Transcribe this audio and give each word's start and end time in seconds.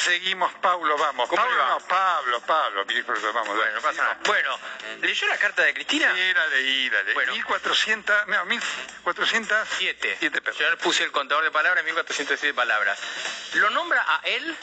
Seguimos, 0.00 0.52
Pablo, 0.54 0.96
vamos. 0.96 1.28
¿Cómo 1.28 1.42
Pablo, 1.42 1.58
va? 1.58 1.68
no, 1.70 1.80
Pablo, 1.80 2.40
Pablo, 2.40 2.84
hijo, 2.90 3.12
vamos. 3.32 3.56
Bueno, 3.56 3.72
no 3.74 3.80
pasa 3.80 4.02
nada. 4.02 4.18
Bueno, 4.24 4.58
¿leyó 5.00 5.26
la 5.28 5.36
carta 5.38 5.62
de 5.62 5.74
Cristina? 5.74 6.12
Sí, 6.14 6.32
la 6.34 6.46
leí, 6.48 6.90
la 6.90 7.02
leí. 7.02 7.14
Bueno. 7.14 7.32
1400, 7.32 8.26
no, 8.28 8.44
1400. 8.46 9.68
Siete. 9.78 10.18
Yo 10.58 10.70
le 10.70 10.76
puse 10.78 11.04
el 11.04 11.12
contador 11.12 11.44
de 11.44 11.50
palabras, 11.50 11.84
1407 11.84 12.54
palabras. 12.54 12.98
¿Lo 13.54 13.70
nombra 13.70 14.04
a 14.06 14.20
él? 14.24 14.56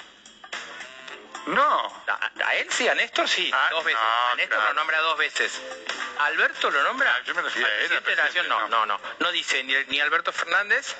No. 1.47 2.03
A, 2.07 2.31
a 2.45 2.55
él 2.55 2.67
sí, 2.69 2.87
a 2.89 2.95
Néstor 2.95 3.27
sí, 3.29 3.49
Ah, 3.53 3.69
dos 3.71 3.83
veces. 3.85 3.99
no, 4.01 4.31
a 4.31 4.35
Néstor 4.35 4.57
claro. 4.57 4.73
lo 4.73 4.79
nombra 4.79 4.99
dos 4.99 5.17
veces. 5.17 5.61
¿A 6.19 6.25
¿Alberto 6.25 6.69
lo 6.69 6.83
nombra? 6.83 7.13
Ah, 7.15 7.23
yo 7.23 7.33
me 7.35 7.41
refiero 7.41 7.67
¿Al 7.67 7.73
a 7.73 7.75
él, 7.77 7.87
presidente 7.87 8.21
presidente, 8.21 8.49
No, 8.49 8.67
no, 8.67 8.85
no. 8.85 8.99
No 9.19 9.31
dice 9.31 9.63
ni, 9.63 9.73
ni 9.85 9.99
Alberto 10.01 10.33
Fernández 10.33 10.95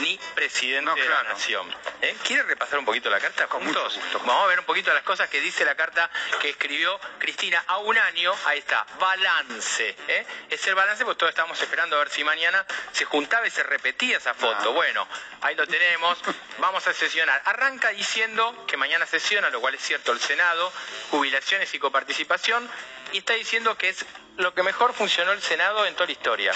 ni 0.00 0.18
presidente 0.34 0.82
No, 0.82 0.94
de 0.94 1.08
la 1.08 1.22
nación. 1.24 1.74
¿Eh? 2.02 2.16
¿Quiere 2.24 2.42
repasar 2.44 2.78
un 2.78 2.84
poquito 2.84 3.08
la 3.10 3.20
carta 3.20 3.46
Con 3.46 3.62
juntos? 3.64 3.94
mucho 3.96 4.00
gusto. 4.00 4.18
Vamos 4.26 4.44
a 4.44 4.46
ver 4.46 4.58
un 4.60 4.64
poquito 4.64 4.92
las 4.92 5.02
cosas 5.02 5.28
que 5.28 5.40
dice 5.40 5.64
la 5.64 5.74
carta 5.74 6.10
que 6.40 6.50
escribió 6.50 6.98
Cristina 7.18 7.62
a 7.66 7.78
un 7.78 7.96
año. 7.98 8.34
Ahí 8.44 8.58
está, 8.58 8.86
balance. 8.98 9.96
¿eh? 10.08 10.26
Es 10.50 10.66
el 10.66 10.74
balance, 10.74 11.04
pues 11.04 11.16
todos 11.16 11.30
estábamos 11.30 11.60
esperando 11.60 11.96
a 11.96 12.00
ver 12.00 12.10
si 12.10 12.24
mañana 12.24 12.64
se 12.92 13.04
juntaba 13.04 13.46
y 13.46 13.50
se 13.50 13.62
repetía 13.62 14.18
esa 14.18 14.34
foto. 14.34 14.70
Ah. 14.70 14.74
Bueno, 14.74 15.08
ahí 15.40 15.54
lo 15.54 15.66
tenemos. 15.66 16.18
Vamos 16.58 16.86
a 16.86 16.92
sesionar. 16.92 17.40
Arranca 17.44 17.88
diciendo 17.90 18.64
que 18.66 18.76
mañana 18.76 19.06
sesiona, 19.06 19.50
lo 19.50 19.60
cual 19.60 19.74
es 19.74 19.82
cierto, 19.82 20.12
el 20.12 20.20
Senado, 20.20 20.72
jubilaciones 21.10 21.72
y 21.74 21.78
coparticipación. 21.78 22.68
Y 23.12 23.18
está 23.18 23.34
diciendo 23.34 23.78
que 23.78 23.90
es 23.90 24.04
lo 24.36 24.52
que 24.52 24.62
mejor 24.62 24.92
funcionó 24.92 25.32
el 25.32 25.40
Senado 25.40 25.86
en 25.86 25.94
toda 25.94 26.06
la 26.06 26.12
historia. 26.12 26.52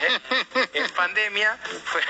¿eh? 0.00 0.68
En 0.74 0.90
pandemia 0.90 1.58
fue... 1.84 2.02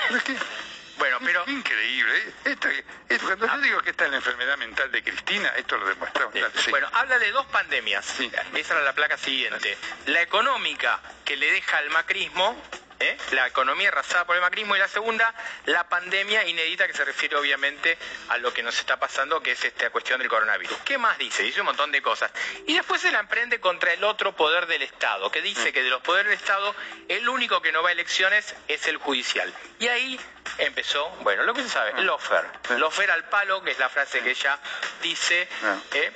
Bueno, 0.98 1.18
pero... 1.24 1.44
Increíble. 1.48 2.32
Esto, 2.44 2.68
esto- 3.08 3.26
cuando 3.26 3.46
yo 3.46 3.62
digo 3.62 3.82
que 3.82 3.90
esta 3.90 4.04
es 4.04 4.10
la 4.10 4.16
enfermedad 4.18 4.56
mental 4.58 4.90
de 4.92 5.02
Cristina, 5.02 5.48
esto 5.56 5.76
lo 5.76 5.86
demuestra. 5.86 6.28
Sí. 6.32 6.40
Sí. 6.64 6.70
Bueno, 6.70 6.88
habla 6.92 7.18
de 7.18 7.30
dos 7.32 7.46
pandemias. 7.46 8.04
Sí. 8.04 8.30
Esa 8.54 8.74
era 8.74 8.82
la 8.82 8.92
placa 8.94 9.16
siguiente. 9.18 9.76
La 10.06 10.20
económica 10.22 11.00
que 11.24 11.36
le 11.36 11.50
deja 11.52 11.78
al 11.78 11.90
macrismo, 11.90 12.60
¿eh? 13.02 13.16
la 13.32 13.46
economía 13.46 13.88
arrasada 13.88 14.24
por 14.24 14.36
el 14.36 14.42
macrismo, 14.42 14.76
y 14.76 14.78
la 14.78 14.88
segunda, 14.88 15.34
la 15.66 15.88
pandemia 15.88 16.46
inédita 16.46 16.86
que 16.86 16.94
se 16.94 17.04
refiere 17.04 17.36
obviamente 17.36 17.98
a 18.28 18.38
lo 18.38 18.52
que 18.52 18.62
nos 18.62 18.78
está 18.78 18.98
pasando, 18.98 19.42
que 19.42 19.52
es 19.52 19.64
esta 19.64 19.90
cuestión 19.90 20.20
del 20.20 20.28
coronavirus. 20.28 20.76
¿Qué 20.84 20.98
más 20.98 21.18
dice? 21.18 21.42
Dice 21.42 21.60
un 21.60 21.66
montón 21.66 21.92
de 21.92 22.02
cosas. 22.02 22.30
Y 22.66 22.74
después 22.74 23.00
se 23.00 23.10
la 23.10 23.20
emprende 23.20 23.60
contra 23.60 23.92
el 23.92 24.04
otro 24.04 24.34
poder 24.34 24.66
del 24.66 24.82
Estado, 24.82 25.30
que 25.30 25.42
dice 25.42 25.70
Mm. 25.70 25.72
que 25.72 25.82
de 25.82 25.90
los 25.90 26.02
poderes 26.02 26.30
del 26.30 26.38
Estado, 26.38 26.74
el 27.08 27.28
único 27.28 27.60
que 27.60 27.72
no 27.72 27.82
va 27.82 27.90
a 27.90 27.92
elecciones 27.92 28.54
es 28.68 28.86
el 28.86 28.96
judicial. 28.96 29.52
Y 29.78 29.88
ahí 29.88 30.20
empezó, 30.58 31.08
bueno, 31.20 31.42
lo 31.42 31.54
que 31.54 31.62
se 31.62 31.68
sabe, 31.68 31.92
el 31.96 32.06
lofer. 32.06 32.44
Ah. 32.44 32.58
Sí. 32.68 32.74
Lofer 32.76 33.10
al 33.10 33.24
palo, 33.28 33.62
que 33.62 33.72
es 33.72 33.78
la 33.78 33.88
frase 33.88 34.20
que 34.22 34.30
ella 34.30 34.58
dice. 35.02 35.48
¿eh? 35.94 36.12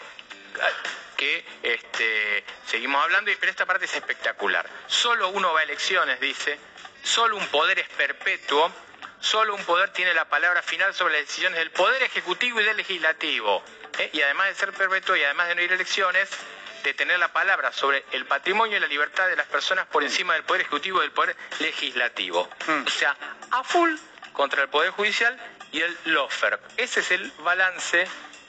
que 1.17 1.45
este, 1.63 2.45
seguimos 2.67 3.03
hablando, 3.03 3.31
y 3.31 3.37
pero 3.37 3.51
esta 3.51 3.65
parte 3.67 3.87
es 3.87 3.95
espectacular. 3.95 4.69
Solo 4.87 5.29
uno 5.31 5.53
va 5.53 5.61
a 5.61 5.63
elecciones, 5.63 6.21
dice, 6.21 6.59
solo 7.07 7.37
un 7.37 7.47
poder 7.47 7.79
es 7.79 7.89
perpetuo, 7.91 8.71
solo 9.21 9.55
un 9.55 9.65
poder 9.65 9.91
tiene 9.91 10.13
la 10.13 10.29
palabra 10.29 10.61
final 10.61 10.93
sobre 10.93 11.15
las 11.15 11.23
decisiones 11.23 11.59
del 11.61 11.71
poder 11.71 12.03
ejecutivo 12.03 12.61
y 12.61 12.65
del 12.65 12.77
legislativo. 12.77 13.63
¿eh? 13.99 14.11
Y 14.13 14.21
además 14.23 14.49
de 14.49 14.55
ser 14.57 14.73
perpetuo 14.73 15.15
y 15.17 15.23
además 15.23 15.49
de 15.49 15.55
no 15.55 15.63
ir 15.63 15.71
a 15.71 15.75
elecciones, 15.77 16.29
de 16.83 16.95
tener 16.95 17.19
la 17.19 17.33
palabra 17.33 17.73
sobre 17.73 18.05
el 18.13 18.27
patrimonio 18.27 18.77
y 18.77 18.81
la 18.81 18.87
libertad 18.87 19.29
de 19.29 19.37
las 19.37 19.47
personas 19.47 19.87
por 19.87 20.03
encima 20.03 20.35
del 20.35 20.43
poder 20.43 20.63
ejecutivo 20.63 20.99
y 20.99 21.03
del 21.03 21.13
poder 21.13 21.37
legislativo. 21.61 22.49
Mm. 22.67 22.87
O 22.87 22.91
sea, 22.91 23.17
a 23.53 23.63
full 23.65 23.95
contra 24.33 24.63
el 24.63 24.69
poder 24.69 24.91
judicial 24.91 25.39
y 25.73 25.83
el 25.83 25.97
lofer. 26.07 26.61
Ese 26.77 27.01
es 27.01 27.11
el 27.13 27.31
balance 27.39 28.07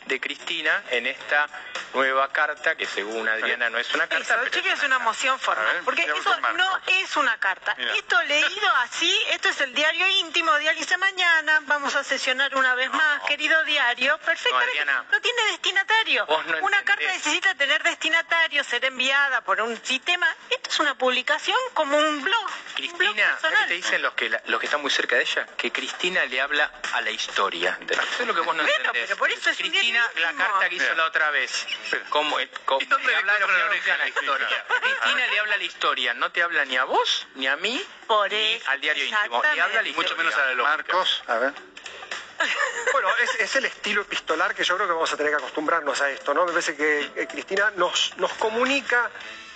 de 0.07 0.19
Cristina 0.19 0.84
en 0.90 1.06
esta 1.07 1.47
nueva 1.94 2.31
carta, 2.31 2.75
que 2.75 2.85
según 2.85 3.28
Adriana 3.28 3.69
no 3.69 3.78
es 3.78 3.94
una 3.94 4.07
carta. 4.07 4.35
Eso, 4.35 4.50
pero 4.51 4.73
es 4.73 4.84
una 4.84 5.00
moción 5.00 5.40
formal. 5.40 5.81
Porque 5.84 6.03
eso 6.03 6.38
no 6.40 6.79
es 6.88 7.16
una 7.18 7.38
carta. 7.40 7.73
Mira. 7.78 7.94
Esto 7.95 8.22
leído 8.23 8.69
así, 8.78 9.19
esto 9.31 9.50
es 9.50 9.62
el 9.62 9.73
diario 9.73 10.07
íntimo, 10.07 10.56
dialice 10.57 10.97
mañana, 10.97 11.59
vamos 11.63 11.96
a 11.96 12.03
sesionar 12.03 12.56
una 12.56 12.75
vez 12.75 12.90
más, 12.91 13.23
querido 13.23 13.63
diario. 13.66 14.17
Perfectamente. 14.19 14.79
Adriana. 14.79 15.06
No, 15.12 15.22
tiene 15.22 15.41
destinatario. 15.51 16.25
No 16.28 16.35
una 16.38 16.57
entendés. 16.79 16.84
carta 16.84 17.03
necesita 17.06 17.56
tener 17.56 17.81
destinatario, 17.84 18.63
ser 18.63 18.85
enviada 18.85 19.41
por 19.41 19.62
un 19.62 19.75
sistema. 19.84 20.28
Esto 20.50 20.69
es 20.69 20.79
una 20.79 20.96
publicación 20.96 21.57
como 21.73 21.97
un 21.97 22.22
blog. 22.23 22.41
un 22.44 22.47
blog 22.47 22.75
Cristina, 22.75 23.07
¿sabes 23.16 23.41
personal. 23.41 23.62
qué 23.63 23.67
te 23.69 23.73
dicen 23.73 24.01
los 24.01 24.13
que, 24.13 24.29
la- 24.29 24.41
los 24.46 24.59
que 24.59 24.66
están 24.67 24.81
muy 24.81 24.91
cerca 24.91 25.16
de 25.16 25.22
ella? 25.23 25.47
Que 25.57 25.72
Cristina 25.72 26.25
le 26.25 26.41
habla 26.41 26.72
a 26.94 27.01
la 27.01 27.09
historia. 27.09 27.78
Eso 27.90 28.01
es 28.22 28.28
lo 28.28 28.34
que 28.35 28.41
vos 28.41 28.56
no 28.56 28.63
Bueno, 28.63 28.75
entendés. 28.78 29.03
pero 29.07 29.17
por 29.17 29.31
eso 29.31 29.50
es 29.50 29.59
un 29.59 29.69
Cristina, 29.69 29.97
la 30.16 30.34
carta 30.34 30.69
que 30.69 30.75
hizo 30.75 30.94
la 30.96 31.06
otra 31.06 31.30
vez. 31.31 31.66
Espera. 31.84 32.06
¿Cómo, 32.09 32.38
cómo- 32.66 32.81
¿Y 32.81 32.85
dónde 32.85 33.08
le 33.08 33.16
habla 33.16 33.34
a 33.34 33.40
los 33.40 33.50
la 33.52 34.08
historia. 34.08 34.47
Cristina 34.81 35.28
le 35.28 35.40
habla 35.40 35.53
a 35.56 35.58
la 35.58 35.63
historia, 35.63 36.13
no 36.13 36.31
te 36.31 36.41
habla 36.44 36.66
ni 36.66 36.78
a 36.78 36.84
vos, 36.85 37.28
ni 37.35 37.47
a 37.47 37.56
mí, 37.58 37.84
Por 38.08 38.31
ni 38.31 38.53
eso, 38.53 38.69
al 38.69 38.81
diario 38.81 39.06
íntimo. 39.06 39.41
Le 39.41 39.62
habla 39.62 39.80
a 39.80 39.81
la 39.84 39.90
historia. 39.90 39.96
Mucho 39.96 40.18
menos 40.18 40.34
a 40.35 40.46
la 40.46 40.53
lógica. 40.53 40.78
Marcos, 40.78 41.24
a 41.28 41.35
ver. 41.38 41.53
Bueno, 42.94 43.09
es, 43.22 43.35
es 43.35 43.56
el 43.56 43.66
estilo 43.66 44.02
epistolar 44.03 44.53
que 44.56 44.63
yo 44.63 44.75
creo 44.75 44.88
que 44.88 44.94
vamos 44.94 45.12
a 45.12 45.18
tener 45.18 45.31
que 45.31 45.38
acostumbrarnos 45.38 46.00
a 46.02 46.09
esto, 46.12 46.34
¿no? 46.34 46.46
Me 46.46 46.52
parece 46.52 46.75
que 46.75 47.12
eh, 47.16 47.28
Cristina 47.28 47.72
nos, 47.75 48.16
nos 48.18 48.31
comunica 48.34 49.09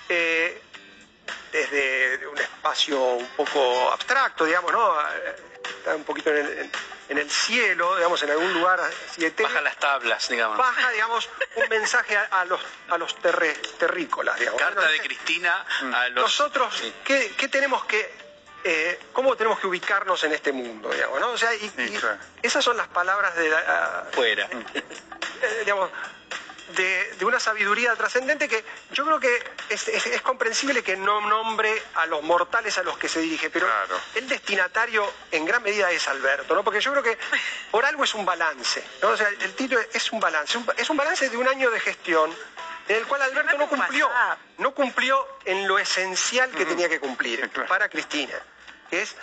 eh, 0.10 0.62
desde 1.52 2.26
un 2.28 2.38
espacio 2.38 3.00
un 3.00 3.28
poco 3.36 3.92
abstracto, 3.92 4.46
digamos, 4.46 4.72
¿no? 4.72 5.00
Eh, 5.12 5.36
Está 5.78 5.96
un 5.96 6.04
poquito 6.04 6.30
en 6.32 6.38
el, 6.38 6.58
en- 6.60 6.72
en 7.12 7.18
el 7.18 7.30
cielo, 7.30 7.96
digamos, 7.98 8.24
en 8.24 8.32
algún 8.32 8.54
lugar 8.54 8.80
etéreo. 9.18 9.48
Baja 9.50 9.62
las 9.62 9.78
tablas, 9.78 10.30
digamos. 10.30 10.58
Baja, 10.58 10.90
digamos, 10.92 11.30
un 11.56 11.68
mensaje 11.70 12.16
a, 12.16 12.24
a 12.32 12.46
los, 12.46 12.62
a 12.90 12.98
los 12.98 13.16
terre- 13.18 13.58
terrícolas, 13.78 14.40
digamos. 14.40 14.62
Carta 14.62 14.88
de 14.88 15.00
Cristina 15.02 15.66
a 15.94 16.08
los... 16.08 16.24
Nosotros, 16.24 16.74
Sí. 16.76 16.94
¿qué, 17.04 17.34
qué 17.38 17.50
tenemos 17.50 17.84
que, 17.84 18.14
eh, 18.64 18.98
cómo 19.12 19.36
tenemos 19.36 19.60
que 19.60 19.68
ubicarnos 19.68 20.24
en 20.24 20.32
este 20.32 20.54
mundo, 20.54 20.90
digamos, 20.90 21.20
¿no? 21.20 21.32
O 21.32 21.38
sea, 21.38 21.54
y- 21.54 21.60
Sí, 21.60 21.74
y 21.78 21.98
claro. 21.98 22.18
esas 22.42 22.64
son 22.64 22.78
las 22.78 22.88
palabras 22.88 23.36
de 23.36 23.50
la, 23.50 24.08
Fuera. 24.14 24.48
eh, 24.74 25.62
digamos, 25.66 25.90
de, 26.76 27.14
de 27.18 27.26
una 27.26 27.40
sabiduría 27.40 27.96
trascendente 27.96 28.48
que 28.48 28.64
yo 28.94 29.06
creo 29.06 29.20
que 29.20 29.44
es, 29.70 29.88
es- 29.88 30.06
es 30.06 30.22
comprensible 30.22 30.84
que 30.84 30.96
no 30.96 31.20
nombre 31.22 31.82
a 31.96 32.06
los 32.06 32.24
mortales 32.24 32.78
a 32.78 32.84
los 32.84 32.98
que 32.98 33.10
se 33.10 33.20
dirige, 33.20 33.50
pero 33.50 33.66
Claro. 33.68 34.00
el 34.16 34.28
destinatario 34.28 35.12
en 35.32 35.46
gran 35.46 35.62
medida 35.64 35.92
es 35.92 36.08
Alberto, 36.08 36.56
¿no? 36.56 36.64
Porque 36.64 36.80
yo 36.80 36.92
creo 36.92 37.04
que 37.04 37.18
por 37.72 37.86
algo 37.86 38.04
es 38.04 38.14
un 38.16 38.26
balance, 38.26 38.84
¿no? 39.02 39.10
O 39.10 39.18
sea, 39.18 39.28
el 39.30 39.54
título 39.56 39.82
es 39.94 40.12
un 40.12 40.20
balance, 40.20 40.58
un- 40.58 40.68
es 40.78 40.90
un 40.90 40.98
balance 40.98 41.30
de 41.30 41.38
un 41.38 41.48
año 41.48 41.70
de 41.72 41.80
gestión 41.80 42.34
en 42.88 42.96
el 42.96 43.06
cual 43.06 43.22
Alberto 43.22 43.58
no 43.58 43.68
cumplió, 43.70 44.10
no 44.58 44.74
cumplió 44.74 45.28
en 45.46 45.68
lo 45.68 45.78
esencial 45.80 46.50
que 46.52 46.66
tenía 46.66 46.90
que 46.90 47.00
cumplir 47.00 47.50
claro. 47.50 47.68
para 47.70 47.88
Cristina, 47.90 48.34
que 48.90 49.02
es 49.04 49.16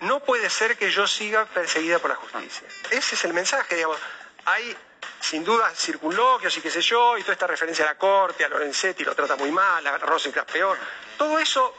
no 0.00 0.20
puede 0.20 0.50
ser 0.50 0.76
que 0.76 0.90
yo 0.90 1.06
siga 1.06 1.46
perseguida 1.46 1.98
por 1.98 2.10
la 2.10 2.16
justicia. 2.16 2.68
Ese 2.90 3.14
es 3.14 3.24
el 3.24 3.32
mensaje, 3.32 3.74
digamos. 3.74 3.98
Hay 4.44 4.76
sin 5.20 5.44
duda 5.44 5.70
circunloquios 5.74 6.56
y 6.56 6.60
qué 6.60 6.70
sé 6.70 6.80
yo, 6.80 7.16
y 7.18 7.22
toda 7.22 7.32
esta 7.34 7.46
referencia 7.46 7.84
a 7.84 7.88
la 7.88 7.98
corte, 7.98 8.44
a 8.44 8.48
Lorenzetti 8.48 9.04
lo 9.04 9.14
trata 9.14 9.36
muy 9.36 9.50
mal, 9.50 9.86
a 9.86 9.98
Rosencrantz 9.98 10.52
peor. 10.52 10.76
Todo 11.16 11.38
eso 11.38 11.74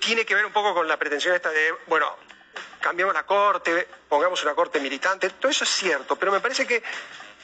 tiene 0.00 0.24
que 0.24 0.34
ver 0.34 0.44
un 0.46 0.52
poco 0.52 0.74
con 0.74 0.86
la 0.88 0.96
pretensión 0.96 1.34
esta 1.34 1.50
de, 1.50 1.74
bueno, 1.86 2.16
cambiamos 2.80 3.14
la 3.14 3.24
corte, 3.24 3.88
pongamos 4.08 4.42
una 4.42 4.54
corte 4.54 4.80
militante, 4.80 5.30
todo 5.30 5.50
eso 5.50 5.64
es 5.64 5.70
cierto, 5.70 6.16
pero 6.16 6.32
me 6.32 6.40
parece 6.40 6.66
que 6.66 6.82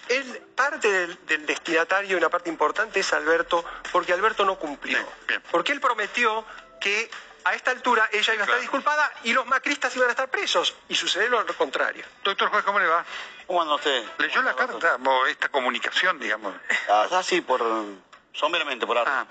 él, 0.08 0.42
parte 0.54 0.90
del, 0.90 1.26
del 1.26 1.46
destinatario 1.46 2.12
y 2.12 2.14
una 2.14 2.28
parte 2.28 2.48
importante 2.50 3.00
es 3.00 3.12
Alberto, 3.12 3.64
porque 3.90 4.12
Alberto 4.12 4.44
no 4.44 4.58
cumplió. 4.58 4.98
Bien, 4.98 5.08
bien. 5.26 5.42
Porque 5.50 5.72
él 5.72 5.80
prometió 5.80 6.44
que 6.80 7.10
a 7.44 7.54
esta 7.54 7.70
altura 7.70 8.08
ella 8.12 8.34
iba 8.34 8.42
a 8.42 8.44
estar 8.44 8.46
Claro. 8.46 8.60
disculpada 8.60 9.12
y 9.24 9.32
los 9.32 9.46
macristas 9.46 9.94
iban 9.96 10.08
a 10.08 10.10
estar 10.12 10.28
presos. 10.30 10.74
Y 10.88 10.94
sucedió 10.94 11.28
lo 11.30 11.46
contrario. 11.56 12.04
Doctor 12.22 12.50
juez, 12.50 12.64
¿cómo 12.64 12.78
le 12.80 12.86
va? 12.86 13.04
¿Cómo 13.46 13.62
anda 13.62 13.74
usted? 13.74 14.04
¿Leyó 14.18 14.42
la 14.42 14.54
carta? 14.54 14.98
O 15.04 15.26
esta 15.26 15.48
comunicación, 15.48 16.18
digamos. 16.18 16.54
Ah, 16.88 17.06
ah, 17.10 17.22
sí, 17.22 17.40
por, 17.40 17.62
someramente, 18.32 18.86
por 18.86 18.98
arte. 18.98 19.10
Ah. 19.12 19.26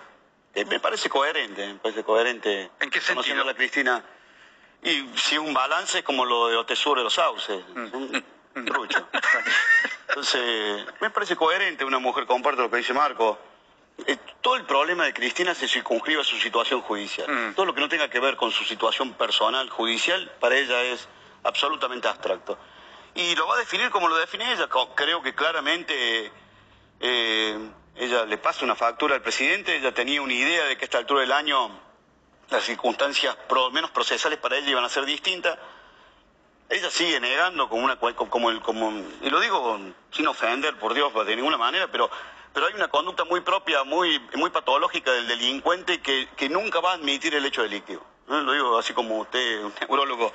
Eh, 0.55 0.65
me 0.65 0.79
parece 0.79 1.09
coherente, 1.09 1.65
me 1.65 1.79
parece 1.79 2.03
coherente. 2.03 2.69
¿En 2.79 2.89
qué 2.91 3.01
sentido? 3.01 3.41
a 3.41 3.45
la 3.45 3.53
Cristina. 3.55 4.03
Y 4.83 5.09
si 5.17 5.37
un 5.37 5.53
balance 5.53 5.99
es 5.99 6.03
como 6.03 6.25
lo 6.25 6.47
de 6.49 6.57
Otesur 6.57 6.97
de 6.97 7.03
los 7.03 7.13
sauces, 7.13 7.63
Mm. 7.73 7.95
un 8.55 8.65
trucho. 8.65 9.07
Entonces, 10.09 10.85
me 11.01 11.09
parece 11.09 11.35
coherente 11.35 11.83
una 11.83 11.97
mujer, 11.99 12.25
comparte 12.27 12.61
lo 12.61 12.69
que 12.69 12.77
dice 12.77 12.93
Marco. 12.93 13.39
Eh, 14.05 14.17
todo 14.41 14.55
el 14.55 14.65
problema 14.65 15.05
de 15.05 15.13
Cristina 15.13 15.55
se 15.55 15.67
circunscribe 15.67 16.21
a 16.21 16.23
su 16.23 16.37
situación 16.37 16.81
judicial. 16.81 17.27
Mm. 17.29 17.55
Todo 17.55 17.65
lo 17.65 17.73
que 17.73 17.81
no 17.81 17.89
tenga 17.89 18.09
que 18.09 18.19
ver 18.19 18.35
con 18.35 18.51
su 18.51 18.63
situación 18.63 19.13
personal, 19.13 19.69
judicial, 19.69 20.31
para 20.39 20.55
ella 20.55 20.81
es 20.83 21.07
absolutamente 21.43 22.07
abstracto. 22.07 22.57
Y 23.15 23.35
lo 23.35 23.47
va 23.47 23.55
a 23.55 23.59
definir 23.59 23.89
como 23.91 24.07
lo 24.07 24.15
define 24.17 24.51
ella. 24.53 24.67
Creo 24.95 25.21
que 25.21 25.35
claramente 25.35 26.31
eh, 26.99 27.69
ella 27.95 28.25
le 28.25 28.37
pasa 28.37 28.65
una 28.65 28.75
factura 28.75 29.15
al 29.15 29.21
presidente, 29.21 29.75
ella 29.75 29.93
tenía 29.93 30.21
una 30.21 30.33
idea 30.33 30.65
de 30.65 30.77
que 30.77 30.85
a 30.85 30.87
esta 30.87 30.97
altura 30.97 31.21
del 31.21 31.31
año 31.31 31.69
las 32.49 32.63
circunstancias 32.63 33.35
pro- 33.47 33.71
menos 33.71 33.91
procesales 33.91 34.39
para 34.39 34.57
ella 34.57 34.69
iban 34.71 34.83
a 34.83 34.89
ser 34.89 35.05
distintas. 35.05 35.57
Ella 36.69 36.89
sigue 36.89 37.19
negando 37.19 37.69
como 37.69 37.83
una 37.83 37.97
como 37.97 38.49
el 38.49 38.61
como 38.61 38.91
y 39.21 39.29
lo 39.29 39.39
digo 39.39 39.79
sin 40.11 40.25
ofender 40.27 40.79
por 40.79 40.93
Dios 40.93 41.13
de 41.25 41.35
ninguna 41.35 41.57
manera, 41.57 41.87
pero 41.91 42.09
pero 42.51 42.67
hay 42.67 42.73
una 42.73 42.87
conducta 42.87 43.25
muy 43.25 43.41
propia, 43.41 43.83
muy 43.83 44.19
muy 44.35 44.49
patológica 44.49 45.11
del 45.11 45.27
delincuente 45.27 46.01
que, 46.01 46.29
que 46.35 46.49
nunca 46.49 46.79
va 46.79 46.91
a 46.91 46.93
admitir 46.95 47.35
el 47.35 47.45
hecho 47.45 47.61
delictivo. 47.61 48.03
Lo 48.27 48.53
digo 48.53 48.77
así 48.77 48.93
como 48.93 49.17
usted, 49.19 49.63
un 49.63 49.73
neurólogo, 49.81 50.31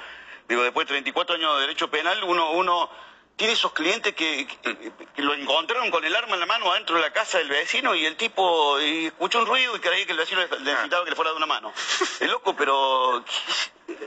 digo 0.49 0.62
después 0.62 0.87
de 0.87 0.93
34 0.95 1.37
años 1.37 1.55
de 1.56 1.61
derecho 1.62 1.91
penal, 1.91 2.23
uno 2.25 2.50
uno 2.53 2.91
tiene 3.37 3.53
esos 3.53 3.73
clientes 3.73 4.15
que, 4.15 4.47
que- 4.62 4.93
que 5.15 5.23
lo 5.23 5.33
encontraron 5.35 5.91
con 5.93 6.05
el 6.05 6.15
arma 6.17 6.35
en 6.35 6.41
la 6.41 6.47
mano 6.47 6.73
adentro 6.73 6.97
de 6.97 7.03
la 7.03 7.12
casa 7.12 7.39
del 7.39 7.49
vecino 7.49 7.95
y 7.95 8.05
el 8.05 8.17
tipo 8.17 8.81
y 8.81 9.06
escuchó 9.06 9.39
un 9.41 9.47
ruido 9.47 9.77
y 9.77 9.81
creía 9.81 10.06
que 10.06 10.12
el 10.12 10.19
vecino 10.19 10.41
le 10.41 10.59
necesitaba 10.59 11.05
que 11.05 11.11
le 11.11 11.17
fuera 11.17 11.31
de 11.31 11.37
una 11.37 11.47
mano. 11.47 11.73
Es 11.77 12.29
loco, 12.29 12.56
pero 12.56 13.23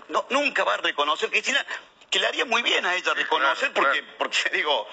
no, 0.10 0.26
nunca 0.32 0.64
va 0.66 0.74
a 0.74 0.78
reconocer. 0.78 1.30
Cristina, 1.30 1.66
que 2.10 2.20
le 2.20 2.28
haría 2.28 2.44
muy 2.44 2.62
bien 2.62 2.86
a 2.86 2.94
ella 2.96 3.14
reconocer, 3.14 3.72
porque 4.18 4.50
digo, 4.54 4.86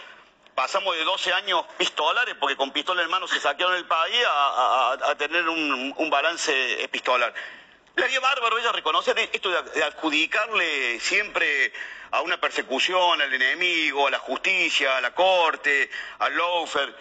pasamos 0.54 0.94
de 0.96 1.02
12 1.02 1.32
años 1.32 1.64
pistolares, 1.76 2.36
porque 2.38 2.54
con 2.56 2.70
pistola 2.70 3.02
en 3.02 3.10
mano 3.10 3.26
se 3.26 3.40
saquearon 3.40 3.74
el 3.76 3.86
país, 3.86 4.24
a, 4.24 4.92
a- 4.92 5.10
a 5.10 5.14
tener 5.16 5.48
un, 5.48 5.92
un 5.96 6.10
balance 6.10 6.80
epistolar. 6.84 7.34
Haría 8.02 8.20
bárbaro 8.20 8.58
ella 8.58 8.72
reconocer 8.72 9.18
esto 9.18 9.50
de, 9.50 9.82
adjudicarle 9.82 11.00
siempre 11.00 11.72
a 12.10 12.20
una 12.20 12.40
persecución, 12.40 13.20
al 13.20 13.32
enemigo, 13.32 14.06
a 14.06 14.10
la 14.10 14.18
justicia, 14.18 14.96
a 14.96 15.00
la 15.00 15.14
corte, 15.14 15.90
al 16.20 16.36
lawfare. 16.36 16.94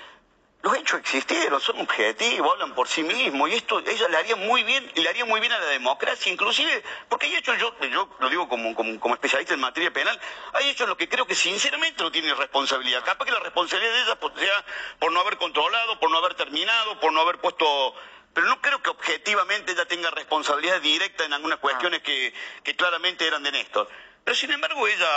Los 0.64 0.76
hechos 0.76 1.00
existieron, 1.00 1.62
son 1.62 1.80
objetivos, 1.82 2.52
hablan 2.52 2.74
por 2.74 2.88
sí 2.88 3.04
mismos, 3.04 3.50
y 3.50 3.54
esto 3.54 3.80
ella 3.80 4.08
le 4.08 4.18
haría 4.18 4.36
muy 4.36 4.64
bien, 4.64 4.92
y 4.96 5.02
le 5.02 5.10
haría 5.10 5.24
muy 5.24 5.40
bien 5.40 5.54
a 5.54 5.60
la 5.60 5.68
democracia, 5.68 6.32
inclusive, 6.32 6.84
porque 7.08 7.28
hay 7.28 7.36
hechos, 7.36 7.58
yo, 7.60 7.74
yo 7.88 8.10
lo 8.20 8.30
digo 8.30 8.50
como, 8.50 8.74
como, 8.74 9.00
como 9.00 9.14
especialista 9.14 9.54
en 9.54 9.60
materia 9.60 9.94
penal, 9.94 10.20
hay 10.54 10.70
hechos 10.70 10.82
en 10.82 10.90
los 10.90 10.98
que 10.98 11.08
creo 11.08 11.28
que 11.28 11.36
sinceramente 11.36 12.04
no 12.04 12.12
tienen 12.12 12.36
responsabilidad. 12.36 13.04
Capaz 13.06 13.26
que 13.26 13.32
la 13.32 13.40
responsabilidad 13.40 13.94
de 13.94 14.02
ella 14.02 14.16
pues, 14.20 14.34
sea 14.36 14.66
por 14.98 15.12
no 15.12 15.20
haber 15.20 15.38
controlado, 15.38 16.00
por 16.00 16.10
no 16.10 16.18
haber 16.18 16.34
terminado, 16.34 17.00
por 17.00 17.14
no 17.14 17.22
haber 17.22 17.38
puesto 17.38 17.94
pero 18.38 18.50
no 18.50 18.62
creo 18.62 18.84
que 18.84 18.92
objetivamente 18.92 19.72
ella 19.72 19.88
tenga 19.88 20.12
responsabilidad 20.12 20.80
directa 20.80 21.26
en 21.26 21.34
algunas 21.34 21.58
cuestiones 21.58 22.04
que, 22.04 22.32
que 22.62 22.76
claramente 22.76 23.26
eran 23.26 23.42
de 23.42 23.52
Néstor. 23.52 23.90
Pero 24.24 24.36
sin 24.36 24.52
embargo 24.52 24.88
ella, 24.88 25.10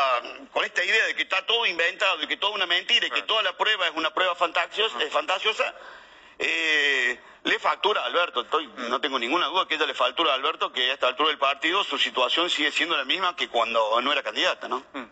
con 0.51 0.65
esta 0.65 0.83
idea 0.83 1.05
de 1.05 1.15
que 1.15 1.25
está 1.25 1.45
todo 1.45 1.67
inventado 1.67 2.23
y 2.23 2.27
que 2.27 2.39
toda 2.39 2.55
una 2.55 2.65
mentira 2.65 3.07
y 3.07 3.11
que 3.11 3.21
toda 3.25 3.43
la 3.43 3.55
prueba 3.59 3.87
es 3.89 3.93
una 3.95 4.09
prueba 4.15 4.35
fantasiosa, 4.37 5.03
eh, 5.03 5.11
fantasiosa 5.11 5.75
eh, 6.39 7.21
le 7.45 7.59
factura 7.59 8.01
a 8.01 8.07
Alberto. 8.07 8.41
Estoy, 8.41 8.67
no 8.89 8.99
tengo 9.03 9.19
ninguna 9.19 9.49
duda 9.49 9.69
que 9.69 9.75
ella 9.75 9.85
le 9.85 9.93
factura 9.93 10.33
a 10.33 10.37
Alberto 10.37 10.73
que 10.73 10.91
a 10.91 10.95
esta 10.95 11.09
altura 11.09 11.29
del 11.29 11.39
partido 11.39 11.85
su 11.85 11.99
situación 11.99 12.49
sigue 12.49 12.73
siendo 12.73 12.97
la 12.97 13.05
misma 13.05 13.37
que 13.37 13.51
cuando 13.51 14.01
no 14.01 14.13
era 14.13 14.23
candidata, 14.23 14.67
¿no? 14.67 14.83
Mm. 14.95 15.05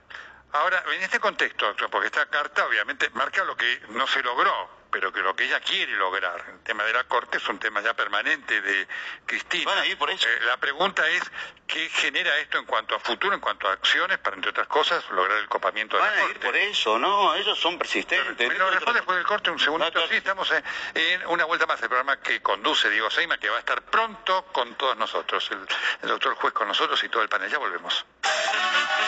Ahora, 0.52 0.82
en 0.96 1.02
este 1.02 1.20
contexto, 1.20 1.76
porque 1.90 2.06
esta 2.06 2.25
carta 2.25 2.66
obviamente 2.66 3.10
marca 3.10 3.44
lo 3.44 3.55
que 3.55 3.82
no 3.90 4.06
se 4.06 4.22
logró, 4.22 4.77
pero 4.90 5.12
que 5.12 5.20
lo 5.20 5.35
que 5.37 5.44
ella 5.44 5.61
quiere 5.61 5.93
lograr. 5.93 6.44
El 6.49 6.61
tema 6.61 6.85
de 6.85 6.93
la 6.93 7.05
Corte 7.05 7.38
es 7.38 7.49
un 7.49 7.58
tema 7.58 7.81
ya 7.81 7.94
permanente 7.94 8.61
de 8.61 8.87
Cristina. 9.26 9.67
Van 9.67 9.79
a 9.79 9.87
ir 9.87 9.99
por 9.99 10.11
eso. 10.11 10.29
Eh, 10.29 10.40
la 10.46 10.56
pregunta 10.56 11.08
es, 11.08 11.23
¿qué 11.67 11.88
genera 11.90 12.37
esto 12.38 12.58
en 12.58 12.64
cuanto 12.64 12.94
a 12.94 13.00
futuro, 13.00 13.35
en 13.35 13.40
cuanto 13.40 13.69
a 13.69 13.73
acciones, 13.73 14.19
para, 14.19 14.37
entre 14.37 14.50
otras 14.50 14.67
cosas, 14.69 15.05
lograr 15.11 15.38
el 15.38 15.49
copamiento 15.49 15.96
de 15.96 16.02
Van 16.02 16.11
la 16.14 16.17
a 16.17 16.23
Corte? 16.23 16.38
ir 16.38 16.44
por 16.46 16.56
eso, 16.56 16.99
¿no? 16.99 17.35
Ellos 17.35 17.58
son 17.58 17.79
persistentes. 17.79 18.49
Responde 18.49 19.00
después 19.00 19.17
del 19.17 19.26
corte, 19.26 19.50
un 19.50 19.58
segundito. 19.58 20.06
Sí, 20.08 20.17
estamos 20.17 20.50
en, 20.50 20.64
en 20.94 21.26
una 21.26 21.44
vuelta 21.44 21.67
más. 21.67 21.81
El 21.82 21.88
programa 21.88 22.17
que 22.20 22.41
conduce 22.41 22.91
Diego 22.91 23.11
Seima, 23.11 23.38
que 23.38 23.49
va 23.49 23.56
a 23.56 23.61
estar 23.61 23.82
pronto 23.82 24.46
con 24.52 24.75
todos 24.76 24.96
nosotros. 24.96 25.49
El, 25.50 25.58
el 26.02 26.08
doctor 26.08 26.34
juez 26.34 26.52
con 26.52 26.69
nosotros 26.69 27.02
y 27.05 27.08
todo 27.08 27.23
el 27.23 27.29
panel. 27.29 27.50
Ya 27.50 27.58
volvemos. 27.58 28.05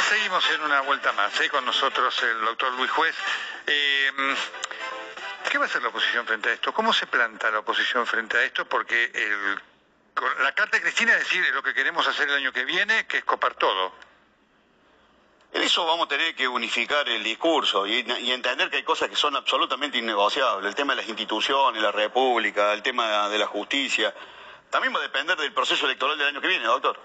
Seguimos 0.09 0.49
en 0.51 0.63
una 0.63 0.81
vuelta 0.81 1.13
más. 1.13 1.39
¿eh? 1.41 1.49
Con 1.49 1.65
nosotros 1.65 2.21
el 2.23 2.45
doctor 2.45 2.73
Luis 2.75 2.91
Juez. 2.91 3.15
Eh, 3.67 4.13
¿Qué 5.49 5.59
va 5.59 5.65
a 5.65 5.69
hacer 5.69 5.83
la 5.83 5.89
oposición 5.89 6.27
frente 6.27 6.49
a 6.49 6.53
esto? 6.53 6.73
¿Cómo 6.73 6.93
se 6.93 7.07
planta 7.07 7.51
la 7.51 7.61
oposición 7.61 8.07
frente 8.07 8.37
a 8.37 8.45
esto? 8.45 8.65
Porque 8.67 9.11
la 10.43 10.53
carta 10.53 10.77
de 10.77 10.83
Cristina 10.83 11.13
es 11.15 11.21
decir, 11.21 11.45
lo 11.53 11.63
que 11.63 11.75
queremos 11.75 12.07
hacer 12.07 12.29
el 12.29 12.35
año 12.35 12.53
que 12.53 12.65
viene, 12.65 13.07
que 13.07 13.19
es 13.19 13.25
copar 13.25 13.55
todo. 13.55 13.93
En 15.53 15.63
eso 15.63 15.85
vamos 15.85 16.07
a 16.07 16.09
tener 16.09 16.35
que 16.37 16.47
unificar 16.47 17.09
el 17.09 17.25
discurso 17.25 17.87
y, 17.87 18.05
y 18.21 18.31
entender 18.31 18.71
que 18.71 18.77
hay 18.77 18.83
cosas 18.85 19.09
que 19.09 19.17
son 19.17 19.35
absolutamente 19.35 19.99
innegociables. 19.99 20.69
El 20.69 20.75
tema 20.77 20.95
de 20.95 21.03
las 21.03 21.09
instituciones, 21.09 21.83
la 21.83 21.91
república, 21.91 22.73
el 22.73 22.83
tema 22.83 23.29
de 23.29 23.39
la 23.39 23.47
justicia. 23.47 24.15
También 24.71 24.95
va 24.95 24.99
a 24.99 25.03
depender 25.03 25.37
del 25.37 25.53
proceso 25.53 25.87
electoral 25.87 26.17
del 26.17 26.29
año 26.29 26.41
que 26.41 26.47
viene, 26.47 26.65
doctor. 26.65 27.01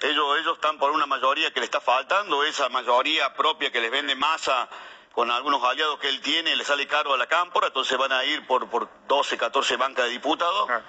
Ellos, 0.00 0.38
ellos 0.40 0.54
están 0.54 0.78
por 0.78 0.90
una 0.90 1.06
mayoría 1.06 1.52
que 1.52 1.60
le 1.60 1.66
está 1.66 1.80
faltando, 1.80 2.42
esa 2.42 2.68
mayoría 2.68 3.32
propia 3.34 3.70
que 3.70 3.80
les 3.80 3.90
vende 3.92 4.16
masa 4.16 4.68
con 5.12 5.30
algunos 5.30 5.62
aliados 5.64 5.98
que 5.98 6.08
él 6.08 6.20
tiene, 6.20 6.56
le 6.56 6.64
sale 6.64 6.86
caro 6.86 7.12
a 7.14 7.16
la 7.18 7.26
cámpora, 7.26 7.68
entonces 7.68 7.96
van 7.98 8.12
a 8.12 8.24
ir 8.24 8.46
por, 8.46 8.68
por 8.70 8.88
12, 9.08 9.36
14 9.38 9.76
bancas 9.76 10.06
de 10.06 10.10
diputados. 10.10 10.68
Ah. 10.70 10.80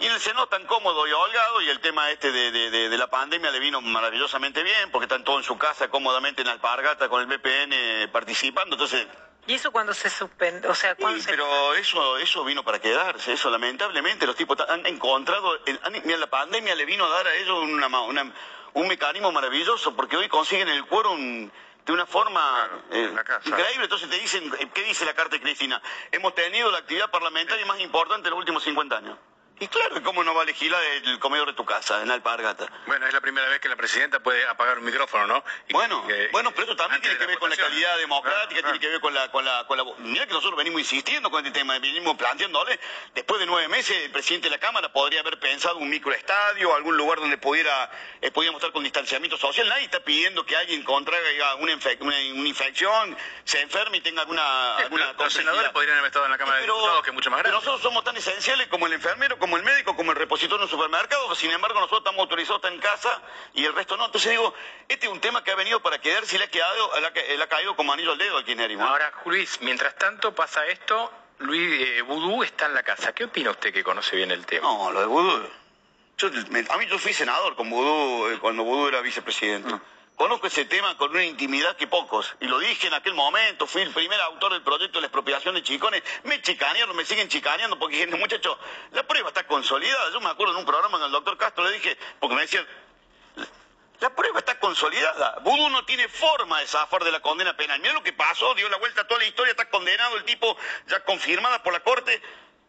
Y 0.00 0.06
en 0.06 0.12
el 0.12 0.20
Senado 0.20 0.46
tan 0.46 0.64
cómodo 0.66 1.06
y 1.08 1.12
holgado, 1.12 1.60
y 1.60 1.68
el 1.70 1.80
tema 1.80 2.10
este 2.10 2.30
de, 2.30 2.52
de- 2.52 2.70
de- 2.70 2.88
de 2.88 2.98
la 2.98 3.08
pandemia 3.08 3.50
le 3.50 3.58
vino 3.58 3.80
maravillosamente 3.80 4.62
bien, 4.62 4.90
porque 4.92 5.06
están 5.06 5.24
todos 5.24 5.38
en 5.40 5.44
su 5.44 5.58
casa 5.58 5.88
cómodamente 5.88 6.42
en 6.42 6.48
alpargata 6.48 7.08
con 7.08 7.20
el 7.20 7.26
VPN 7.26 8.08
participando, 8.12 8.74
entonces... 8.76 9.06
¿Y 9.48 9.54
eso 9.54 9.70
cuando 9.72 9.94
se 9.94 10.10
suspende? 10.10 10.68
O 10.68 10.74
sea, 10.74 10.94
Sí, 10.94 11.00
¿cuándo 11.02 11.20
se... 11.22 11.30
pero 11.30 11.74
eso 11.74 12.18
eso 12.18 12.44
vino 12.44 12.62
para 12.62 12.78
quedarse, 12.80 13.32
eso 13.32 13.48
lamentablemente 13.50 14.26
los 14.26 14.36
tipos 14.36 14.58
han 14.68 14.84
encontrado, 14.86 15.58
han- 15.82 16.02
mira, 16.04 16.18
la 16.18 16.26
pandemia 16.28 16.74
le 16.74 16.84
vino 16.84 17.04
a 17.04 17.08
dar 17.08 17.26
a 17.26 17.34
ellos 17.34 17.58
una 17.62 17.88
ma- 17.88 18.02
una- 18.02 18.32
un 18.74 18.86
mecanismo 18.86 19.32
maravilloso, 19.32 19.96
porque 19.96 20.16
hoy 20.16 20.28
consiguen 20.28 20.68
el 20.68 20.84
quórum 20.86 21.50
de 21.88 21.94
una 21.94 22.06
forma 22.06 22.40
Claro, 22.68 22.82
eh, 22.90 23.04
en 23.10 23.16
casa. 23.24 23.48
increíble, 23.48 23.84
entonces 23.84 24.10
te 24.10 24.18
dicen, 24.18 24.50
¿qué 24.74 24.82
dice 24.82 25.06
la 25.06 25.14
Carta 25.14 25.36
de 25.36 25.40
Cristina? 25.40 25.80
Hemos 26.12 26.34
tenido 26.34 26.70
la 26.70 26.78
actividad 26.78 27.10
parlamentaria 27.10 27.64
más 27.64 27.80
importante 27.80 28.24
de 28.24 28.30
los 28.30 28.38
últimos 28.38 28.62
50 28.62 28.98
años. 28.98 29.18
Y 29.60 29.66
claro, 29.68 30.00
¿cómo 30.04 30.22
no 30.22 30.34
va 30.34 30.42
a 30.42 30.44
legislar 30.44 30.80
el 30.84 31.18
comedor 31.18 31.48
de 31.48 31.54
tu 31.54 31.64
casa, 31.64 32.00
en 32.02 32.10
Alpargata? 32.10 32.68
Bueno, 32.86 33.06
es 33.06 33.12
la 33.12 33.20
primera 33.20 33.48
vez 33.48 33.58
que 33.60 33.68
la 33.68 33.74
presidenta 33.76 34.20
puede 34.20 34.46
apagar 34.46 34.78
un 34.78 34.84
micrófono, 34.84 35.26
¿no? 35.26 35.44
Y 35.66 35.72
Bueno, 35.72 36.06
que- 36.06 36.28
bueno, 36.30 36.52
pero 36.52 36.64
eso 36.64 36.76
también 36.76 37.02
tiene 37.02 37.18
que 37.18 37.26
ver 37.26 37.38
con 37.38 37.50
la 37.50 37.56
calidad 37.56 37.96
democrática, 37.98 38.60
Claro, 38.60 38.78
tiene 38.78 38.78
que 38.80 38.88
ver 38.88 39.00
con 39.00 39.14
la, 39.14 39.30
con 39.32 39.44
la, 39.44 39.64
con 39.66 39.76
la... 39.78 39.84
Que 39.84 40.26
nosotros 40.32 40.56
venimos 40.56 40.80
insistiendo 40.80 41.30
con 41.30 41.44
este 41.44 41.58
tema, 41.58 41.78
venimos 41.78 42.16
planteándole, 42.16 42.78
después 43.14 43.40
de 43.40 43.46
nueve 43.46 43.66
meses 43.68 43.96
el 44.04 44.10
presidente 44.12 44.46
de 44.48 44.50
la 44.52 44.58
Cámara 44.60 44.92
podría 44.92 45.20
haber 45.20 45.38
pensado 45.40 45.76
un 45.78 45.88
microestadio, 45.88 46.74
algún 46.74 46.96
lugar 46.96 47.18
donde 47.18 47.38
pudiera, 47.38 47.90
eh, 48.20 48.30
pudiéramos 48.30 48.60
estar 48.60 48.72
con 48.72 48.84
distanciamiento 48.84 49.36
social, 49.38 49.68
nadie 49.68 49.84
está 49.84 50.00
pidiendo 50.00 50.44
que 50.46 50.56
alguien 50.56 50.84
contraiga 50.84 51.54
una, 51.56 51.74
una, 52.00 52.16
una 52.34 52.48
infección, 52.48 53.16
se 53.44 53.60
enferme 53.60 53.96
y 53.98 54.00
tenga 54.02 54.22
alguna... 54.22 54.42
Sí, 54.76 54.82
alguna 54.84 55.12
pero 55.12 55.24
los 55.24 55.32
senadores 55.32 55.70
podrían 55.70 55.98
haber 55.98 56.08
estado 56.08 56.26
en 56.26 56.30
la 56.32 56.38
Cámara 56.38 56.58
de 56.60 56.66
Diputados, 56.66 57.02
que 57.02 57.10
es 57.10 57.14
mucho 57.14 57.30
más 57.30 57.38
pero 57.42 57.50
grande. 57.50 57.66
nosotros 57.66 57.82
somos 57.82 58.04
tan 58.04 58.16
esenciales 58.16 58.68
como 58.68 58.86
el 58.86 58.92
enfermero, 58.92 59.38
como 59.38 59.47
el 59.56 59.62
médico, 59.62 59.96
como 59.96 60.12
el 60.12 60.18
repositorio 60.18 60.56
en 60.56 60.62
un 60.64 60.68
supermercado, 60.68 61.34
sin 61.34 61.50
embargo 61.50 61.80
nosotros 61.80 62.00
estamos 62.00 62.20
autorizados 62.20 62.64
en 62.64 62.78
casa 62.78 63.22
y 63.54 63.64
el 63.64 63.74
resto 63.74 63.96
no. 63.96 64.06
Entonces 64.06 64.30
digo, 64.30 64.52
este 64.88 65.06
es 65.06 65.12
un 65.12 65.20
tema 65.20 65.42
que 65.42 65.50
ha 65.50 65.54
venido 65.56 65.80
para 65.80 65.98
quedarse 66.00 66.36
y 66.36 66.38
le 66.38 66.44
ha, 66.44 66.50
quedado, 66.50 66.92
le 67.00 67.42
ha, 67.42 67.46
caído 67.48 67.74
como 67.76 67.92
anillo 67.92 68.12
al 68.12 68.18
dedo 68.18 68.36
al 68.36 68.44
kirchnerismo. 68.44 68.84
Ahora, 68.84 69.12
Luis, 69.24 69.58
mientras 69.62 69.96
tanto 69.96 70.34
pasa 70.34 70.66
esto, 70.66 71.12
Luis 71.38 71.80
eh, 71.88 72.02
Vudú 72.02 72.42
está 72.42 72.66
en 72.66 72.74
la 72.74 72.82
casa. 72.82 73.12
¿Qué 73.14 73.24
opina 73.24 73.50
usted 73.50 73.72
que 73.72 73.82
conoce 73.84 74.16
bien 74.16 74.30
el 74.30 74.44
tema? 74.44 74.66
No, 74.68 74.90
lo 74.90 75.00
de 75.00 75.06
Vudú. 75.06 75.48
Yo, 76.18 76.30
me- 76.50 76.66
a 76.68 76.76
mí 76.76 76.86
yo 76.86 76.98
fui 76.98 77.12
senador 77.12 77.54
con 77.54 77.70
Vudú 77.70 78.28
eh, 78.28 78.38
cuando 78.40 78.64
Vudú 78.64 78.88
era 78.88 79.00
vicepresidente. 79.00 79.72
Conozco 80.18 80.48
ese 80.48 80.64
tema 80.64 80.96
con 80.96 81.12
una 81.12 81.22
intimidad 81.22 81.76
que 81.76 81.86
pocos. 81.86 82.34
Y 82.40 82.46
lo 82.46 82.58
dije 82.58 82.88
en 82.88 82.94
aquel 82.94 83.14
momento, 83.14 83.68
fui 83.68 83.82
el 83.82 83.92
primer 83.92 84.20
autor 84.22 84.52
del 84.52 84.62
proyecto 84.62 84.98
de 84.98 85.02
la 85.02 85.06
expropiación 85.06 85.54
de 85.54 85.62
chicones. 85.62 86.02
Me 86.24 86.42
chicanearon, 86.42 86.96
me 86.96 87.04
siguen 87.04 87.28
chicaneando 87.28 87.78
porque 87.78 87.94
dijeron, 87.94 88.18
muchachos, 88.18 88.58
la 88.90 89.06
prueba 89.06 89.28
está 89.28 89.46
consolidada. 89.46 90.10
Yo 90.12 90.20
me 90.20 90.28
acuerdo 90.28 90.54
en 90.54 90.58
un 90.58 90.66
programa 90.66 90.98
con 90.98 91.06
el 91.06 91.12
doctor 91.12 91.38
Castro, 91.38 91.62
le 91.62 91.70
dije, 91.70 91.96
porque 92.18 92.34
me 92.34 92.42
decían, 92.42 92.66
la 94.00 94.10
prueba 94.10 94.40
está 94.40 94.58
consolidada. 94.58 95.38
Vudú 95.42 95.70
no 95.70 95.84
tiene 95.84 96.08
forma 96.08 96.58
de 96.58 96.66
zafar 96.66 97.04
de 97.04 97.12
la 97.12 97.20
condena 97.20 97.56
penal. 97.56 97.78
Mira 97.78 97.94
lo 97.94 98.02
que 98.02 98.12
pasó, 98.12 98.56
dio 98.56 98.68
la 98.68 98.78
vuelta 98.78 99.02
a 99.02 99.06
toda 99.06 99.20
la 99.20 99.26
historia, 99.26 99.52
está 99.52 99.70
condenado 99.70 100.16
el 100.16 100.24
tipo, 100.24 100.56
ya 100.88 100.98
confirmada 101.04 101.62
por 101.62 101.72
la 101.72 101.80
corte. 101.80 102.20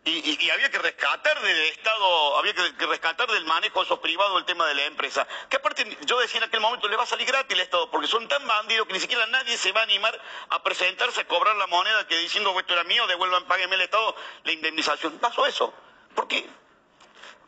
Y, 0.10 0.50
había 0.50 0.72
que 0.72 0.80
rescatar 0.80 1.42
del 1.42 1.60
Estado, 1.68 2.38
había 2.38 2.54
que, 2.54 2.86
rescatar 2.88 3.30
del 3.30 3.46
manejo 3.46 3.80
de 3.80 3.86
esos 3.86 4.00
privados 4.00 4.40
el 4.40 4.46
tema 4.46 4.66
de 4.68 4.74
la 4.74 4.86
empresa. 4.86 5.28
Que 5.50 5.58
aparte, 5.58 5.98
yo 6.06 6.20
decía 6.20 6.40
en 6.40 6.46
aquel 6.46 6.60
momento, 6.60 6.88
le 6.88 6.96
va 6.96 7.04
a 7.04 7.08
salir 7.08 7.28
gratis 7.28 7.54
al 7.54 7.62
Estado, 7.62 7.92
porque 7.92 8.08
son 8.08 8.28
tan 8.28 8.46
bandidos 8.48 8.88
que 8.88 8.94
ni 8.94 9.00
siquiera 9.00 9.26
nadie 9.28 9.58
se 9.58 9.72
va 9.72 9.82
a 9.82 9.84
animar 9.84 10.20
a 10.50 10.64
presentarse 10.64 11.22
a 11.22 11.28
cobrar 11.28 11.56
la 11.56 11.68
moneda 11.68 12.08
que 12.08 12.18
diciendo, 12.18 12.58
esto 12.60 12.74
era 12.74 12.84
mío, 12.84 13.06
devuelvan, 13.08 13.46
páguenme 13.46 13.76
el 13.76 13.82
Estado 13.82 14.16
la 14.44 14.52
indemnización. 14.52 15.20
Pasó 15.20 15.46
eso. 15.46 15.74
¿Por 16.16 16.28
qué? 16.28 16.48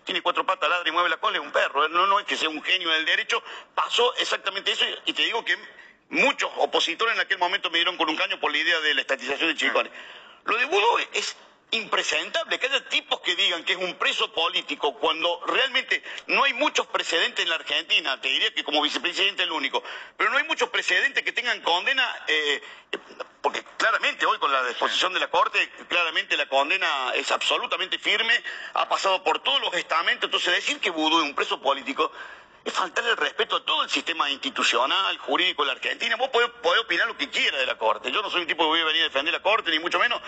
tiene 0.03 0.21
cuatro 0.21 0.45
patas, 0.45 0.69
ladra 0.69 0.89
y 0.89 0.91
mueve 0.91 1.09
la 1.09 1.17
cola, 1.17 1.37
es 1.37 1.43
un 1.43 1.51
perro. 1.51 1.87
No, 1.87 2.19
es 2.19 2.25
que 2.25 2.35
sea 2.35 2.49
un 2.49 2.61
genio 2.61 2.89
del 2.89 3.05
derecho. 3.05 3.41
Pasó 3.75 4.13
exactamente 4.15 4.71
eso 4.71 4.85
y 5.05 5.13
te 5.13 5.23
digo 5.23 5.45
que 5.45 5.57
muchos 6.09 6.51
opositores 6.57 7.15
en 7.15 7.21
aquel 7.21 7.37
momento 7.37 7.69
me 7.69 7.77
dieron 7.77 7.97
con 7.97 8.09
un 8.09 8.15
caño 8.15 8.39
por 8.39 8.51
la 8.51 8.57
idea 8.57 8.79
de 8.81 8.93
la 8.93 9.01
estatización 9.01 9.49
de 9.49 9.55
Chiricones. 9.55 9.91
Lo 10.45 10.57
de 10.57 10.65
Budo 10.65 10.99
es 11.13 11.35
impresentable 11.71 12.59
que 12.59 12.67
haya 12.67 12.87
tipos 12.89 13.21
que 13.21 13.35
digan 13.35 13.63
que 13.63 13.73
es 13.73 13.79
un 13.79 13.95
preso 13.95 14.31
político 14.33 14.93
cuando 14.95 15.41
realmente 15.45 16.03
no 16.27 16.43
hay 16.43 16.53
muchos 16.53 16.85
precedentes 16.87 17.43
en 17.43 17.49
la 17.49 17.55
Argentina, 17.55 18.19
te 18.19 18.27
diría 18.27 18.53
que 18.53 18.63
como 18.63 18.81
vicepresidente 18.81 19.43
el 19.43 19.51
único, 19.51 19.81
pero 20.17 20.29
no 20.29 20.37
hay 20.37 20.43
muchos 20.43 20.69
precedentes 20.69 21.23
que 21.23 21.31
tengan 21.31 21.61
condena, 21.61 22.07
eh, 22.27 22.61
porque 23.41 23.63
claramente 23.77 24.25
hoy 24.25 24.37
con 24.37 24.51
la 24.51 24.65
disposición 24.65 25.13
de 25.13 25.21
la 25.21 25.29
Corte, 25.29 25.71
claramente 25.87 26.35
la 26.35 26.47
condena 26.47 27.13
es 27.15 27.31
absolutamente 27.31 27.97
firme, 27.97 28.43
ha 28.73 28.89
pasado 28.89 29.23
por 29.23 29.39
todos 29.39 29.61
los 29.61 29.73
estamentos, 29.73 30.25
entonces 30.25 30.53
decir 30.53 30.79
que 30.79 30.89
Vudú 30.89 31.19
es 31.19 31.23
un 31.23 31.35
preso 31.35 31.61
político 31.61 32.11
es 32.63 32.73
faltarle 32.73 33.11
el 33.11 33.17
respeto 33.17 33.55
a 33.55 33.65
todo 33.65 33.83
el 33.83 33.89
sistema 33.89 34.29
institucional, 34.29 35.17
jurídico 35.17 35.63
de 35.63 35.67
la 35.67 35.73
Argentina. 35.73 36.15
Vos 36.15 36.29
podés, 36.29 36.49
podés 36.61 36.81
opinar 36.81 37.07
lo 37.07 37.17
que 37.17 37.29
quiera 37.29 37.57
de 37.57 37.65
la 37.65 37.77
Corte. 37.77 38.11
Yo 38.11 38.21
no 38.21 38.29
soy 38.29 38.41
un 38.41 38.47
tipo 38.47 38.63
que 38.63 38.67
voy 38.67 38.81
a 38.81 38.85
venir 38.85 39.01
a 39.01 39.05
defender 39.05 39.33
la 39.33 39.41
Corte, 39.41 39.71
ni 39.71 39.79
mucho 39.79 39.97
menos. 39.97 40.21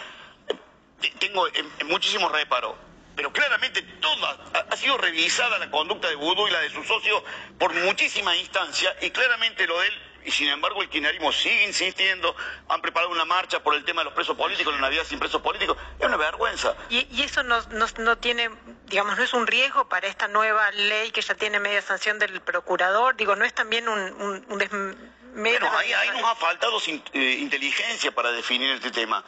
Tengo 1.12 1.48
eh, 1.48 1.64
muchísimos 1.86 2.32
reparos. 2.32 2.76
Pero 3.16 3.32
claramente 3.32 3.84
toda 4.02 4.40
ha, 4.72 4.76
sido 4.76 4.98
revisada 4.98 5.60
la 5.60 5.70
conducta 5.70 6.08
de 6.10 6.16
Vudú 6.16 6.48
y 6.48 6.52
la 6.52 6.60
de 6.62 6.72
sus 6.72 6.88
socios 6.88 7.22
por 7.60 7.72
muchísimas 7.74 8.36
instancias 8.38 8.92
y 9.02 9.12
claramente 9.12 9.68
lo 9.68 9.80
de 9.80 9.88
él, 9.88 10.02
y 10.26 10.32
sin 10.32 10.48
embargo 10.48 10.82
el 10.82 10.90
kirchnerismo 10.90 11.32
sigue 11.32 11.64
insistiendo, 11.66 12.36
han 12.70 12.82
preparado 12.82 13.12
una 13.12 13.26
marcha 13.26 13.62
por 13.62 13.76
el 13.76 13.86
tema 13.86 14.02
de 14.02 14.06
los 14.06 14.14
presos 14.16 14.36
políticos, 14.36 14.74
la 14.74 14.82
Navidad 14.82 15.04
sin 15.06 15.20
presos 15.20 15.44
políticos, 15.44 15.78
es 16.00 16.06
una 16.08 16.18
vergüenza. 16.18 16.76
Y, 16.90 17.08
y 17.12 17.22
eso 17.22 17.44
no, 17.44 17.62
no, 17.70 17.86
no 18.00 18.18
tiene, 18.18 18.50
digamos, 18.88 19.16
no 19.16 19.24
es 19.24 19.34
un 19.34 19.46
riesgo 19.46 19.88
para 19.88 20.08
esta 20.08 20.28
nueva 20.28 20.72
ley 20.72 21.12
que 21.12 21.22
ya 21.22 21.36
tiene 21.36 21.60
media 21.60 21.84
sanción 21.84 22.18
del 22.18 22.42
procurador. 22.42 23.16
Digo, 23.16 23.36
no 23.36 23.46
es 23.46 23.54
también 23.54 23.88
un, 23.88 24.00
un, 24.00 24.44
un 24.50 24.58
desmedro, 24.58 24.98
Bueno, 25.36 25.78
ahí, 25.78 25.94
ahí 25.94 26.10
nos 26.20 26.24
ha 26.32 26.36
faltado 26.36 26.80
sin- 26.80 27.04
eh, 27.14 27.38
inteligencia 27.40 28.12
para 28.12 28.32
definir 28.32 28.72
este 28.72 28.90
tema. 28.90 29.24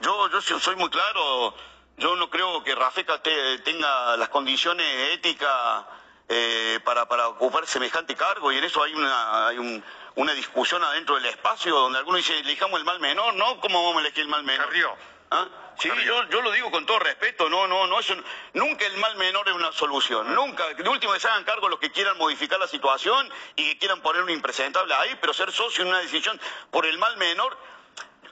Yo, 0.00 0.28
yo 0.30 0.40
so- 0.40 0.60
soy 0.60 0.76
muy 0.76 0.90
claro, 0.90 1.54
yo 1.96 2.14
no 2.16 2.30
creo 2.30 2.62
que 2.62 2.74
Rafeca 2.74 3.20
te- 3.22 3.58
tenga 3.58 4.16
las 4.16 4.28
condiciones 4.28 5.12
éticas 5.14 5.84
eh, 6.28 6.78
para, 6.84 7.08
para 7.08 7.28
ocupar 7.28 7.66
semejante 7.66 8.14
cargo 8.14 8.52
y 8.52 8.58
en 8.58 8.64
eso 8.64 8.82
hay 8.82 8.94
una, 8.94 9.48
hay 9.48 9.58
un- 9.58 9.82
una 10.16 10.32
discusión 10.34 10.82
adentro 10.84 11.14
del 11.14 11.26
espacio 11.26 11.74
donde 11.74 11.98
algunos 11.98 12.18
dicen, 12.18 12.36
elijamos 12.44 12.78
el 12.78 12.84
mal 12.84 13.00
menor, 13.00 13.34
¿no? 13.34 13.58
¿Cómo 13.60 13.82
vamos 13.84 13.98
a 13.98 14.00
elegir 14.06 14.22
el 14.22 14.28
mal 14.28 14.42
menor? 14.44 14.66
Carrió. 14.66 14.96
¿Ah? 15.30 15.46
Sí, 15.78 15.88
yo, 16.04 16.24
yo 16.28 16.42
lo 16.42 16.50
digo 16.52 16.70
con 16.70 16.84
todo 16.86 16.98
respeto, 16.98 17.48
no, 17.48 17.66
no, 17.68 17.86
no, 17.86 18.00
eso, 18.00 18.14
nunca 18.54 18.84
el 18.86 18.96
mal 18.96 19.14
menor 19.16 19.46
es 19.48 19.54
una 19.54 19.70
solución, 19.72 20.34
nunca, 20.34 20.66
de 20.74 20.88
último 20.88 21.12
que 21.12 21.20
se 21.20 21.28
hagan 21.28 21.44
cargo 21.44 21.68
los 21.68 21.78
que 21.78 21.92
quieran 21.92 22.18
modificar 22.18 22.58
la 22.58 22.66
situación 22.66 23.30
y 23.54 23.64
que 23.72 23.78
quieran 23.78 24.00
poner 24.00 24.22
un 24.22 24.30
impresentable 24.30 24.92
ahí, 24.94 25.16
pero 25.20 25.32
ser 25.32 25.52
socio 25.52 25.82
en 25.82 25.88
una 25.90 25.98
decisión 26.00 26.40
por 26.70 26.84
el 26.86 26.98
mal 26.98 27.16
menor. 27.16 27.56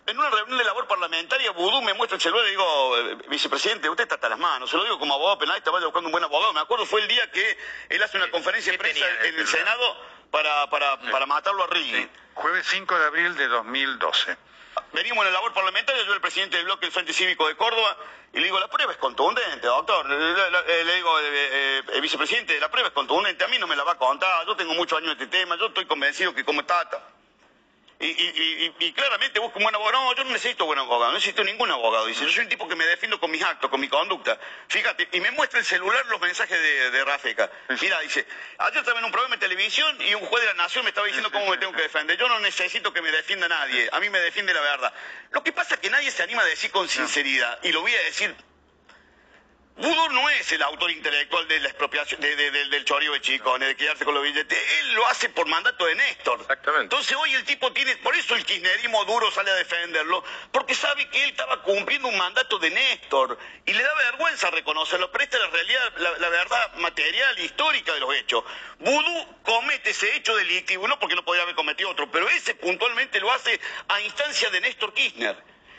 En 0.07 0.17
una 0.19 0.31
reunión 0.31 0.57
de 0.57 0.65
labor 0.65 0.87
parlamentaria, 0.87 1.51
Vudú 1.51 1.83
me 1.83 1.93
muestra 1.93 2.15
el 2.15 2.23
celular 2.23 2.47
y 2.47 2.51
digo, 2.51 2.99
eh, 2.99 3.15
vicepresidente, 3.29 3.91
usted 3.91 4.05
está 4.05 4.15
hasta 4.15 4.29
las 4.29 4.39
manos, 4.39 4.71
se 4.71 4.77
lo 4.77 4.85
digo 4.85 4.99
como 5.01 5.15
abogado 5.15 5.39
penalista, 5.39 5.73
vaya 5.73 5.87
buscando 5.87 6.07
un 6.09 6.13
buen 6.13 6.23
abogado. 6.23 6.53
Me 6.53 6.61
acuerdo 6.61 6.87
fue 6.87 7.01
el 7.01 7.09
día 7.09 7.29
que 7.33 7.59
él 7.89 8.01
hace 8.03 8.17
una 8.17 8.31
conferencia 8.31 8.71
de 8.71 8.79
¿qué 8.79 8.85
prensa 8.85 9.05
tenía 9.05 9.29
en 9.31 9.39
el? 9.41 9.47
Senado 9.49 9.97
para, 10.31 10.71
para, 10.71 11.01
para 11.11 11.27
matarlo 11.27 11.65
a 11.65 11.67
Riggi. 11.67 12.09
Jueves 12.35 12.67
5 12.71 12.99
de 12.99 13.05
abril 13.05 13.35
de 13.37 13.49
2012. 13.49 14.37
Venimos 14.93 15.19
en 15.27 15.33
la 15.33 15.39
labor 15.41 15.53
parlamentaria, 15.55 16.03
yo 16.05 16.13
el 16.13 16.21
presidente 16.21 16.57
del 16.59 16.67
bloque 16.67 16.83
del 16.87 16.93
Frente 16.93 17.13
Cívico 17.13 17.49
de 17.49 17.57
Córdoba, 17.57 17.97
y 18.33 18.39
le 18.39 18.45
digo, 18.45 18.61
la 18.61 18.69
prueba 18.69 18.93
es 18.93 18.99
contundente, 18.99 19.67
doctor. 19.67 20.07
Le, 20.09 20.17
le- 20.51 20.85
le 20.85 20.95
digo, 20.95 21.19
eh, 21.19 21.23
eh, 21.33 21.83
eh, 21.95 22.01
vicepresidente, 22.01 22.61
la 22.61 22.71
prueba 22.71 22.89
es 22.89 22.95
contundente, 22.95 23.43
a 23.43 23.49
mí 23.49 23.59
no 23.59 23.67
me 23.67 23.75
la 23.75 23.83
va 23.83 23.93
a 23.93 23.99
contar, 23.99 24.47
yo 24.47 24.55
tengo 24.55 24.75
muchos 24.75 24.99
años 24.99 25.13
en 25.17 25.23
este 25.23 25.39
tema, 25.39 25.57
yo 25.57 25.67
estoy 25.67 25.87
convencido 25.87 26.33
que 26.35 26.45
como 26.45 26.65
Tata. 26.65 27.03
Y, 27.99 28.09
y- 28.09 28.75
y- 28.79 28.87
y- 28.87 28.93
claramente 28.93 29.39
busco 29.41 29.59
un 29.59 29.63
buen 29.65 29.75
abogado. 29.75 30.05
No, 30.05 30.15
yo 30.15 30.25
no 30.25 30.31
necesito 30.31 30.67
buen 30.67 30.79
abogado, 30.79 31.07
no 31.13 31.15
necesito 31.15 31.43
ningún 31.43 31.71
abogado. 31.71 32.05
Dice, 32.07 32.27
yo 32.27 32.31
soy 32.31 32.43
un 32.45 32.49
tipo 32.51 32.69
que 32.69 32.77
me 32.77 32.85
defiendo 32.85 33.19
con 33.19 33.31
mis 33.31 33.43
actos, 33.43 33.71
con 33.71 33.81
mi 33.81 33.89
conducta. 33.89 34.39
Fíjate, 34.69 35.09
y 35.13 35.21
me 35.21 35.31
muestra 35.31 35.59
el 35.61 35.65
celular 35.65 36.05
los 36.07 36.21
mensajes 36.21 36.61
de, 36.61 36.91
de 36.91 37.05
Rafeca. 37.07 37.51
Mira, 37.81 37.99
dice, 38.01 38.27
ayer 38.59 38.79
estaba 38.79 38.99
en 38.99 39.05
un 39.07 39.11
programa 39.13 39.37
de 39.37 39.41
televisión 39.41 39.97
y 40.03 40.15
un 40.15 40.27
juez 40.27 40.43
de 40.43 40.49
la 40.49 40.55
nación 40.63 40.85
me 40.85 40.91
estaba 40.91 41.07
diciendo 41.07 41.33
cómo 41.33 41.47
me 41.51 41.57
tengo 41.57 41.73
que 41.73 41.83
defender. 41.83 42.19
Yo 42.19 42.29
no 42.29 42.39
necesito 42.41 42.93
que 42.93 43.01
me 43.01 43.11
defienda 43.11 43.49
nadie, 43.49 43.89
a 43.91 43.99
mí 44.01 44.11
me 44.11 44.21
defiende 44.21 44.53
la 44.53 44.61
verdad. 44.61 44.93
Lo 45.31 45.43
que 45.43 45.53
pasa 45.53 45.75
es 45.77 45.81
que 45.81 45.89
nadie 45.89 46.11
se 46.11 46.23
anima 46.23 46.43
a 46.43 46.47
decir 46.47 46.71
con 46.71 46.89
sinceridad, 46.89 47.59
y 47.63 47.73
lo 47.73 47.81
voy 47.81 47.95
a 47.95 48.03
decir 48.03 48.35
Vudú 49.77 50.09
no 50.09 50.31
es 50.31 50.51
el 50.53 50.63
autor 50.63 50.91
intelectual 50.91 51.47
de 51.49 51.61
la 51.61 51.69
expropiación 51.69 52.19
de- 52.21 52.35
de- 52.35 52.51
del- 52.51 52.71
del 52.71 52.85
chorio 52.87 53.13
de 53.13 53.21
Chicones, 53.21 53.69
de 53.69 53.77
quedarse 53.77 54.07
con 54.07 54.15
los 54.15 54.23
billetes. 54.23 54.59
Él 54.81 54.95
lo 54.95 55.07
hace 55.07 55.29
por 55.29 55.47
mandato 55.47 55.85
de 55.85 55.95
Néstor. 55.95 56.41
Exactamente. 56.41 56.85
Entonces 56.85 57.15
hoy 57.15 57.35
el 57.35 57.45
tipo 57.45 57.71
tiene, 57.75 57.95
por 57.99 58.17
eso 58.17 58.35
el 58.35 58.45
kirchnerismo 58.47 59.05
duro 59.05 59.31
sale 59.31 59.51
a 59.51 59.55
defenderlo, 59.55 60.25
porque 60.51 60.75
sabe 60.75 61.09
que 61.11 61.25
él 61.25 61.31
estaba 61.31 61.63
cumpliendo 61.63 62.09
un 62.09 62.17
mandato 62.17 62.59
de 62.59 62.71
Néstor 62.71 63.39
y 63.67 63.75
le 63.75 63.83
da 63.83 63.95
vergüenza 63.97 64.51
reconocerlo, 64.51 65.11
pero 65.13 65.25
esta 65.25 65.37
es 65.37 65.43
la 65.43 65.51
realidad, 65.51 65.93
la, 65.99 66.19
la 66.21 66.29
verdad 66.31 66.75
material, 66.77 67.39
histórica 67.41 67.93
de 67.93 68.01
los 68.01 68.15
hechos. 68.15 68.45
Vudú 68.79 69.43
comete 69.43 69.91
ese 69.91 70.17
hecho 70.17 70.35
delictivo, 70.37 70.89
no 70.89 70.99
porque 70.99 71.17
no 71.17 71.25
podría 71.25 71.43
haber 71.43 71.55
cometido 71.55 71.91
otro, 71.91 72.11
pero 72.11 72.27
ese 72.31 72.55
puntualmente 72.55 73.21
lo 73.21 73.31
hace 73.31 73.61
a 73.89 74.01
instancia 74.01 74.49
de 74.49 74.61
Néstor 74.63 74.95
Kirchner. 74.95 75.37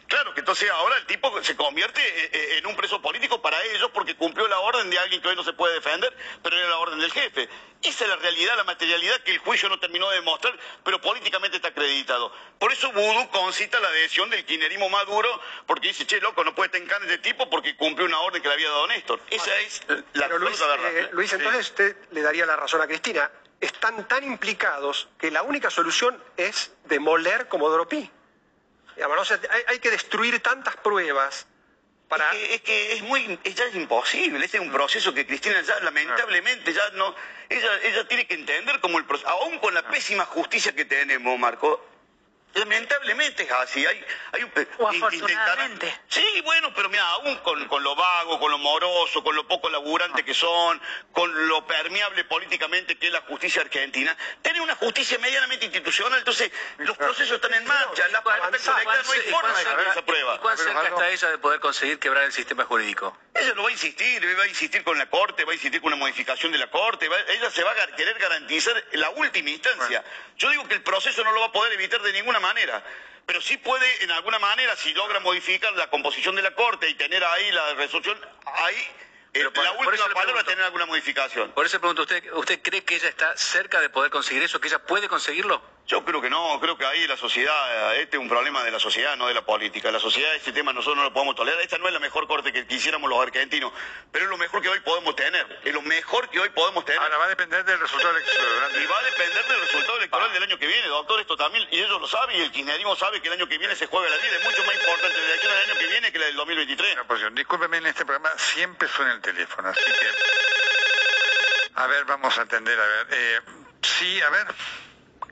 Claro 0.08 0.34
que 0.34 0.40
entonces 0.40 0.70
ahora 0.70 0.98
el 0.98 1.06
tipo 1.06 1.44
se 1.44 1.56
convierte 1.56 2.02
eh, 2.02 2.30
eh, 2.32 2.58
en 2.60 2.66
un 2.66 2.76
preso 2.76 3.02
político 3.02 3.42
para 3.42 3.62
ellos 3.66 3.92
porque 3.94 4.16
cumplió 4.16 4.48
la 4.48 4.60
orden 4.60 4.90
de 4.90 4.98
alguien 4.98 5.22
que 5.22 5.28
hoy 5.28 5.36
no 5.36 5.44
se 5.44 5.54
puede 5.54 5.76
defender, 5.76 6.16
pero 6.42 6.58
era 6.58 6.70
la 6.70 6.78
orden 6.78 7.00
del 7.00 7.12
jefe. 7.12 7.50
Esa 7.84 8.06
es 8.06 8.10
la 8.10 8.16
realidad, 8.16 8.56
la 8.56 8.64
materialidad 8.64 9.18
que 9.22 9.32
el 9.32 9.40
juicio 9.40 9.68
no 9.68 9.80
terminó 9.80 10.10
de 10.10 10.16
demostrar, 10.18 10.58
pero 10.84 11.00
políticamente 11.02 11.58
está 11.58 11.70
acreditado. 11.70 12.32
Por 12.58 12.72
eso 12.72 12.92
Vudú 12.92 13.30
concita 13.30 13.80
la 13.80 13.90
adhesión 13.90 14.30
del 14.30 14.46
kirchnerismo 14.46 14.90
maduro, 14.90 15.42
porque 15.66 15.90
dice, 15.90 16.08
che, 16.08 16.22
loco, 16.22 16.44
no 16.44 16.56
puede 16.56 16.70
tener 16.70 16.88
de 16.88 17.16
este 17.16 17.18
tipo 17.18 17.50
porque 17.50 17.76
cumplió 17.76 18.08
una 18.08 18.20
orden 18.22 18.42
que 18.42 18.48
le 18.48 18.54
había 18.54 18.70
dado 18.70 18.88
Néstor. 18.88 19.20
Esa 19.30 19.60
es 19.60 19.82
la 20.14 20.28
Pero 20.28 20.40
Luis, 20.40 20.60
eh. 20.62 21.10
Luis, 21.12 21.34
entonces 21.34 21.68
usted 21.68 21.98
le 22.12 22.22
daría 22.22 22.46
la 22.46 22.56
razón 22.56 22.82
a 22.82 22.88
Cristina. 22.88 23.30
Están 23.60 24.08
tan 24.08 24.24
implicados 24.24 25.10
que 25.20 25.32
la 25.32 25.42
única 25.42 25.70
solución 25.70 26.24
es 26.38 26.72
demoler 26.86 27.48
Comodoro 27.48 27.88
Pi. 27.88 28.10
Digamos, 28.98 29.16
¿no? 29.16 29.22
O 29.22 29.25
sea, 29.25 29.39
hay, 29.51 29.62
hay 29.68 29.80
que 29.80 29.92
destruir 29.92 30.42
tantas 30.42 30.75
pruebas 30.77 31.46
para... 32.10 32.32
Es 32.34 32.39
que, 32.39 32.56
es 32.56 32.62
que 32.62 32.94
es 32.94 33.01
muy, 33.04 33.39
es- 33.44 33.54
ya 33.56 33.66
es 33.66 33.75
imposible, 33.75 34.44
este 34.44 34.58
es 34.58 34.63
un 34.63 34.72
proceso 34.72 35.13
que 35.13 35.25
Cristina 35.27 35.62
ya 35.62 35.80
lamentablemente 35.82 36.74
ya 36.74 36.82
no, 36.96 37.13
ella, 37.48 37.70
ella 37.84 38.08
tiene 38.08 38.25
que 38.25 38.34
entender 38.34 38.80
como 38.80 38.98
el 38.98 39.06
proceso, 39.06 39.30
aún 39.30 39.60
con 39.60 39.74
la 39.75 39.88
pésima 39.88 40.25
justicia 40.25 40.74
que 40.75 40.86
tenemos, 40.86 41.38
Marco, 41.38 41.86
lamentablemente 42.54 43.44
es 43.44 43.51
así, 43.51 43.86
hay, 43.86 44.04
hay 44.34 44.44
un... 44.44 44.51
O 44.80 44.88
afortunadamente. 44.88 45.88
intentarán- 45.88 46.01
Sí, 46.10 46.42
bueno, 46.44 46.74
pero 46.74 46.89
mira, 46.89 47.08
aún 47.10 47.36
con, 47.38 47.68
con 47.68 47.84
lo 47.84 47.96
vago, 47.96 48.39
con 48.39 48.51
lo 48.51 48.58
moroso, 48.58 49.24
con 49.24 49.36
lo 49.36 49.48
poco 49.48 49.70
laburante 49.70 50.24
que 50.25 50.34
son, 50.34 50.82
con 51.12 51.48
lo 51.48 51.66
permeable 51.68 52.24
políticamente 52.25 52.98
que 52.98 53.08
es 53.08 53.13
la 53.13 53.22
justicia 53.22 53.62
argentina, 53.62 54.16
tiene 54.42 54.62
una 54.62 54.75
justicia 54.75 55.18
medianamente 55.20 55.66
institucional, 55.66 56.20
entonces 56.20 56.51
los 56.77 56.98
procesos 56.98 57.36
están 57.36 57.54
en 57.54 57.66
marcha, 57.66 58.08
la 58.10 58.22
prueba 58.24 58.50
está 58.50 58.74
colectada, 58.84 59.04
no 59.04 59.12
hay 59.12 59.20
forma 59.32 59.58
de 59.58 59.63
cambiar 59.63 59.88
esa 59.92 60.06
prueba. 60.06 60.36
¿Y 60.36 60.39
cuán 60.39 60.58
cerca 60.58 60.88
está 60.88 61.10
ella 61.10 61.30
de 61.32 61.38
poder 61.38 61.60
conseguir 61.60 62.00
quebrar 62.00 62.24
el 62.24 62.32
sistema 62.32 62.66
jurídico? 62.66 63.18
Ella 63.39 63.53
lo 63.53 63.63
va 63.63 63.70
a 63.70 63.72
insistir, 63.72 64.24
va 64.38 64.44
a 64.44 64.48
insistir 64.48 64.84
con 64.84 64.98
la 64.98 65.06
Corte, 65.10 65.46
va 65.46 65.51
a 65.51 65.56
insistir 65.56 65.79
con 65.82 65.88
una 65.94 65.96
modificación 65.98 66.51
de 66.51 66.58
la 66.58 66.67
Corte, 66.72 67.08
va- 67.08 67.20
ella 67.29 67.50
se 67.51 67.63
va 67.63 67.72
a 67.72 67.88
querer 67.96 68.17
garantizar 68.17 68.84
la 68.94 69.10
última 69.12 69.50
instancia. 69.50 70.03
Yo 70.38 70.50
digo 70.50 70.67
que 70.67 70.74
el 70.75 70.82
proceso 70.82 71.24
no 71.24 71.32
lo 71.32 71.41
va 71.41 71.48
a 71.48 71.51
poder 71.51 71.74
evitar 71.74 72.01
de 72.01 72.13
ninguna 72.13 72.39
manera, 72.39 72.84
pero 73.25 73.39
sí 73.41 73.58
puede, 73.58 74.03
en 74.03 74.12
alguna 74.12 74.39
manera, 74.39 74.75
si 74.75 74.94
logra 74.94 75.20
modificar 75.20 75.72
la 75.74 75.89
composición 75.89 76.36
de 76.36 76.41
la 76.41 76.51
Corte 76.56 76.89
y 76.89 76.96
tener 76.96 77.24
ahí 77.24 77.51
la 77.51 77.74
resolución, 77.75 78.20
ahí 78.46 78.75
eh, 78.75 78.89
Pero 79.34 79.53
por- 79.53 79.63
la 79.63 79.74
por 79.75 79.94
eso 79.94 80.03
última 80.03 80.08
palabra 80.08 80.24
pregunto. 80.34 80.50
tener 80.50 80.65
alguna 80.65 80.86
modificación. 80.88 81.51
Por 81.51 81.65
eso 81.65 81.75
le 81.75 81.79
pregunto, 81.82 82.01
¿usted, 82.03 82.32
¿usted 82.34 82.62
cree 82.63 82.84
que 82.84 82.96
ella 82.96 83.10
está 83.10 83.38
cerca 83.38 83.79
de 83.82 83.89
poder 83.89 84.10
conseguir 84.10 84.41
eso? 84.44 84.60
¿Que 84.60 84.67
ella 84.70 84.79
puede 84.79 85.08
conseguirlo? 85.08 85.62
Yo 85.88 86.03
creo 86.03 86.22
que 86.22 86.29
no, 86.29 86.60
creo 86.60 86.77
que 86.77 86.86
ahí 86.86 87.08
la 87.08 87.15
sociedad, 87.15 87.96
este 87.96 88.17
es 88.17 88.22
un 88.22 88.27
problema 88.27 88.62
de 88.62 88.72
la 88.72 88.79
sociedad, 88.79 89.15
no 89.15 89.27
de 89.27 89.34
la 89.34 89.46
política. 89.46 89.89
La 89.89 90.01
sociedad, 90.01 90.36
este 90.36 90.51
tema 90.51 90.74
nosotros 90.74 90.98
no 90.98 91.03
lo 91.03 91.13
podemos 91.13 91.34
tolerar. 91.34 91.62
Esta 91.62 91.77
no 91.77 91.88
es 91.88 91.94
la 91.94 92.01
mejor 92.01 92.27
corte 92.27 92.51
que 92.51 92.67
quisiéramos 92.67 93.10
los 93.10 93.17
argentinos, 93.22 93.72
pero 94.12 94.25
es 94.25 94.29
lo 94.29 94.38
mejor 94.38 94.62
que 94.62 94.67
hoy 94.67 94.82
podemos 94.82 95.15
tener. 95.15 95.62
Es 95.63 95.74
lo 95.74 95.82
mejor 95.82 96.29
que 96.29 96.41
hoy 96.41 96.50
podemos 96.50 96.84
tener. 96.84 97.01
Ahora 97.01 97.17
va 97.17 97.25
a 97.25 97.29
depender 97.29 97.63
del 97.63 97.79
resultado 97.79 98.17
electoral. 98.17 98.84
Y 98.84 98.86
va 98.86 99.00
a 99.00 99.03
depender 99.03 99.48
del 99.48 99.62
resultado 99.62 99.98
electoral 99.98 100.34
del 100.34 100.44
año 100.44 100.60
que 100.60 100.67
viene, 100.67 100.88
doctor, 100.88 101.22
esto 101.22 101.38
también, 101.38 101.65
y 101.72 101.79
ellos 101.79 102.01
lo 102.01 102.08
saben, 102.08 102.36
y 102.36 102.41
el 102.41 102.51
kirchnerismo 102.51 102.98
sabe 102.98 103.22
que 103.22 103.29
el 103.29 103.36
año 103.36 103.48
que 103.48 103.58
viene 103.58 103.74
se 103.74 103.88
juega 103.88 104.10
la 104.10 104.17
vida, 104.17 104.36
es 104.36 104.44
mucho 104.44 104.65
más 104.65 104.75
importante 104.75 105.17
la 105.17 105.25
elección 105.25 105.53
del 105.53 105.70
año 105.70 105.79
que 105.79 105.88
viene 105.88 106.12
que 106.12 106.20
la 106.20 106.25
del 106.25 106.36
2023. 106.36 106.94
Una 106.96 107.03
posición. 107.06 107.34
Discúlpeme, 107.34 107.77
en 107.77 107.86
este 107.86 108.03
programa 108.03 108.38
siempre 108.38 108.89
suena 108.89 109.13
el 109.13 109.22
teléfono, 109.22 109.70
así 109.70 109.86
que... 109.86 110.08
A 111.75 111.88
ver, 111.88 112.03
vamos 112.03 112.38
a 112.38 112.41
atender, 112.41 112.77
a 112.77 112.86
ver. 112.86 113.08
Eh, 113.12 113.39
sí, 113.82 114.20
a 114.20 114.29
ver. 114.32 114.48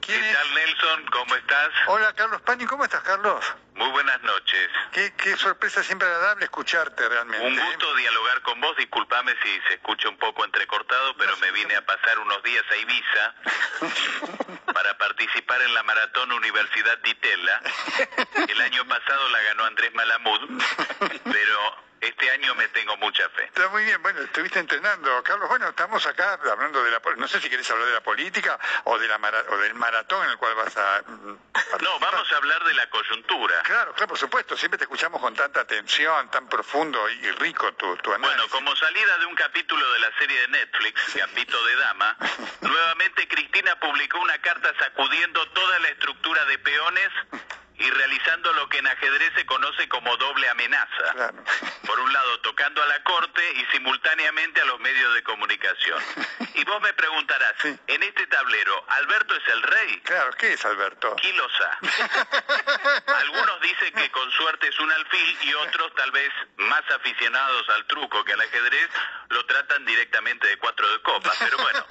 ¿Quién 0.06 0.22
¿Qué 0.22 0.30
es? 0.30 0.36
tal, 0.38 0.54
Nelson? 0.54 1.06
¿Cómo 1.12 1.36
estás? 1.36 1.70
Hola, 1.88 2.14
Carlos 2.14 2.42
Pani, 2.42 2.66
¿cómo 2.66 2.84
estás, 2.84 3.02
Carlos? 3.02 3.44
Muy 3.74 3.90
buenas 3.90 4.22
noches. 4.22 4.70
Qué, 4.92 5.14
qué 5.18 5.36
sorpresa 5.36 5.84
siempre 5.84 6.08
agradable 6.08 6.46
escucharte 6.46 7.10
realmente. 7.10 7.46
Un 7.46 7.58
¿eh? 7.58 7.66
gusto 7.66 7.96
dialogar 7.96 8.42
con 8.42 8.62
vos. 8.62 8.78
Disculpame 8.78 9.34
si 9.44 9.60
se 9.68 9.74
escucha 9.76 10.08
un 10.10 10.18
poco 10.18 10.46
entrecortado, 10.46 11.16
pero 11.18 11.36
me 11.38 11.52
vine 11.52 11.76
a 11.76 11.86
pasar 11.86 12.20
unos 12.20 12.42
días 12.44 12.64
a 12.72 12.76
Ibiza 12.78 13.36
para 14.74 14.98
participar 14.98 15.62
en 15.64 15.74
la 15.74 15.84
maratón 15.84 16.32
Universidad 16.32 16.98
de 17.00 17.10
Itela. 17.10 17.62
El 18.48 18.62
año 18.62 18.86
pasado 18.86 19.30
la 19.30 19.42
ganó 19.42 19.66
Andrés 19.66 19.94
Malamud, 19.94 20.40
pero 21.24 21.76
este 22.08 22.30
año 22.32 22.54
me 22.56 22.68
tengo 22.70 22.96
mucha 22.98 23.28
fe. 23.30 23.46
Está 23.46 23.68
muy 23.70 23.84
bien, 23.86 24.02
bueno, 24.02 24.22
estuviste 24.22 24.60
entrenando, 24.60 25.22
Carlos. 25.24 25.50
Bueno, 25.50 25.70
estamos 25.70 26.06
acá 26.06 26.40
hablando 26.52 26.84
de 26.84 26.92
la... 26.92 27.02
No 27.18 27.28
sé 27.28 27.40
si 27.42 27.50
querés 27.50 27.70
hablar 27.72 27.88
de 27.88 27.94
la 27.94 28.02
política 28.02 28.60
o, 28.86 28.98
de 28.98 29.08
la 29.08 29.18
mara- 29.18 29.44
o 29.50 29.58
del 29.58 29.74
maratón 29.76 30.24
en 30.26 30.32
el 30.32 30.38
cual 30.38 30.56
vas 30.56 30.76
a... 30.78 31.02
mm, 31.06 31.38
No, 31.82 32.00
vamos 32.00 32.32
a 32.32 32.38
hablar 32.38 32.64
de 32.64 32.74
la 32.74 32.90
coyuntura. 32.90 33.62
Claro, 33.64 33.94
claro, 33.94 34.08
por 34.10 34.18
supuesto. 34.18 34.56
Siempre 34.58 34.78
te 34.78 34.84
escuchamos 34.86 35.20
con 35.22 35.34
tanta 35.36 35.62
atención, 35.62 36.30
tan 36.30 36.48
profundo 36.50 37.10
y 37.10 37.32
rico 37.32 37.74
tu, 37.74 37.96
tu 37.98 38.14
análisis. 38.14 38.38
Bueno, 38.38 38.52
como 38.52 38.76
salida 38.76 39.18
de 39.18 39.26
un 39.26 39.36
capítulo 39.36 39.92
de 39.94 40.00
la 40.00 40.12
serie 40.18 40.40
de 40.42 40.48
Netflix, 40.50 41.02
Capito 41.18 41.66
de 41.66 41.76
Dama, 41.78 42.18
nuevamente 42.62 43.28
Cristina 43.28 43.80
publicó 43.80 44.20
una 44.20 44.38
carta 44.42 44.72
sacudiendo 44.80 45.46
toda 45.50 45.80
la 45.80 45.90
estructura 45.90 46.46
de 46.46 46.58
peones 46.60 47.10
y 47.78 47.90
realizando 47.92 48.54
lo 48.54 48.70
que 48.70 48.78
en 48.80 48.88
ajedrez 48.88 49.34
se 49.36 49.46
conoce 49.46 49.88
como 49.90 50.16
doble 50.18 50.50
amenaza. 50.50 51.12
Claro. 51.14 51.44
Por 51.86 52.00
un 52.00 52.12
lado, 52.14 52.40
tocando 52.42 52.82
a 52.82 52.86
la 52.88 53.04
corte 53.04 53.42
y 53.56 53.66
simultáneamente 53.72 54.62
a 54.62 54.66
los 54.66 54.80
medios 54.80 55.14
de 55.14 55.24
comunicación. 55.24 56.02
Y 56.56 56.64
vos 56.64 56.82
me 56.82 56.94
preguntarás, 56.94 57.54
Sí. 57.62 57.78
en 57.88 58.04
este 58.04 58.26
tablero, 58.28 58.86
¿Alberto 58.90 59.36
es 59.36 59.48
el 59.48 59.62
rey? 59.64 60.00
Claro, 60.02 60.32
¿qué 60.38 60.54
es 60.54 60.66
Alberto? 60.66 61.16
Kilosa. 61.18 61.78
Algunos 63.08 63.62
dicen 63.62 63.94
que 63.94 64.12
con 64.12 64.30
suerte 64.32 64.68
es 64.68 64.80
un 64.80 64.92
alfil 64.92 65.38
y 65.42 65.54
otros, 65.56 65.94
tal 65.96 66.12
vez 66.12 66.32
más 66.58 66.84
aficionados 66.92 67.70
al 67.70 67.86
truco 67.88 68.24
que 68.24 68.34
al 68.34 68.42
ajedrez, 68.42 68.90
lo 69.30 69.46
tratan 69.46 69.86
directamente 69.86 70.48
de 70.48 70.58
cuatro 70.58 70.90
de 70.92 71.02
copas. 71.02 71.36
Pero 71.40 71.58
bueno, 71.58 71.86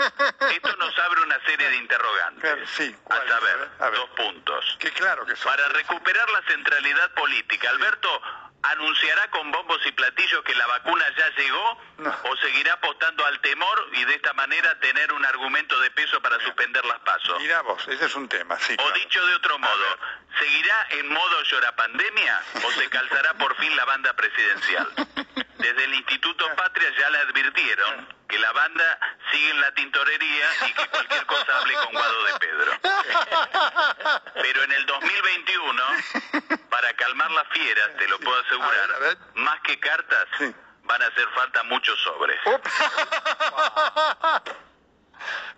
esto 0.51 0.77
nos 0.77 0.99
abre 0.99 1.21
una 1.23 1.41
serie 1.45 1.69
de 1.69 1.77
interrogantes. 1.77 2.43
Claro, 2.43 2.67
sí, 2.67 2.95
A 3.11 3.29
saber, 3.29 3.69
a 3.81 3.91
ver. 3.91 3.99
dos 4.01 4.11
puntos. 4.11 4.77
Que 4.81 4.91
claro 4.93 5.25
que 5.27 5.37
son. 5.37 5.53
Para 5.53 5.69
recuperar 5.75 6.31
la 6.31 6.43
centralidad 6.43 7.13
política, 7.15 7.71
Alberto 7.71 8.23
anunciará 8.63 9.29
con 9.31 9.51
bombos 9.53 9.79
y 9.85 9.93
platillos 9.93 10.43
que 10.43 10.55
la 10.55 10.67
vacuna 10.67 11.05
ya 11.19 11.29
llegó 11.37 11.79
No. 11.99 12.17
o 12.31 12.37
seguirá 12.39 12.73
apostando 12.73 13.25
al 13.27 13.39
temor 13.41 13.89
y 13.93 14.05
de 14.07 14.15
esta 14.15 14.33
manera 14.33 14.79
tener 14.81 15.13
un 15.13 15.23
argumento 15.27 15.79
de 15.81 15.91
peso 15.91 16.21
para 16.23 16.41
suspender 16.41 16.83
las 16.87 16.99
pasos. 17.01 17.39
Mirá 17.41 17.61
vos, 17.61 17.87
ese 17.89 18.07
es 18.07 18.15
un 18.15 18.27
tema, 18.29 18.59
sí. 18.59 18.73
O 18.73 18.77
claro. 18.77 18.93
dicho 18.95 19.27
de 19.27 19.35
otro 19.35 19.59
modo, 19.59 19.99
¿seguirá 20.39 20.87
en 20.91 21.09
modo 21.13 21.43
llorapandemia 21.43 22.43
o 22.67 22.71
se 22.73 22.89
calzará 22.89 23.35
por 23.35 23.55
fin 23.57 23.77
la 23.77 23.85
banda 23.85 24.15
presidencial? 24.15 24.89
Desde 25.59 25.85
el 25.85 25.95
Instituto 25.95 26.47
Patria 26.57 26.91
ya 26.99 27.11
le 27.11 27.19
advirtieron 27.19 28.09
que 28.29 28.39
la 28.39 28.53
banda 28.53 28.99
sigue 29.31 29.51
en 29.51 29.61
la 29.61 29.73
tintorería 29.73 30.47
y 30.69 30.73
que 30.73 30.89
cualquier 30.89 31.27
cosa 31.27 31.59
hable 31.59 31.75
con 31.75 31.93
Guado. 31.93 32.24
Pero 34.45 34.63
en 34.63 34.73
el 34.73 34.85
2021, 34.85 35.83
para 36.71 36.93
calmar 36.97 37.31
las 37.31 37.49
fieras, 37.49 37.97
te 37.97 38.07
lo 38.09 38.21
puedo 38.21 38.39
asegurar, 38.43 38.75
A 38.75 38.87
ver, 38.87 38.97
a 38.97 38.99
ver. 38.99 39.17
más 39.37 39.59
que 39.63 39.81
cartas, 39.81 40.27
Sí. 40.37 40.55
van 40.83 41.01
a 41.03 41.07
hacer 41.07 41.27
falta 41.35 41.63
muchos 41.63 41.99
sobres. 42.03 42.39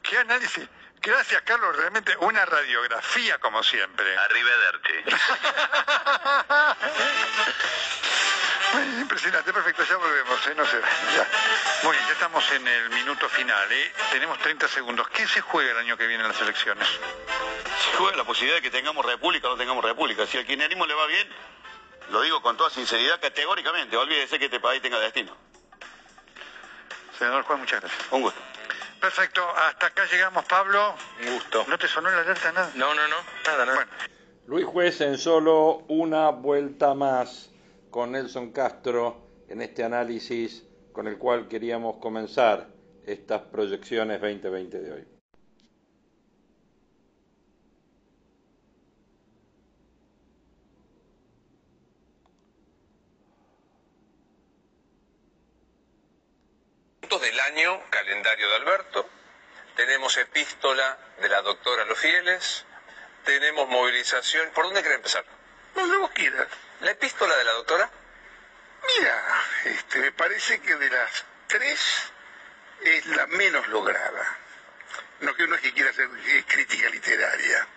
¿Qué 0.02 0.18
análisis? 0.18 0.68
Gracias, 1.00 1.42
Carlos. 1.42 1.74
Realmente 1.76 2.16
una 2.18 2.44
radiografía, 2.44 3.38
como 3.40 3.60
siempre. 3.64 4.16
Arrivederci. 4.18 4.94
Impresionante, 9.00 9.52
perfecto, 9.52 9.82
ya 9.84 9.96
volvemos, 9.96 10.46
¿eh? 10.46 10.54
no 10.56 10.64
sé. 10.64 10.80
Ya. 11.16 11.26
Muy 11.82 11.96
bien, 11.96 12.06
ya 12.06 12.12
estamos 12.12 12.52
en 12.52 12.68
el 12.68 12.90
minuto 12.90 13.28
final, 13.30 13.72
¿eh? 13.72 13.92
tenemos 14.12 14.38
30 14.38 14.68
segundos. 14.68 15.08
¿Qué 15.08 15.26
se 15.26 15.40
juega 15.40 15.72
el 15.72 15.78
año 15.78 15.96
que 15.96 16.06
viene 16.06 16.22
en 16.24 16.28
las 16.30 16.40
elecciones? 16.40 16.86
Se 17.82 17.96
juega 17.96 18.16
la 18.16 18.24
posibilidad 18.24 18.56
de 18.56 18.62
que 18.62 18.70
tengamos 18.70 19.04
república 19.04 19.48
o 19.48 19.50
no 19.52 19.56
tengamos 19.56 19.84
república. 19.84 20.26
Si 20.26 20.38
al 20.38 20.46
kirchnerismo 20.46 20.86
le 20.86 20.94
va 20.94 21.06
bien, 21.06 21.28
lo 22.10 22.22
digo 22.22 22.40
con 22.42 22.56
toda 22.56 22.70
sinceridad, 22.70 23.20
categóricamente, 23.20 23.96
olvídese 23.96 24.38
que 24.38 24.46
este 24.46 24.60
país 24.60 24.80
tenga 24.80 24.98
destino. 24.98 25.36
Senador 27.18 27.44
Juan, 27.44 27.60
muchas 27.60 27.80
gracias. 27.80 28.12
Un 28.12 28.22
gusto. 28.22 28.40
Perfecto, 29.00 29.42
hasta 29.56 29.86
acá 29.86 30.04
llegamos, 30.10 30.44
Pablo. 30.44 30.94
Un 31.22 31.34
gusto. 31.34 31.64
¿No 31.68 31.78
te 31.78 31.88
sonó 31.88 32.10
la 32.10 32.20
alerta 32.20 32.52
nada? 32.52 32.72
No, 32.74 32.94
no, 32.94 33.08
no, 33.08 33.16
nada, 33.46 33.66
nada. 33.66 33.76
Bueno, 33.76 33.92
Luis 34.46 34.66
Juez 34.66 35.00
en 35.00 35.18
solo 35.18 35.84
una 35.88 36.30
vuelta 36.30 36.94
más 36.94 37.50
con 37.90 38.12
Nelson 38.12 38.52
Castro 38.52 39.26
en 39.48 39.62
este 39.62 39.84
análisis 39.84 40.64
con 40.92 41.06
el 41.06 41.18
cual 41.18 41.48
queríamos 41.48 41.96
comenzar 41.98 42.68
estas 43.04 43.42
proyecciones 43.42 44.20
2020 44.20 44.80
de 44.80 44.92
hoy. 44.92 45.15
Del 57.06 57.38
año, 57.38 57.80
calendario 57.88 58.48
de 58.48 58.56
Alberto, 58.56 59.08
tenemos 59.76 60.16
epístola 60.16 60.98
de 61.20 61.28
la 61.28 61.40
doctora 61.40 61.84
Los 61.84 62.00
Fieles, 62.00 62.64
tenemos 63.24 63.68
movilización. 63.68 64.50
¿Por 64.50 64.64
dónde 64.64 64.80
quiere 64.80 64.96
empezar? 64.96 65.24
Donde 65.76 65.96
vos 65.98 66.10
quieras. 66.10 66.48
¿La 66.80 66.90
epístola 66.90 67.36
de 67.36 67.44
la 67.44 67.52
doctora? 67.52 67.88
Mira, 68.88 69.24
este, 69.66 70.00
me 70.00 70.12
parece 70.12 70.60
que 70.60 70.74
de 70.74 70.90
las 70.90 71.24
tres 71.46 71.80
es 72.82 73.06
la 73.06 73.28
menos 73.28 73.68
lograda. 73.68 74.38
No 75.20 75.32
que 75.36 75.44
uno 75.44 75.54
es 75.54 75.60
que 75.60 75.72
quiera 75.72 75.90
hacer 75.90 76.08
crítica 76.48 76.90
literaria. 76.90 77.68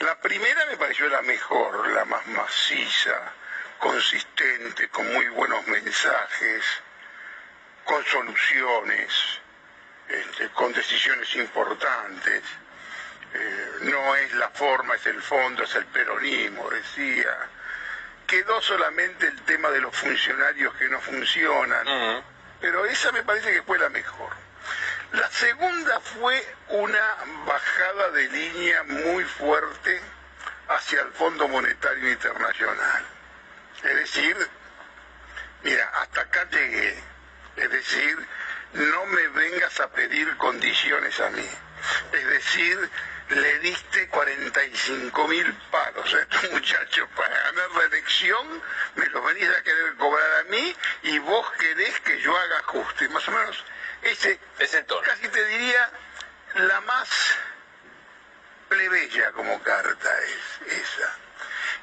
La 0.00 0.20
primera 0.20 0.66
me 0.66 0.76
pareció 0.76 1.08
la 1.08 1.22
mejor, 1.22 1.88
la 1.90 2.04
más 2.06 2.26
maciza, 2.26 3.32
consistente, 3.78 4.88
con 4.88 5.10
muy 5.12 5.28
buenos 5.28 5.64
mensajes, 5.68 6.64
con 7.88 8.04
soluciones, 8.04 9.40
este, 10.08 10.50
con 10.50 10.74
decisiones 10.74 11.34
importantes. 11.36 12.42
Eh, 13.32 13.70
no 13.82 14.14
es 14.14 14.34
la 14.34 14.50
forma, 14.50 14.94
es 14.94 15.06
el 15.06 15.22
fondo, 15.22 15.62
es 15.62 15.74
el 15.74 15.86
peronismo, 15.86 16.68
decía. 16.68 17.34
Quedó 18.26 18.60
solamente 18.60 19.26
el 19.26 19.40
tema 19.42 19.70
de 19.70 19.80
los 19.80 19.96
funcionarios 19.96 20.74
que 20.74 20.86
no 20.88 21.00
funcionan, 21.00 22.22
pero 22.60 22.84
esa 22.84 23.10
me 23.10 23.22
parece 23.22 23.54
que 23.54 23.62
fue 23.62 23.78
la 23.78 23.88
mejor. 23.88 24.32
La 25.12 25.30
segunda 25.30 25.98
fue 26.00 26.44
una 26.68 27.16
bajada 27.46 28.10
de 28.10 28.28
línea 28.28 28.82
muy 28.82 29.24
fuerte 29.24 30.02
hacia 30.68 31.00
el 31.00 31.12
Fondo 31.12 31.48
Monetario 31.48 32.12
Internacional. 32.12 33.02
Es 33.82 33.96
decir, 33.96 34.36
mira, 35.62 35.90
hasta 36.02 36.20
acá 36.20 36.46
llegué. 36.50 37.17
Es 37.58 37.70
decir, 37.70 38.18
no 38.72 39.06
me 39.06 39.28
vengas 39.28 39.80
a 39.80 39.90
pedir 39.90 40.36
condiciones 40.36 41.18
a 41.20 41.30
mí. 41.30 41.48
Es 42.12 42.26
decir, 42.26 42.90
le 43.30 43.58
diste 43.60 44.08
45 44.08 45.28
mil 45.28 45.52
palos 45.70 46.14
a 46.14 46.20
estos 46.20 46.50
muchachos 46.52 47.08
para 47.16 47.36
ganar 47.36 47.70
la 47.72 47.84
elección, 47.84 48.62
me 48.96 49.06
los 49.06 49.24
venís 49.24 49.48
a 49.48 49.62
querer 49.62 49.94
cobrar 49.96 50.40
a 50.40 50.44
mí 50.44 50.76
y 51.02 51.18
vos 51.18 51.46
querés 51.58 52.00
que 52.00 52.20
yo 52.20 52.36
haga 52.36 52.58
ajuste. 52.60 53.08
Más 53.08 53.26
o 53.28 53.32
menos, 53.32 53.64
ese, 54.02 54.38
Ese 54.58 54.82
tono. 54.84 55.02
casi 55.02 55.28
te 55.28 55.44
diría 55.46 55.90
la 56.54 56.80
más 56.82 57.08
plebeya 58.68 59.32
como 59.32 59.62
carta 59.62 60.10
es 60.24 60.72
esa. 60.72 61.16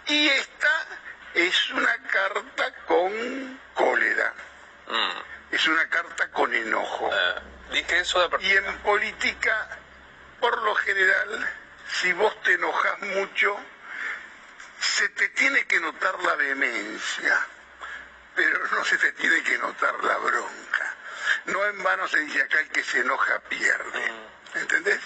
Y 0.08 0.28
esta 0.30 0.86
es 1.34 1.70
una 1.72 1.98
carta 2.08 2.74
con 2.86 3.60
cólera, 3.74 4.34
Mm. 4.88 5.35
Es 5.56 5.68
una 5.68 5.88
carta 5.88 6.28
con 6.32 6.54
enojo. 6.54 7.10
Eh, 7.14 7.42
dije 7.72 8.00
eso 8.00 8.28
de 8.28 8.46
Y 8.46 8.52
en 8.52 8.78
política, 8.80 9.70
por 10.42 10.62
lo 10.64 10.76
general, 10.76 11.50
si 12.02 12.12
vos 12.12 12.42
te 12.44 12.54
enojas 12.54 13.00
mucho, 13.00 13.58
se 14.80 15.08
te 15.10 15.30
tiene 15.30 15.66
que 15.66 15.80
notar 15.80 16.22
la 16.24 16.36
vehemencia, 16.36 17.40
pero 18.36 18.68
no 18.68 18.84
se 18.84 18.98
te 18.98 19.14
tiene 19.14 19.42
que 19.44 19.58
notar 19.58 20.04
la 20.04 20.18
bronca. 20.18 20.94
No 21.46 21.66
en 21.66 21.82
vano 21.84 22.06
se 22.10 22.20
dice 22.20 22.42
acá 22.42 22.60
el 22.60 22.70
que 22.70 22.84
se 22.84 23.00
enoja 23.00 23.40
pierde. 23.48 24.12
¿Entendés? 24.56 25.00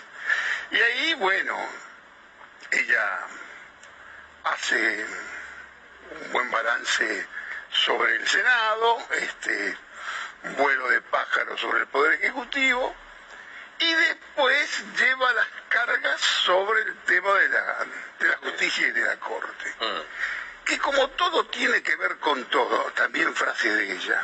Y 0.72 0.78
ahí, 0.78 1.14
bueno, 1.16 1.58
ella 2.72 3.20
hace 4.46 5.06
un 6.26 6.32
buen 6.32 6.50
balance 6.50 7.28
sobre 7.72 8.16
el 8.16 8.28
Senado, 8.28 8.98
este 9.12 9.78
vuelo 10.58 10.90
de 10.90 11.02
pájaros 11.02 11.60
sobre 11.60 11.82
el 11.82 11.88
Poder 11.88 12.14
Ejecutivo, 12.14 12.96
y 13.80 13.94
después 13.94 14.84
lleva 14.98 15.34
las 15.34 15.48
cargas 15.70 16.20
sobre 16.22 16.82
el 16.82 16.96
tema 17.04 17.34
de 17.34 17.50
la, 17.50 17.86
de 18.20 18.28
la 18.28 18.38
justicia 18.38 18.88
y 18.88 18.92
de 18.92 19.06
la 19.06 19.16
Corte. 19.18 19.76
Que 20.66 20.78
como 20.80 21.10
todo 21.12 21.46
tiene 21.48 21.82
que 21.82 21.96
ver 21.96 22.18
con 22.18 22.44
todo, 22.46 22.92
también 22.92 23.34
frase 23.34 23.74
de 23.74 23.94
ella, 23.94 24.22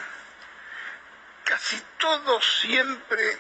casi 1.46 1.82
todo 1.98 2.42
siempre 2.42 3.38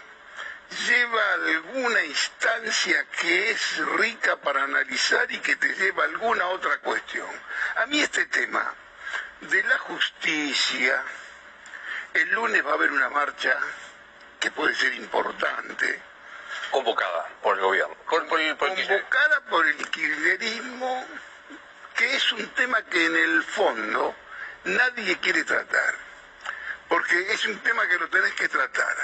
lleva 0.87 1.33
alguna 1.33 2.03
instancia 2.03 3.05
que 3.19 3.51
es 3.51 3.77
rica 3.97 4.37
para 4.37 4.63
analizar 4.63 5.31
y 5.31 5.39
que 5.39 5.55
te 5.55 5.67
lleva 5.75 6.03
a 6.03 6.07
alguna 6.07 6.47
otra 6.47 6.77
cuestión. 6.79 7.29
A 7.75 7.85
mí 7.85 8.01
este 8.01 8.25
tema 8.25 8.73
de 9.41 9.63
la 9.63 9.77
justicia, 9.79 11.03
el 12.15 12.31
lunes 12.31 12.65
va 12.65 12.71
a 12.71 12.73
haber 12.75 12.91
una 12.91 13.09
marcha 13.09 13.57
que 14.39 14.49
puede 14.51 14.73
ser 14.75 14.93
importante. 14.95 16.01
Convocada 16.71 17.29
por 17.41 17.55
el 17.55 17.61
gobierno. 17.61 17.95
convocada 18.05 19.41
por 19.49 19.67
el 19.67 19.89
kirchnerismo, 19.89 21.05
que 21.95 22.15
es 22.15 22.31
un 22.33 22.47
tema 22.49 22.81
que 22.83 23.05
en 23.05 23.15
el 23.15 23.43
fondo 23.43 24.15
nadie 24.63 25.17
quiere 25.19 25.43
tratar. 25.43 25.95
Porque 26.87 27.31
es 27.31 27.45
un 27.45 27.59
tema 27.59 27.87
que 27.87 27.97
lo 27.97 28.09
tenés 28.09 28.33
que 28.33 28.47
tratar 28.47 28.95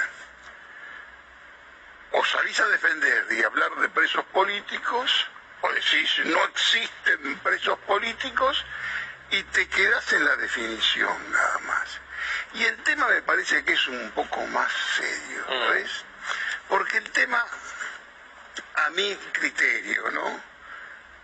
o 2.12 2.24
salís 2.24 2.60
a 2.60 2.68
defender 2.68 3.26
y 3.32 3.42
hablar 3.42 3.74
de 3.76 3.88
presos 3.88 4.24
políticos, 4.26 5.26
o 5.62 5.72
decís 5.72 6.20
no 6.26 6.44
existen 6.44 7.38
presos 7.38 7.78
políticos, 7.80 8.64
y 9.30 9.42
te 9.44 9.66
quedás 9.68 10.12
en 10.12 10.24
la 10.24 10.36
definición 10.36 11.32
nada 11.32 11.58
más. 11.60 12.00
Y 12.54 12.64
el 12.64 12.76
tema 12.82 13.08
me 13.08 13.22
parece 13.22 13.64
que 13.64 13.72
es 13.72 13.86
un 13.88 14.10
poco 14.10 14.46
más 14.48 14.70
serio, 14.96 15.44
¿sabes? 15.48 15.90
Porque 16.68 16.98
el 16.98 17.10
tema, 17.10 17.44
a 18.74 18.90
mi 18.90 19.14
criterio, 19.32 20.10
¿no? 20.10 20.40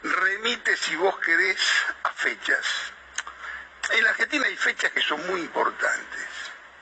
Remite, 0.02 0.76
si 0.76 0.96
vos 0.96 1.18
querés, 1.18 1.60
a 2.04 2.10
fechas. 2.10 2.66
En 3.90 4.04
la 4.04 4.10
Argentina 4.10 4.46
hay 4.46 4.56
fechas 4.56 4.92
que 4.92 5.00
son 5.00 5.26
muy 5.26 5.40
importantes. 5.40 6.26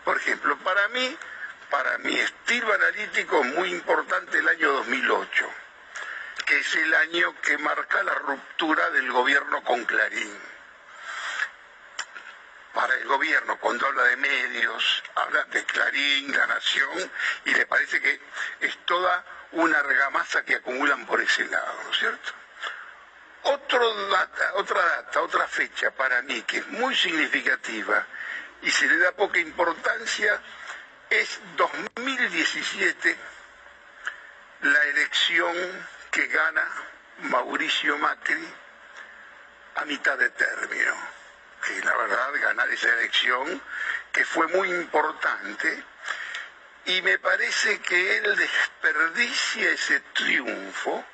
Por 0.05 0.17
ejemplo, 0.17 0.57
para 0.59 0.89
mí, 0.89 1.17
para 1.71 1.99
mi 1.99 2.19
estilo 2.19 2.73
analítico 2.73 3.43
muy 3.43 3.71
importante 3.71 4.39
el 4.39 4.49
año 4.49 4.73
2008, 4.73 5.51
que 6.47 6.59
es 6.59 6.75
el 6.77 6.95
año 6.95 7.35
que 7.41 7.59
marca 7.59 8.03
la 8.03 8.15
ruptura 8.15 8.91
del 8.91 9.11
gobierno 9.11 9.63
con 9.65 9.85
Clarín. 9.85 10.56
Para 12.77 12.95
el 12.95 13.07
gobierno, 13.07 13.59
cuando 13.59 13.87
habla 13.87 14.03
de 14.03 14.17
medios, 14.19 15.03
habla 15.15 15.45
de 15.45 15.65
Clarín, 15.65 16.37
La 16.37 16.47
Nación, 16.47 17.11
y 17.47 17.55
le 17.55 17.65
parece 17.65 18.03
que 18.03 18.21
es 18.61 18.77
toda 18.85 19.25
una 19.53 19.79
argamasa 19.79 20.45
que 20.45 20.57
acumulan 20.57 21.07
por 21.07 21.19
ese 21.23 21.47
lado, 21.47 21.75
¿no 21.85 21.91
es 21.91 21.99
cierto? 21.99 22.33
Otro 23.45 24.09
data, 24.09 24.53
otra 24.57 24.83
data, 24.83 25.23
otra 25.23 25.49
fecha 25.49 25.91
para 25.93 26.21
mí 26.21 26.43
que 26.43 26.59
es 26.59 26.69
muy 26.69 26.95
significativa 26.95 28.07
y 28.61 28.71
se 28.71 28.87
le 28.87 28.99
da 28.99 29.13
poca 29.13 29.39
importancia 29.39 30.39
es 31.09 31.41
2017 31.57 33.17
la 34.61 34.83
elección 34.85 35.57
que 36.11 36.27
gana 36.27 36.69
Mauricio 37.21 37.97
Macri 37.97 38.47
a 39.77 39.85
mitad 39.87 40.19
de 40.19 40.29
término. 40.29 41.26
Que 41.67 41.85
la 41.85 41.97
verdad 41.97 42.33
ganar 42.41 42.69
esa 42.71 42.89
elección, 42.89 43.61
que 44.13 44.25
fue 44.25 44.47
muy 44.49 44.71
importante, 44.71 45.85
y 46.87 47.03
me 47.03 47.19
parece 47.19 47.81
que 47.81 48.19
él 48.19 48.37
desperdicia 48.37 49.71
ese 49.71 50.01
triunfo 50.15 51.05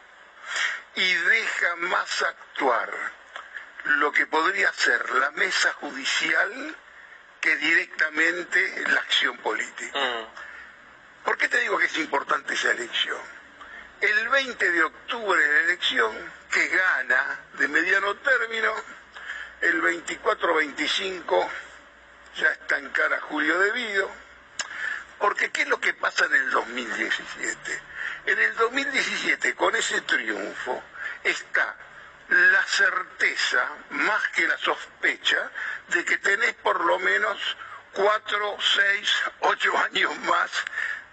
y 0.94 1.14
deja 1.14 1.76
más 1.76 2.22
actuar 2.22 2.90
lo 3.84 4.12
que 4.12 4.26
podría 4.26 4.72
ser 4.74 5.10
la 5.14 5.30
mesa 5.30 5.72
judicial 5.74 6.76
que 7.40 7.56
directamente 7.56 8.84
la 8.88 9.00
acción 9.00 9.38
política. 9.38 9.98
¿Por 11.24 11.38
qué 11.38 11.48
te 11.48 11.58
digo 11.58 11.78
que 11.78 11.86
es 11.86 11.96
importante 11.96 12.54
esa 12.54 12.72
elección? 12.72 13.20
El 14.00 14.28
20 14.28 14.70
de 14.70 14.82
octubre 14.82 15.40
de 15.40 15.54
la 15.54 15.60
elección, 15.60 16.32
que 16.50 16.68
gana 16.68 17.40
de 17.54 17.68
mediano 17.68 18.14
término, 18.16 18.74
el 19.62 19.80
24-25 19.80 21.48
ya 22.36 22.48
está 22.48 22.78
en 22.78 22.88
cara 22.90 23.20
Julio 23.20 23.58
Debido, 23.60 24.10
porque 25.18 25.50
¿qué 25.50 25.62
es 25.62 25.68
lo 25.68 25.80
que 25.80 25.94
pasa 25.94 26.26
en 26.26 26.34
el 26.34 26.50
2017? 26.50 27.82
En 28.26 28.38
el 28.38 28.56
2017, 28.56 29.54
con 29.54 29.74
ese 29.76 30.00
triunfo, 30.02 30.82
está 31.22 31.76
la 32.28 32.62
certeza, 32.64 33.68
más 33.90 34.28
que 34.28 34.46
la 34.46 34.58
sospecha, 34.58 35.50
de 35.88 36.04
que 36.04 36.18
tenés 36.18 36.54
por 36.54 36.84
lo 36.84 36.98
menos 36.98 37.38
cuatro, 37.92 38.56
seis, 38.60 39.22
ocho 39.40 39.76
años 39.78 40.16
más 40.20 40.50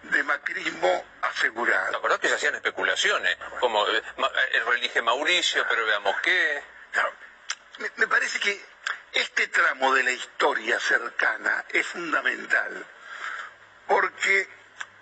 de 0.04 0.24
macrismo 0.24 1.06
asegurado. 1.22 1.92
La 1.92 2.00
verdad 2.00 2.20
que 2.20 2.30
se 2.30 2.36
hacían 2.36 2.56
especulaciones, 2.56 3.38
como 3.60 3.86
eh, 3.90 4.02
eh 4.54 4.64
elige 4.76 5.02
Mauricio, 5.02 5.66
pero 5.70 5.86
veamos 5.86 6.16
qué. 6.22 6.64
Me, 7.98 8.08
parece 8.08 8.40
que 8.40 8.66
este 9.14 9.48
tramo 9.48 9.94
de 9.94 10.04
la 10.04 10.12
historia 10.12 10.80
cercana 10.80 11.66
es 11.70 11.86
fundamental, 11.88 12.86
porque 13.88 14.48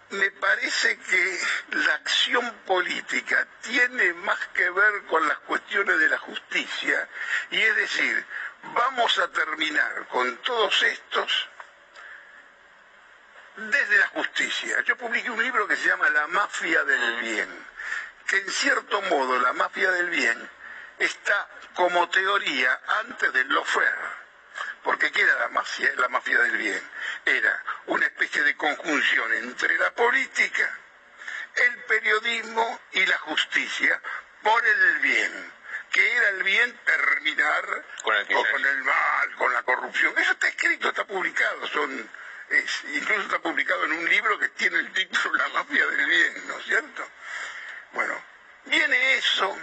me 0.10 0.32
parece 0.32 0.98
que 1.00 1.40
la 1.72 1.96
acción 1.96 2.54
política 2.66 3.46
tiene 3.62 4.14
más 4.14 4.40
que 4.54 4.70
ver 4.70 5.04
con 5.10 5.28
las 5.28 5.40
cuestiones 5.40 6.00
de 6.00 6.10
la 6.10 6.18
justicia, 6.20 7.08
y 7.52 7.60
es 7.60 7.76
decir, 7.76 8.26
vamos 8.74 9.18
a 9.20 9.28
terminar 9.30 10.08
con 10.08 10.38
todos 10.38 10.82
estos 10.84 11.50
desde 13.56 13.98
la 13.98 14.08
justicia. 14.10 14.82
Yo 14.82 14.96
publiqué 14.98 15.32
un 15.32 15.42
libro 15.42 15.68
que 15.68 15.76
se 15.76 15.88
llama 15.88 16.10
La 16.12 16.28
mafia 16.28 16.84
del 16.84 17.22
bien, 17.22 17.66
que 18.28 18.38
en 18.38 18.52
cierto 18.52 19.02
modo 19.04 19.40
la 19.40 19.54
mafia 19.54 19.92
del 19.92 20.10
bien 20.12 20.57
está 21.00 21.48
como 21.76 22.10
teoría 22.10 22.80
antes 23.00 23.32
del 23.34 23.54
lawfare. 23.54 24.18
Porque 24.84 25.12
¿qué 25.12 25.22
era 25.22 25.36
la 25.40 25.50
mafia, 25.50 25.92
la 25.98 26.08
mafia 26.08 26.40
del 26.40 26.58
bien? 26.58 26.92
Era 27.26 27.64
una 27.88 28.06
especie 28.06 28.44
de 28.44 28.56
conjunción 28.56 29.34
entre 29.34 29.78
la 29.78 29.92
política, 29.92 30.80
el 31.56 31.84
periodismo 31.84 32.80
y 32.94 33.06
la 33.06 33.18
justicia 33.20 34.02
por 34.42 34.66
el 34.66 35.00
bien 35.00 35.58
que 35.92 36.16
era 36.16 36.30
el 36.30 36.44
bien 36.44 36.78
terminar 36.86 37.86
con 38.04 38.16
el, 38.16 38.28
con 38.28 38.66
el 38.66 38.84
mal, 38.84 39.36
con 39.36 39.54
la 39.54 39.64
corrupción. 39.64 40.14
Eso 40.18 40.32
está 40.34 40.50
escrito, 40.50 40.90
está 40.90 41.06
publicado, 41.06 41.66
son 41.68 42.10
es, 42.50 42.84
incluso 42.94 43.22
está 43.22 43.40
publicado 43.40 43.84
en 43.86 43.94
un 43.94 44.10
libro 44.10 44.40
que 44.40 44.50
tiene 44.50 44.80
el 44.80 44.92
título 44.94 45.36
La 45.36 45.50
mafia 45.50 45.86
del 45.86 46.06
bien, 46.06 46.48
¿no 46.48 46.58
es 46.60 46.66
cierto? 46.66 47.08
Bueno, 47.94 48.24
viene 48.66 49.16
eso, 49.16 49.58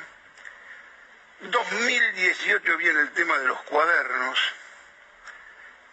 2018 1.50 2.76
viene 2.76 3.00
el 3.00 3.12
tema 3.12 3.38
de 3.38 3.46
los 3.46 3.60
cuadernos, 3.62 4.38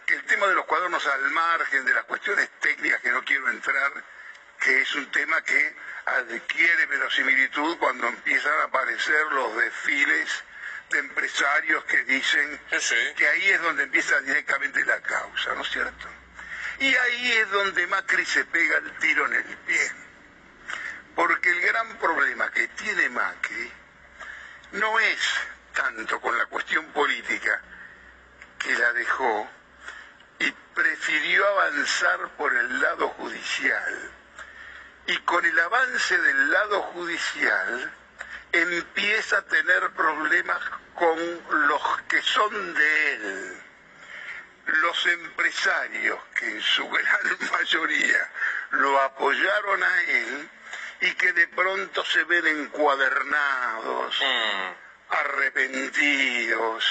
que 0.06 0.16
el 0.16 0.24
tema 0.24 0.48
de 0.48 0.56
los 0.56 0.66
cuadernos 0.66 1.06
al 1.08 1.32
margen 1.32 1.86
de 1.86 1.94
las 1.94 2.06
cuestiones 2.06 2.50
técnicas 2.60 3.02
que 3.02 3.12
no 3.12 3.24
quiero 3.24 3.50
entrar, 3.50 3.92
que 4.60 4.82
es 4.82 4.96
un 4.96 5.10
tema 5.12 5.42
que 5.44 5.76
adquiere 6.06 6.86
verosimilitud 6.86 7.78
cuando 7.78 8.08
empiezan 8.08 8.54
a 8.62 8.64
aparecer 8.64 9.26
los 9.32 9.56
desfiles 9.56 10.44
de 10.90 11.00
empresarios 11.00 11.84
que 11.86 12.04
dicen 12.04 12.60
que 13.16 13.28
ahí 13.28 13.50
es 13.50 13.62
donde 13.62 13.84
empieza 13.84 14.20
directamente 14.22 14.86
la 14.86 15.02
causa, 15.02 15.54
¿no 15.56 15.62
es 15.62 15.70
cierto? 15.70 16.08
Y 16.80 16.96
ahí 16.96 17.32
es 17.34 17.50
donde 17.52 17.88
Macri 17.88 18.26
se 18.26 18.44
pega 18.46 18.78
el 18.78 18.92
tiro 18.98 19.26
en 19.28 19.34
el 19.34 19.58
pie. 19.58 19.92
Porque 21.16 21.50
el 21.50 21.62
gran 21.62 21.98
problema 21.98 22.52
que 22.52 22.68
tiene 22.70 23.10
Macri 23.10 23.72
no 24.74 25.00
es 25.00 25.20
tanto 25.74 26.20
con 26.22 26.38
la 26.38 26.46
cuestión 26.46 26.86
política 26.88 27.62
que 28.60 28.76
la 28.76 28.94
dejó 28.94 29.50
y 30.40 30.52
prefirió 30.74 31.48
avanzar 31.48 32.30
por 32.38 32.56
el 32.56 32.82
lado 32.82 33.10
judicial 33.10 34.12
y 35.08 35.18
con 35.20 35.46
el 35.46 35.60
avance 35.60 36.18
del 36.18 36.52
lado 36.52 36.82
judicial 36.94 37.92
empieza 38.52 39.38
a 39.38 39.42
tener 39.44 39.90
problemas 39.92 40.62
con 40.96 41.68
los 41.68 42.02
que 42.08 42.22
son 42.22 42.74
de 42.74 43.14
él. 43.14 43.64
Los 44.68 45.06
empresarios 45.08 46.20
que 46.36 46.50
en 46.50 46.62
su 46.62 46.88
gran 46.90 47.52
mayoría 47.52 48.32
lo 48.72 49.02
apoyaron 49.02 49.84
a 49.84 50.02
él 50.04 50.50
y 51.02 51.14
que 51.16 51.34
de 51.34 51.48
pronto 51.48 52.06
se 52.06 52.24
ven 52.26 52.46
encuadernados, 52.48 54.20
Mm. 54.22 55.14
arrepentidos, 55.14 56.86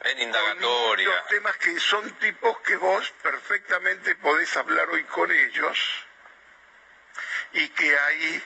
En 0.00 0.18
indagatoria. 0.20 1.08
los 1.08 1.26
temas 1.28 1.56
que 1.58 1.78
son 1.80 2.10
tipos 2.18 2.58
que 2.60 2.76
vos 2.76 3.12
perfectamente 3.22 4.14
podés 4.16 4.56
hablar 4.56 4.88
hoy 4.90 5.04
con 5.04 5.30
ellos 5.30 5.78
y 7.52 7.68
que 7.70 7.98
hay 7.98 8.42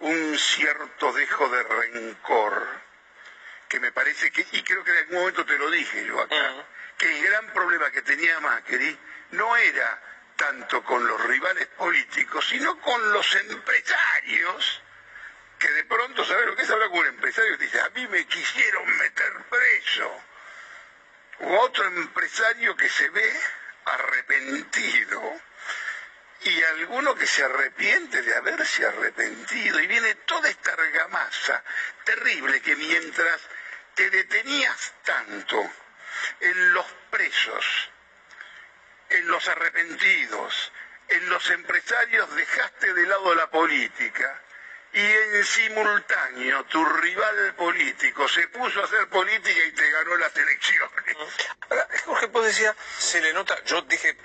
un 0.00 0.38
cierto 0.38 1.12
dejo 1.12 1.48
de 1.48 1.62
rencor 1.62 2.80
que 3.68 3.80
me 3.80 3.90
parece 3.92 4.30
que, 4.30 4.46
y 4.52 4.62
creo 4.62 4.84
que 4.84 4.90
en 4.90 4.98
algún 4.98 5.18
momento 5.20 5.46
te 5.46 5.56
lo 5.56 5.70
dije 5.70 6.04
yo 6.04 6.20
acá, 6.20 6.52
que 6.98 7.06
el 7.18 7.24
gran 7.24 7.46
problema 7.54 7.90
que 7.90 8.02
tenía 8.02 8.38
Macri 8.40 8.98
no 9.30 9.56
era 9.56 10.02
tanto 10.36 10.82
con 10.84 11.06
los 11.06 11.20
rivales 11.24 11.68
políticos, 11.68 12.46
sino 12.48 12.78
con 12.80 13.12
los 13.12 13.34
empresarios 13.36 14.01
que 15.58 15.68
de 15.68 15.84
pronto, 15.84 16.24
¿sabes 16.24 16.46
lo 16.46 16.56
que 16.56 16.62
es 16.62 16.70
hablar 16.70 16.90
con 16.90 16.98
un 16.98 17.06
empresario? 17.06 17.56
Que 17.56 17.64
dice, 17.64 17.80
a 17.80 17.88
mí 17.90 18.06
me 18.08 18.26
quisieron 18.26 18.98
meter 18.98 19.32
preso 19.48 20.22
u 21.40 21.54
otro 21.54 21.86
empresario 21.86 22.76
que 22.76 22.88
se 22.88 23.08
ve 23.10 23.40
arrepentido 23.84 25.40
y 26.40 26.62
alguno 26.64 27.14
que 27.14 27.26
se 27.26 27.44
arrepiente 27.44 28.22
de 28.22 28.34
haberse 28.34 28.86
arrepentido 28.86 29.80
y 29.80 29.86
viene 29.86 30.14
toda 30.26 30.48
esta 30.48 30.72
argamasa 30.72 31.62
terrible 32.04 32.60
que 32.60 32.74
mientras 32.74 33.40
te 33.94 34.10
detenías 34.10 34.94
tanto 35.04 35.70
en 36.40 36.72
los 36.72 36.86
presos, 37.10 37.90
en 39.10 39.28
los 39.28 39.46
arrepentidos, 39.48 40.72
en 41.12 41.28
los 41.28 41.48
empresarios 41.50 42.34
dejaste 42.34 42.92
de 42.94 43.06
lado 43.06 43.34
la 43.34 43.48
política 43.50 44.40
y 44.92 45.00
en 45.00 45.44
simultáneo 45.44 46.64
tu 46.64 46.84
rival 46.84 47.54
político 47.54 48.28
se 48.28 48.48
puso 48.48 48.80
a 48.80 48.84
hacer 48.84 49.08
política 49.08 49.64
y 49.66 49.72
te 49.72 49.90
ganó 49.90 50.16
las 50.16 50.36
elecciones. 50.36 51.16
Ahora, 51.70 51.88
Jorge 52.04 52.28
Pos 52.28 52.44
decía, 52.46 52.74
se 52.98 53.20
le 53.22 53.32
nota, 53.32 53.56
yo 53.64 53.80
dije, 53.82 54.16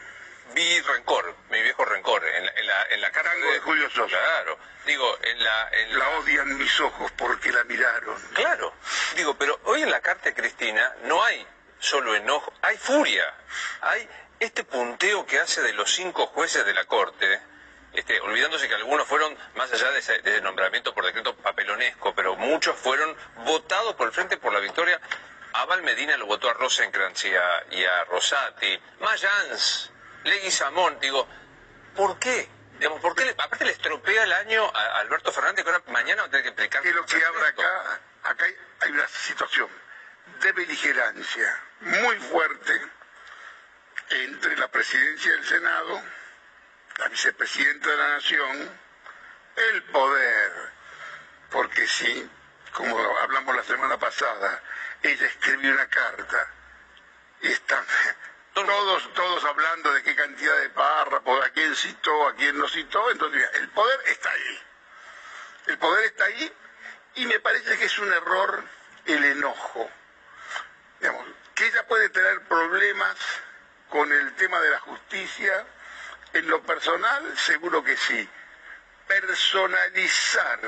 vi 0.54 0.82
rencor, 0.82 1.36
mi 1.50 1.62
viejo 1.62 1.86
rencor, 1.86 2.26
en, 2.28 2.46
la- 2.46 2.52
en 2.52 2.68
la, 2.68 2.84
en 2.90 3.02
la 3.02 3.12
cara 3.12 3.32
Tango 3.32 3.52
de 3.54 3.60
Julio 3.60 3.90
Sosa. 3.90 4.18
Claro, 4.18 4.60
digo, 4.86 5.18
en 5.24 5.44
la... 5.44 5.70
En 5.72 5.98
La 6.00 6.10
odian 6.20 6.58
mis 6.58 6.80
ojos 6.82 7.12
porque 7.14 7.52
la 7.52 7.64
miraron. 7.64 8.20
Claro, 8.34 8.74
digo, 9.16 9.38
pero 9.38 9.60
hoy 9.64 9.82
en 9.84 9.90
la 9.92 10.02
carta 10.02 10.26
de 10.30 10.36
Cristina 10.36 10.94
no 11.04 11.24
hay 11.24 11.48
solo 11.80 12.14
enojo, 12.16 12.52
hay 12.62 12.78
furia, 12.78 13.34
hay 13.82 14.08
este 14.40 14.64
punteo 14.64 15.26
que 15.26 15.40
hace 15.40 15.62
de 15.62 15.74
los 15.74 15.92
cinco 15.92 16.28
jueces 16.28 16.66
de 16.66 16.74
la 16.74 16.86
Corte, 16.86 17.42
este, 17.94 18.20
olvidándose 18.22 18.68
que 18.68 18.76
algunos 18.76 19.08
fueron, 19.08 19.36
más 19.56 19.72
allá 19.74 19.90
de 19.92 20.00
ese, 20.00 20.20
de 20.22 20.32
ese 20.32 20.42
nombramiento 20.42 20.94
por 20.94 21.06
decreto 21.06 21.36
papelonesco, 21.36 22.14
pero 22.14 22.36
muchos 22.36 22.76
fueron 22.76 23.16
votados 23.46 23.96
por 23.96 24.08
el 24.08 24.14
Frente 24.14 24.38
por 24.38 24.54
la 24.54 24.60
Victoria. 24.60 25.00
Abal 25.54 25.82
Medina 25.82 26.16
lo 26.18 26.28
votó 26.28 26.50
a 26.50 26.54
Rosenkrantz 26.54 27.26
y 27.26 27.34
a, 27.36 27.64
y 27.72 27.84
a 27.84 28.04
Rosati, 28.06 28.80
Mayans, 29.00 29.92
Leguizamón, 30.24 31.00
digo, 31.00 31.28
¿por 31.96 32.20
qué? 32.20 32.48
Digamos, 32.78 33.02
¿por 33.02 33.16
qué 33.16 33.26
le- 33.26 33.32
aparte 33.32 33.66
le 33.66 33.72
estropea 33.72 34.24
el 34.24 34.34
año 34.34 34.64
a 34.76 35.00
Alberto 35.00 35.32
Fernández 35.32 35.64
que 35.66 35.72
ahora 35.72 35.84
mañana 35.88 36.22
va 36.22 36.28
a 36.28 36.30
tener 36.30 36.44
que 36.44 36.50
explicar 36.50 36.84
que 36.84 36.94
lo 36.94 37.04
que 37.06 37.18
esto? 37.18 37.30
acá, 37.44 38.02
acá 38.24 38.46
hay, 38.46 38.56
hay 38.82 38.92
una 38.92 39.08
situación 39.08 39.68
de 40.42 40.52
beligerancia 40.52 41.64
muy 41.80 42.18
fuerte 42.20 42.82
entre 44.10 44.58
la 44.58 44.68
presidencia 44.70 45.32
del 45.32 45.46
Senado, 45.46 46.02
la 46.98 47.08
vicepresidenta 47.10 47.90
de 47.90 47.98
la 47.98 48.08
Nación, 48.10 48.80
el 49.56 49.84
poder, 49.84 50.52
porque 51.50 51.88
si, 51.88 52.30
como 52.74 52.98
hablamos 53.20 53.56
la 53.56 53.64
semana 53.64 53.98
pasada, 53.98 54.62
ella 55.02 55.28
escribió 55.28 55.74
una 55.74 55.88
carta 55.88 56.52
y 57.42 57.48
están 57.48 57.86
todos, 58.54 59.14
todos 59.14 59.44
hablando 59.46 59.94
de 59.94 60.04
qué 60.04 60.16
cantidad 60.16 60.58
de 60.60 60.70
párrafos, 60.70 61.46
a 61.46 61.50
quién 61.50 61.76
citó, 61.76 62.28
a 62.28 62.36
quién 62.36 62.58
no 62.58 62.68
citó, 62.68 63.12
entonces 63.12 63.38
mira, 63.38 63.50
el 63.62 63.70
poder 63.70 64.00
está 64.06 64.32
ahí. 64.32 64.64
El 65.68 65.78
poder 65.78 66.06
está 66.06 66.26
ahí 66.26 66.54
y 67.16 67.26
me 67.26 67.40
parece 67.40 67.78
que 67.78 67.86
es 67.86 68.00
un 68.00 68.12
error 68.12 68.64
el 69.06 69.24
enojo. 69.24 69.90
Digamos, 71.00 71.28
que 71.54 71.68
ella 71.68 71.86
puede 71.88 72.10
tener 72.10 72.42
problemas 72.44 73.18
con 73.90 74.12
el 74.12 74.34
tema 74.36 74.60
de 74.62 74.70
la 74.70 74.80
justicia, 74.80 75.66
en 76.34 76.48
lo 76.48 76.62
personal 76.64 77.38
seguro 77.38 77.84
que 77.84 77.96
sí. 77.96 78.28
Personalizar 79.08 80.60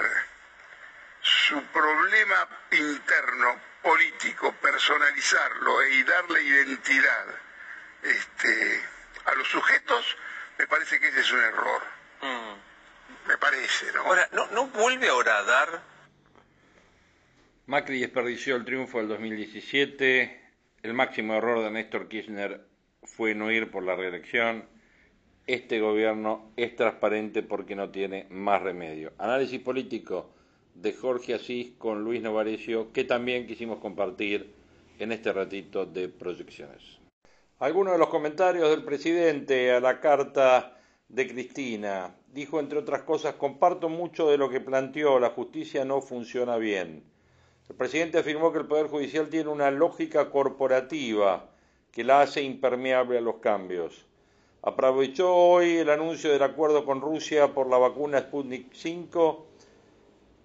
su 1.22 1.62
problema 1.66 2.48
interno 2.72 3.60
político, 3.82 4.54
personalizarlo 4.62 5.86
y 5.88 6.04
darle 6.04 6.42
identidad 6.42 7.26
este, 8.04 8.84
a 9.26 9.36
los 9.36 9.48
sujetos, 9.48 10.18
me 10.58 10.68
parece 10.68 11.00
que 11.00 11.08
ese 11.10 11.20
es 11.20 11.32
un 11.32 11.40
error. 11.40 11.82
Me 13.28 13.38
parece, 13.38 13.92
¿no? 13.92 14.02
Ahora, 14.02 14.28
¿no, 14.32 14.48
¿no 14.48 14.68
vuelve 14.68 15.10
ahora 15.10 15.38
a 15.38 15.44
dar 15.44 15.82
Macri 17.70 18.00
desperdició 18.00 18.56
el 18.56 18.66
triunfo 18.66 18.98
del 18.98 19.08
2017. 19.10 20.42
El 20.82 20.96
máximo 20.96 21.36
error 21.36 21.64
de 21.64 21.70
Néstor 21.70 22.08
Kirchner 22.08 22.66
fue 23.04 23.36
no 23.36 23.52
ir 23.52 23.72
por 23.72 23.84
la 23.84 23.96
reelección. 23.96 24.66
Este 25.48 25.80
gobierno 25.80 26.52
es 26.56 26.76
transparente 26.76 27.44
porque 27.44 27.76
no 27.76 27.90
tiene 27.90 28.28
más 28.30 28.62
remedio. 28.62 29.14
Análisis 29.18 29.60
político 29.60 30.30
de 30.76 30.94
Jorge 30.94 31.34
Asís 31.34 31.72
con 31.78 32.04
Luis 32.04 32.22
Novarecio, 32.22 32.94
que 32.94 33.04
también 33.04 33.48
quisimos 33.48 33.80
compartir 33.80 34.54
en 35.00 35.12
este 35.12 35.34
ratito 35.34 35.86
de 35.86 36.08
proyecciones. 36.10 37.00
Algunos 37.60 37.94
de 37.94 38.00
los 38.00 38.10
comentarios 38.10 38.70
del 38.70 38.84
presidente 38.84 39.72
a 39.72 39.80
la 39.80 40.00
carta 40.00 40.78
de 41.10 41.28
Cristina. 41.28 42.16
Dijo, 42.32 42.60
entre 42.60 42.80
otras 42.80 43.02
cosas, 43.02 43.34
comparto 43.34 43.90
mucho 43.90 44.30
de 44.30 44.38
lo 44.38 44.50
que 44.50 44.62
planteó, 44.62 45.20
la 45.20 45.32
justicia 45.32 45.84
no 45.84 46.02
funciona 46.02 46.58
bien. 46.58 47.04
El 47.68 47.76
presidente 47.76 48.20
afirmó 48.20 48.54
que 48.54 48.60
el 48.60 48.68
Poder 48.68 48.88
Judicial 48.88 49.30
tiene 49.30 49.50
una 49.50 49.72
lógica 49.72 50.30
corporativa 50.30 51.49
que 51.92 52.04
la 52.04 52.22
hace 52.22 52.42
impermeable 52.42 53.18
a 53.18 53.22
los 53.22 53.38
cambios. 53.38 54.06
Aprovechó 54.62 55.34
hoy 55.34 55.78
el 55.78 55.90
anuncio 55.90 56.32
del 56.32 56.44
acuerdo 56.44 56.86
con 56.86 57.02
Rusia 57.02 57.54
por 57.54 57.70
la 57.70 57.78
vacuna 57.78 58.20
Sputnik 58.20 58.74
5 58.74 59.46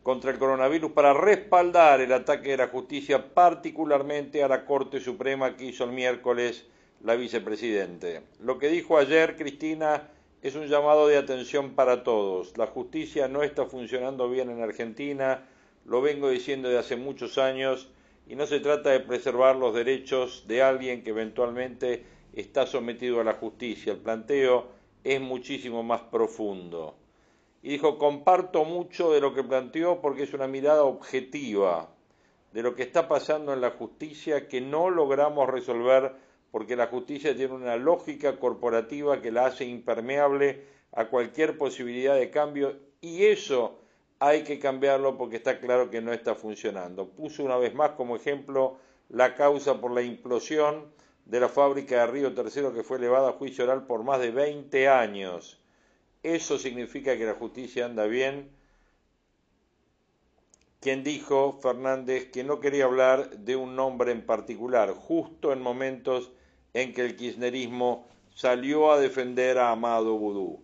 contra 0.05 0.31
el 0.31 0.39
coronavirus 0.39 0.93
para 0.93 1.15
respaldar 1.15 2.01
el 2.01 2.13
ataque 2.13 2.51
de 2.51 2.59
la 2.59 2.69
justicia, 2.69 3.35
particularmente 3.35 4.45
a 4.45 4.49
la 4.49 4.67
Corte 4.67 5.01
Suprema 5.01 5.57
que 5.57 5.65
hizo 5.65 5.85
el 5.85 5.93
miércoles 5.93 6.67
la 7.03 7.17
vicepresidente. 7.17 8.23
Lo 8.41 8.59
que 8.59 8.69
dijo 8.69 8.99
ayer 8.99 9.37
Cristina 9.37 10.11
es 10.43 10.55
un 10.55 10.67
llamado 10.67 11.09
de 11.09 11.17
atención 11.17 11.75
para 11.75 12.05
todos. 12.05 12.57
La 12.59 12.67
justicia 12.67 13.29
no 13.29 13.43
está 13.43 13.65
funcionando 13.65 14.29
bien 14.29 14.51
en 14.51 14.63
Argentina, 14.63 15.49
lo 15.87 16.03
vengo 16.03 16.29
diciendo 16.29 16.69
de 16.69 16.79
hace 16.79 16.97
muchos 16.97 17.39
años, 17.39 17.89
y 18.27 18.37
no 18.37 18.47
se 18.47 18.61
trata 18.61 18.91
de 18.91 19.01
preservar 19.01 19.57
los 19.57 19.75
derechos 19.75 20.45
de 20.47 20.63
alguien 20.63 21.03
que 21.03 21.11
eventualmente 21.11 22.05
está 22.33 22.67
sometido 22.67 23.21
a 23.21 23.25
la 23.25 23.35
justicia. 23.35 23.93
El 23.93 23.99
planteo 23.99 24.69
es 25.03 25.21
muchísimo 25.21 25.83
más 25.83 26.03
profundo. 26.03 26.97
Y 27.63 27.71
dijo, 27.71 27.99
comparto 27.99 28.65
mucho 28.65 29.13
de 29.13 29.21
lo 29.21 29.35
que 29.35 29.43
planteó 29.43 30.01
porque 30.01 30.25
es 30.25 30.35
una 30.35 30.47
mirada 30.47 30.85
objetiva 30.85 31.91
de 32.53 32.63
lo 32.63 32.75
que 32.75 32.83
está 32.83 33.09
pasando 33.09 33.53
en 33.53 33.61
la 33.61 33.71
justicia 33.71 34.49
que 34.49 34.61
no 34.61 34.89
logramos 34.89 35.49
resolver 35.49 36.15
porque 36.51 36.77
la 36.77 36.87
justicia 36.87 37.35
tiene 37.35 37.55
una 37.55 37.77
lógica 37.77 38.39
corporativa 38.39 39.21
que 39.21 39.33
la 39.33 39.47
hace 39.47 39.65
impermeable 39.65 40.65
a 40.93 41.07
cualquier 41.07 41.59
posibilidad 41.59 42.15
de 42.15 42.31
cambio 42.31 42.77
y 43.01 43.25
eso 43.25 43.81
hay 44.18 44.44
que 44.44 44.59
cambiarlo 44.59 45.18
porque 45.18 45.37
está 45.37 45.59
claro 45.61 45.90
que 45.90 46.00
no 46.00 46.12
está 46.12 46.35
funcionando. 46.35 47.09
Puso 47.09 47.44
una 47.44 47.57
vez 47.57 47.74
más 47.74 47.90
como 47.90 48.16
ejemplo 48.16 48.79
la 49.09 49.35
causa 49.35 49.81
por 49.81 49.90
la 49.90 50.03
implosión 50.03 50.92
de 51.27 51.40
la 51.40 51.48
fábrica 51.48 52.00
de 52.00 52.07
Río 52.07 52.35
Tercero 52.35 52.72
que 52.72 52.83
fue 52.83 52.98
elevada 52.98 53.31
a 53.31 53.33
juicio 53.33 53.64
oral 53.64 53.87
por 53.87 54.05
más 54.05 54.20
de 54.20 54.31
20 54.31 54.88
años. 54.88 55.61
Eso 56.22 56.59
significa 56.59 57.16
que 57.16 57.27
la 57.27 57.35
justicia 57.35 57.85
anda 57.85 58.07
bien. 58.07 58.50
Quien 60.81 61.03
dijo, 61.03 61.59
Fernández, 61.62 62.31
que 62.31 62.44
no 62.44 62.61
quería 62.61 62.85
hablar 62.85 63.31
de 63.38 63.57
un 63.57 63.74
nombre 63.74 64.12
en 64.12 64.24
particular, 64.24 64.92
justo 64.92 65.53
en 65.53 65.62
momentos 65.62 66.31
en 66.74 66.92
que 66.92 67.03
el 67.03 67.16
kirchnerismo 67.16 68.07
salió 68.35 68.92
a 68.92 69.00
defender 69.00 69.59
a 69.59 69.70
Amado 69.70 70.18
Vudú 70.18 70.63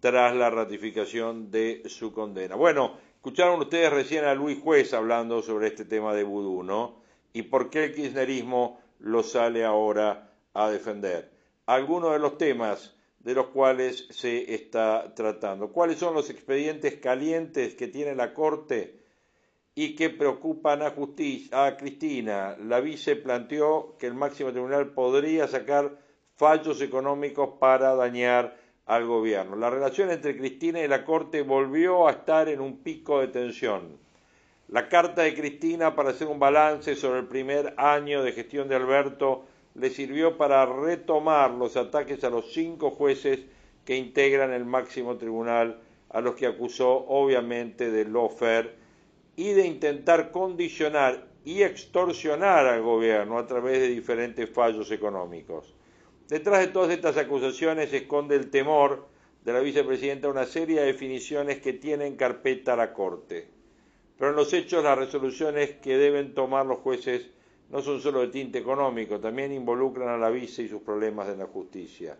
tras 0.00 0.34
la 0.34 0.50
ratificación 0.50 1.50
de 1.50 1.82
su 1.86 2.12
condena. 2.12 2.56
Bueno, 2.56 2.96
Escucharon 3.20 3.60
ustedes 3.60 3.92
recién 3.92 4.24
a 4.24 4.34
Luis 4.34 4.58
Juez 4.58 4.94
hablando 4.94 5.42
sobre 5.42 5.66
este 5.66 5.84
tema 5.84 6.14
de 6.14 6.24
vudú, 6.24 6.62
¿no? 6.62 7.02
Y 7.34 7.42
por 7.42 7.68
qué 7.68 7.84
el 7.84 7.94
kirchnerismo 7.94 8.80
lo 8.98 9.22
sale 9.22 9.62
ahora 9.62 10.32
a 10.54 10.70
defender. 10.70 11.30
Algunos 11.66 12.12
de 12.12 12.18
los 12.18 12.38
temas 12.38 12.96
de 13.18 13.34
los 13.34 13.48
cuales 13.48 14.06
se 14.08 14.54
está 14.54 15.12
tratando. 15.14 15.70
¿Cuáles 15.70 15.98
son 15.98 16.14
los 16.14 16.30
expedientes 16.30 16.94
calientes 16.94 17.74
que 17.74 17.88
tiene 17.88 18.14
la 18.14 18.32
Corte 18.32 19.02
y 19.74 19.94
que 19.94 20.08
preocupan 20.08 20.80
a, 20.80 20.88
justicia, 20.92 21.66
a 21.66 21.76
Cristina? 21.76 22.56
La 22.56 22.80
vice 22.80 23.16
planteó 23.16 23.98
que 23.98 24.06
el 24.06 24.14
máximo 24.14 24.50
tribunal 24.50 24.94
podría 24.94 25.46
sacar 25.46 25.98
fallos 26.36 26.80
económicos 26.80 27.50
para 27.60 27.94
dañar 27.94 28.56
al 28.86 29.06
gobierno. 29.06 29.56
La 29.56 29.70
relación 29.70 30.10
entre 30.10 30.36
Cristina 30.36 30.80
y 30.80 30.88
la 30.88 31.04
Corte 31.04 31.42
volvió 31.42 32.08
a 32.08 32.12
estar 32.12 32.48
en 32.48 32.60
un 32.60 32.78
pico 32.78 33.20
de 33.20 33.28
tensión. 33.28 33.98
La 34.68 34.88
carta 34.88 35.22
de 35.22 35.34
Cristina 35.34 35.96
para 35.96 36.10
hacer 36.10 36.28
un 36.28 36.38
balance 36.38 36.94
sobre 36.94 37.20
el 37.20 37.26
primer 37.26 37.74
año 37.76 38.22
de 38.22 38.32
gestión 38.32 38.68
de 38.68 38.76
Alberto 38.76 39.44
le 39.74 39.90
sirvió 39.90 40.36
para 40.36 40.66
retomar 40.66 41.50
los 41.50 41.76
ataques 41.76 42.22
a 42.24 42.30
los 42.30 42.52
cinco 42.52 42.90
jueces 42.90 43.40
que 43.84 43.96
integran 43.96 44.52
el 44.52 44.64
máximo 44.64 45.16
tribunal, 45.16 45.80
a 46.10 46.20
los 46.20 46.34
que 46.34 46.46
acusó 46.46 47.06
obviamente 47.08 47.90
de 47.90 48.04
lofer 48.04 48.76
y 49.36 49.52
de 49.52 49.66
intentar 49.66 50.30
condicionar 50.30 51.26
y 51.44 51.62
extorsionar 51.62 52.66
al 52.66 52.82
gobierno 52.82 53.38
a 53.38 53.46
través 53.46 53.80
de 53.80 53.88
diferentes 53.88 54.48
fallos 54.50 54.90
económicos. 54.90 55.74
Detrás 56.30 56.60
de 56.60 56.68
todas 56.68 56.92
estas 56.92 57.16
acusaciones 57.16 57.90
se 57.90 57.96
esconde 57.96 58.36
el 58.36 58.50
temor 58.50 59.08
de 59.44 59.52
la 59.52 59.58
vicepresidenta 59.58 60.28
a 60.28 60.30
una 60.30 60.46
serie 60.46 60.78
de 60.78 60.86
definiciones 60.86 61.58
que 61.58 61.72
tiene 61.72 62.06
en 62.06 62.14
carpeta 62.14 62.76
la 62.76 62.92
Corte. 62.92 63.48
Pero 64.16 64.30
en 64.30 64.36
los 64.36 64.52
hechos 64.52 64.84
las 64.84 64.96
resoluciones 64.96 65.72
que 65.82 65.98
deben 65.98 66.32
tomar 66.32 66.66
los 66.66 66.78
jueces 66.78 67.26
no 67.70 67.82
son 67.82 68.00
solo 68.00 68.20
de 68.20 68.28
tinte 68.28 68.60
económico, 68.60 69.18
también 69.18 69.52
involucran 69.52 70.08
a 70.08 70.18
la 70.18 70.30
vice 70.30 70.62
y 70.62 70.68
sus 70.68 70.82
problemas 70.82 71.28
en 71.28 71.40
la 71.40 71.46
justicia. 71.46 72.16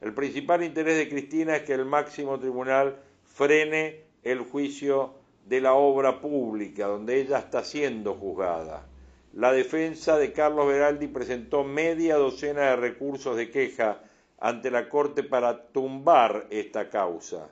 El 0.00 0.14
principal 0.14 0.64
interés 0.64 0.96
de 0.96 1.10
Cristina 1.10 1.56
es 1.56 1.64
que 1.64 1.74
el 1.74 1.84
máximo 1.84 2.38
tribunal 2.38 2.96
frene 3.26 4.00
el 4.22 4.38
juicio 4.38 5.12
de 5.46 5.60
la 5.60 5.74
obra 5.74 6.22
pública, 6.22 6.86
donde 6.86 7.20
ella 7.20 7.40
está 7.40 7.62
siendo 7.62 8.14
juzgada. 8.14 8.86
La 9.34 9.50
defensa 9.50 10.18
de 10.18 10.30
Carlos 10.30 10.66
Veraldi 10.66 11.06
presentó 11.06 11.64
media 11.64 12.16
docena 12.16 12.62
de 12.70 12.76
recursos 12.76 13.34
de 13.34 13.50
queja 13.50 14.02
ante 14.38 14.70
la 14.70 14.90
Corte 14.90 15.22
para 15.22 15.68
tumbar 15.68 16.48
esta 16.50 16.90
causa. 16.90 17.48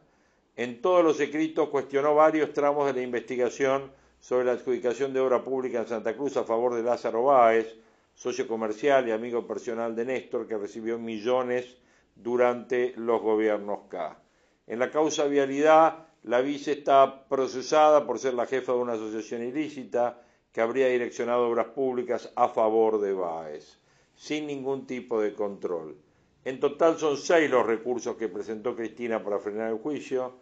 En 0.57 0.83
todos 0.83 1.03
los 1.03 1.19
escritos 1.21 1.71
cuestionó 1.71 2.15
varios 2.15 2.53
tramos 2.53 2.87
de 2.87 2.93
la 2.93 3.01
investigación 3.01 3.91
sobre 4.21 4.45
la 4.45 4.53
adjudicación 4.53 5.15
de 5.15 5.21
obra 5.21 5.43
pública 5.43 5.79
en 5.79 5.87
Santa 5.87 6.15
Cruz 6.15 6.37
a 6.37 6.45
favor 6.45 6.75
de 6.75 6.83
Lázaro 6.83 7.23
Báez, 7.23 7.75
socio 8.15 8.47
comercial 8.47 9.09
y 9.09 9.13
amigo 9.13 9.47
personal 9.47 9.97
de 9.97 10.05
Néstor, 10.05 10.47
que 10.47 10.59
recibió 10.59 10.99
millones 10.99 11.79
durante 12.15 12.93
los 12.99 13.23
gobiernos 13.23 13.89
K. 13.89 14.21
En 14.67 14.81
la 14.81 14.91
causa 14.91 15.25
vialidad, 15.25 16.09
la 16.25 16.43
vice 16.43 16.73
está 16.73 17.25
procesada 17.27 18.07
por 18.07 18.19
ser 18.19 18.35
la 18.35 18.45
jefa 18.45 18.73
de 18.73 18.79
una 18.79 18.93
asociación 18.93 19.43
ilícita 19.45 20.21
que 20.53 20.61
habría 20.61 20.89
direccionado 20.89 21.49
obras 21.49 21.69
públicas 21.69 22.31
a 22.35 22.49
favor 22.49 23.01
de 23.01 23.13
Báez, 23.13 23.79
sin 24.15 24.47
ningún 24.47 24.87
tipo 24.87 25.21
de 25.21 25.35
control. 25.35 25.97
En 26.45 26.59
total 26.59 26.99
son 26.99 27.17
seis 27.17 27.51
los 27.51 27.67
recursos 27.67 28.17
que 28.17 28.29
presentó 28.29 28.75
Cristina 28.75 29.23
para 29.23 29.39
frenar 29.39 29.71
el 29.71 29.79
juicio, 29.79 30.35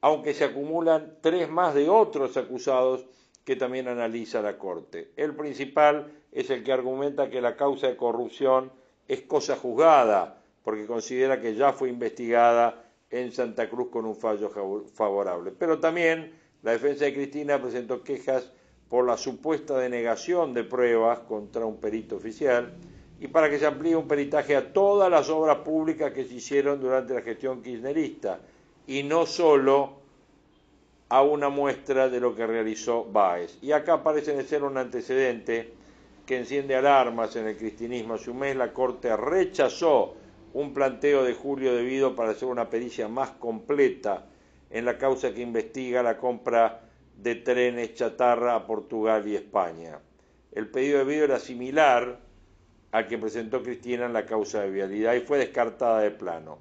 aunque 0.00 0.34
se 0.34 0.44
acumulan 0.44 1.18
tres 1.20 1.48
más 1.50 1.74
de 1.74 1.88
otros 1.88 2.36
acusados 2.36 3.04
que 3.44 3.56
también 3.56 3.88
analiza 3.88 4.42
la 4.42 4.58
Corte. 4.58 5.12
El 5.16 5.34
principal 5.34 6.12
es 6.32 6.50
el 6.50 6.62
que 6.62 6.72
argumenta 6.72 7.30
que 7.30 7.40
la 7.40 7.56
causa 7.56 7.88
de 7.88 7.96
corrupción 7.96 8.70
es 9.06 9.22
cosa 9.22 9.56
juzgada, 9.56 10.42
porque 10.62 10.86
considera 10.86 11.40
que 11.40 11.54
ya 11.54 11.72
fue 11.72 11.88
investigada 11.88 12.84
en 13.10 13.32
Santa 13.32 13.70
Cruz 13.70 13.88
con 13.88 14.04
un 14.04 14.16
fallo 14.16 14.50
favorable. 14.92 15.52
Pero 15.58 15.80
también 15.80 16.38
la 16.62 16.72
defensa 16.72 17.06
de 17.06 17.14
Cristina 17.14 17.60
presentó 17.60 18.02
quejas 18.02 18.52
por 18.88 19.06
la 19.06 19.16
supuesta 19.16 19.78
denegación 19.78 20.54
de 20.54 20.64
pruebas 20.64 21.20
contra 21.20 21.66
un 21.66 21.76
perito 21.76 22.16
oficial 22.16 22.72
y 23.20 23.28
para 23.28 23.50
que 23.50 23.58
se 23.58 23.66
amplíe 23.66 23.96
un 23.96 24.08
peritaje 24.08 24.56
a 24.56 24.72
todas 24.72 25.10
las 25.10 25.28
obras 25.28 25.58
públicas 25.58 26.12
que 26.12 26.24
se 26.24 26.34
hicieron 26.34 26.80
durante 26.80 27.14
la 27.14 27.22
gestión 27.22 27.62
kirchnerista, 27.62 28.38
y 28.86 29.02
no 29.02 29.26
solo 29.26 29.98
a 31.08 31.22
una 31.22 31.48
muestra 31.48 32.08
de 32.08 32.20
lo 32.20 32.34
que 32.34 32.46
realizó 32.46 33.04
Báez. 33.04 33.58
Y 33.60 33.72
acá 33.72 34.02
parece 34.02 34.42
ser 34.44 34.62
un 34.62 34.76
antecedente 34.76 35.72
que 36.26 36.38
enciende 36.38 36.76
alarmas 36.76 37.34
en 37.36 37.48
el 37.48 37.56
cristianismo. 37.56 38.14
Hace 38.14 38.30
un 38.30 38.38
mes 38.38 38.56
la 38.56 38.72
Corte 38.72 39.16
rechazó 39.16 40.14
un 40.54 40.74
planteo 40.74 41.24
de 41.24 41.34
Julio 41.34 41.74
debido 41.74 42.14
para 42.14 42.30
hacer 42.30 42.48
una 42.48 42.68
pericia 42.70 43.08
más 43.08 43.30
completa 43.30 44.26
en 44.70 44.84
la 44.84 44.98
causa 44.98 45.32
que 45.32 45.42
investiga 45.42 46.02
la 46.02 46.18
compra 46.18 46.87
de 47.18 47.34
trenes 47.34 47.94
chatarra 47.94 48.54
a 48.54 48.66
Portugal 48.66 49.26
y 49.26 49.34
España. 49.34 49.98
El 50.52 50.68
pedido 50.68 50.98
de 50.98 51.04
Vido 51.04 51.24
era 51.24 51.40
similar 51.40 52.20
al 52.92 53.06
que 53.08 53.18
presentó 53.18 53.62
Cristina 53.62 54.06
en 54.06 54.12
la 54.12 54.24
causa 54.24 54.62
de 54.62 54.70
vialidad 54.70 55.14
y 55.14 55.20
fue 55.20 55.38
descartada 55.38 56.00
de 56.00 56.12
plano. 56.12 56.60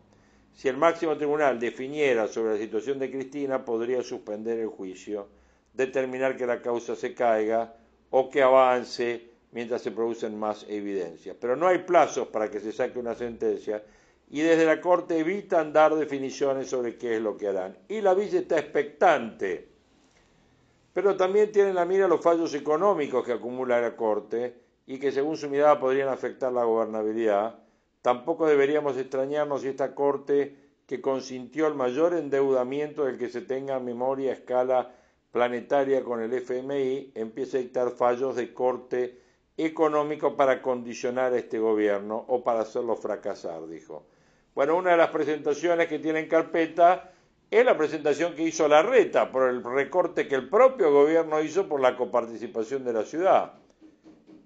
Si 0.54 0.68
el 0.68 0.76
máximo 0.76 1.16
tribunal 1.16 1.60
definiera 1.60 2.28
sobre 2.28 2.54
la 2.54 2.58
situación 2.58 2.98
de 2.98 3.12
Cristina, 3.12 3.64
podría 3.64 4.02
suspender 4.02 4.60
el 4.60 4.68
juicio, 4.68 5.28
determinar 5.74 6.36
que 6.36 6.48
la 6.48 6.62
causa 6.62 6.96
se 6.96 7.14
caiga 7.14 7.76
o 8.10 8.30
que 8.30 8.42
avance 8.42 9.30
mientras 9.52 9.84
se 9.84 9.92
producen 9.92 10.38
más 10.38 10.66
evidencias. 10.68 11.38
Pero 11.40 11.56
no 11.56 11.68
hay 11.68 11.80
plazos 11.80 12.30
para 12.30 12.50
que 12.50 12.60
se 12.60 12.72
saque 12.72 12.98
una 12.98 13.14
sentencia 13.14 13.84
y 14.30 14.42
desde 14.42 14.66
la 14.66 14.82
Corte 14.82 15.20
evitan 15.20 15.72
dar 15.72 15.94
definiciones 15.96 16.68
sobre 16.68 16.98
qué 16.98 17.18
es 17.18 17.22
lo 17.22 17.38
que 17.38 17.48
harán. 17.48 17.78
Y 17.88 18.02
la 18.02 18.16
Villa 18.16 18.40
está 18.40 18.58
expectante. 18.58 19.77
Pero 20.98 21.16
también 21.16 21.52
tienen 21.52 21.76
la 21.76 21.86
mira 21.86 22.08
los 22.08 22.22
fallos 22.22 22.56
económicos 22.56 23.24
que 23.24 23.34
acumula 23.34 23.80
la 23.80 23.96
Corte 23.96 24.56
y 24.88 24.98
que 24.98 25.12
según 25.12 25.38
su 25.38 25.48
mirada 25.48 25.80
podrían 25.80 26.10
afectar 26.10 26.52
la 26.52 26.64
gobernabilidad 26.64 27.60
Tampoco 28.02 28.48
deberíamos 28.48 28.98
extrañarnos 28.98 29.62
si 29.62 29.68
esta 29.68 29.94
Corte, 29.94 30.56
que 30.88 31.00
consintió 31.00 31.68
el 31.68 31.76
mayor 31.76 32.16
endeudamiento 32.16 33.06
del 33.06 33.20
que 33.20 33.30
se 33.30 33.42
tenga 33.42 33.80
memoria 33.80 34.32
a 34.32 34.34
escala 34.34 34.92
planetaria 35.32 36.04
con 36.04 36.20
el 36.20 36.34
FMI, 36.34 37.12
empiece 37.14 37.58
a 37.58 37.62
dictar 37.62 37.92
fallos 37.92 38.36
de 38.36 38.52
corte 38.56 39.22
económico 39.56 40.36
para 40.36 40.64
condicionar 40.64 41.32
a 41.32 41.38
este 41.38 41.60
gobierno 41.60 42.26
o 42.28 42.44
para 42.44 42.62
hacerlo 42.62 42.96
fracasar, 42.96 43.68
dijo. 43.68 44.08
Bueno, 44.56 44.76
una 44.76 44.90
de 44.90 44.98
las 44.98 45.12
presentaciones 45.12 45.88
que 45.90 46.00
tiene 46.00 46.22
en 46.22 46.28
carpeta 46.28 47.12
es 47.50 47.66
la 47.66 47.78
presentación 47.78 48.36
que 48.36 48.44
hizo 48.44 48.68
la 48.68 48.82
reta 48.82 49.32
por 49.32 49.50
el 49.50 49.64
recorte 49.64 50.28
que 50.28 50.36
el 50.36 50.50
propio 50.50 50.92
gobierno 50.92 51.42
hizo 51.42 51.68
por 51.68 51.80
la 51.80 51.96
coparticipación 51.96 52.84
de 52.84 52.94
la 52.94 53.04
ciudad. 53.04 53.54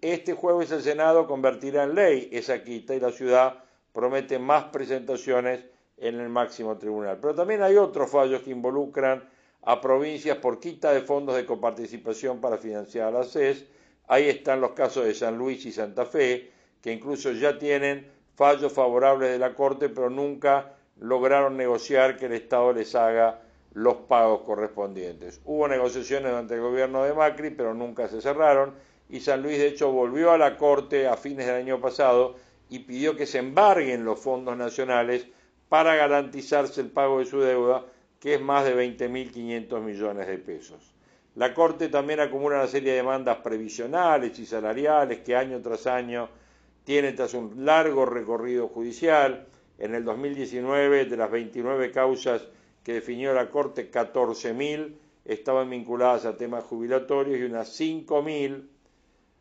Este 0.02 0.34
jueves 0.34 0.72
el 0.72 0.82
Senado 0.82 1.28
convertirá 1.28 1.84
en 1.84 1.96
ley 1.96 2.30
esa 2.32 2.64
quita 2.64 2.94
y 2.94 3.00
la 3.00 3.12
ciudad 3.12 3.64
promete 3.92 4.38
más 4.40 4.66
presentaciones 4.66 5.66
en 5.98 6.20
el 6.20 6.30
máximo 6.30 6.78
tribunal. 6.78 7.18
Pero 7.20 7.36
también 7.36 7.64
hay 7.64 7.76
otros 7.76 8.10
fallos 8.10 8.42
que 8.42 8.52
involucran 8.52 9.28
a 9.64 9.82
provincias 9.82 10.38
por 10.38 10.60
quita 10.60 10.92
de 10.92 11.02
fondos 11.02 11.36
de 11.36 11.46
coparticipación 11.46 12.40
para 12.40 12.58
financiar 12.58 13.08
a 13.08 13.20
la 13.20 13.24
CES. 13.24 13.66
Ahí 14.08 14.28
están 14.28 14.62
los 14.62 14.72
casos 14.72 15.06
de 15.06 15.14
San 15.14 15.38
Luis 15.38 15.66
y 15.66 15.72
Santa 15.72 16.06
Fe, 16.06 16.52
que 16.82 16.92
incluso 16.92 17.32
ya 17.32 17.58
tienen 17.58 18.08
fallos 18.36 18.74
favorables 18.74 19.30
de 19.32 19.40
la 19.40 19.54
Corte, 19.54 19.90
pero 19.90 20.10
nunca 20.10 20.74
lograron 21.02 21.58
negociar 21.58 22.18
que 22.18 22.28
el 22.28 22.34
Estado 22.34 22.74
les 22.74 22.96
haga 22.96 23.42
los 23.74 23.96
pagos 23.96 24.42
correspondientes. 24.42 25.42
Hubo 25.46 25.68
negociaciones 25.68 26.32
durante 26.32 26.56
el 26.56 26.62
gobierno 26.62 27.04
de 27.04 27.14
Macri, 27.14 27.50
pero 27.50 27.74
nunca 27.74 28.08
se 28.08 28.22
cerraron 28.22 28.74
y 29.10 29.20
San 29.20 29.44
Luis 29.44 29.58
de 29.58 29.68
hecho 29.68 29.92
volvió 29.92 30.32
a 30.32 30.38
la 30.38 30.58
Corte 30.58 31.08
a 31.08 31.18
fines 31.18 31.46
del 31.46 31.56
año 31.56 31.82
pasado 31.82 32.36
y 32.70 32.80
pidió 32.80 33.18
que 33.18 33.26
se 33.26 33.40
embarguen 33.40 34.06
los 34.06 34.20
fondos 34.20 34.56
nacionales 34.56 35.28
para 35.68 35.96
garantizarse 35.96 36.80
el 36.80 36.88
pago 36.88 37.20
de 37.20 37.26
su 37.26 37.42
deuda, 37.42 37.86
que 38.20 38.36
es 38.36 38.42
más 38.42 38.64
de 38.64 38.76
20.500 38.76 39.82
millones 39.82 40.28
de 40.28 40.38
pesos. 40.38 40.94
La 41.36 41.54
Corte 41.54 41.90
también 41.90 42.20
acumula 42.22 42.58
una 42.58 42.68
serie 42.68 42.92
de 42.92 42.98
demandas 42.98 43.38
previsionales 43.38 44.38
y 44.40 44.46
salariales 44.46 45.20
que 45.20 45.36
año 45.36 45.62
tras 45.62 45.88
año 45.88 46.30
tienen 46.84 47.16
tras 47.16 47.34
un 47.34 47.66
largo 47.66 48.06
recorrido 48.06 48.68
judicial. 48.68 49.48
En 49.82 49.96
el 49.96 50.06
2019, 50.06 51.06
de 51.06 51.18
las 51.18 51.32
29 51.32 51.90
causas 51.90 52.48
que 52.84 52.94
definió 52.94 53.34
la 53.34 53.50
Corte, 53.50 53.90
14.000 53.90 54.94
estaban 55.26 55.72
vinculadas 55.72 56.26
a 56.26 56.38
temas 56.38 56.66
jubilatorios 56.66 57.40
y 57.40 57.44
unas 57.46 57.80
5.000 57.80 58.68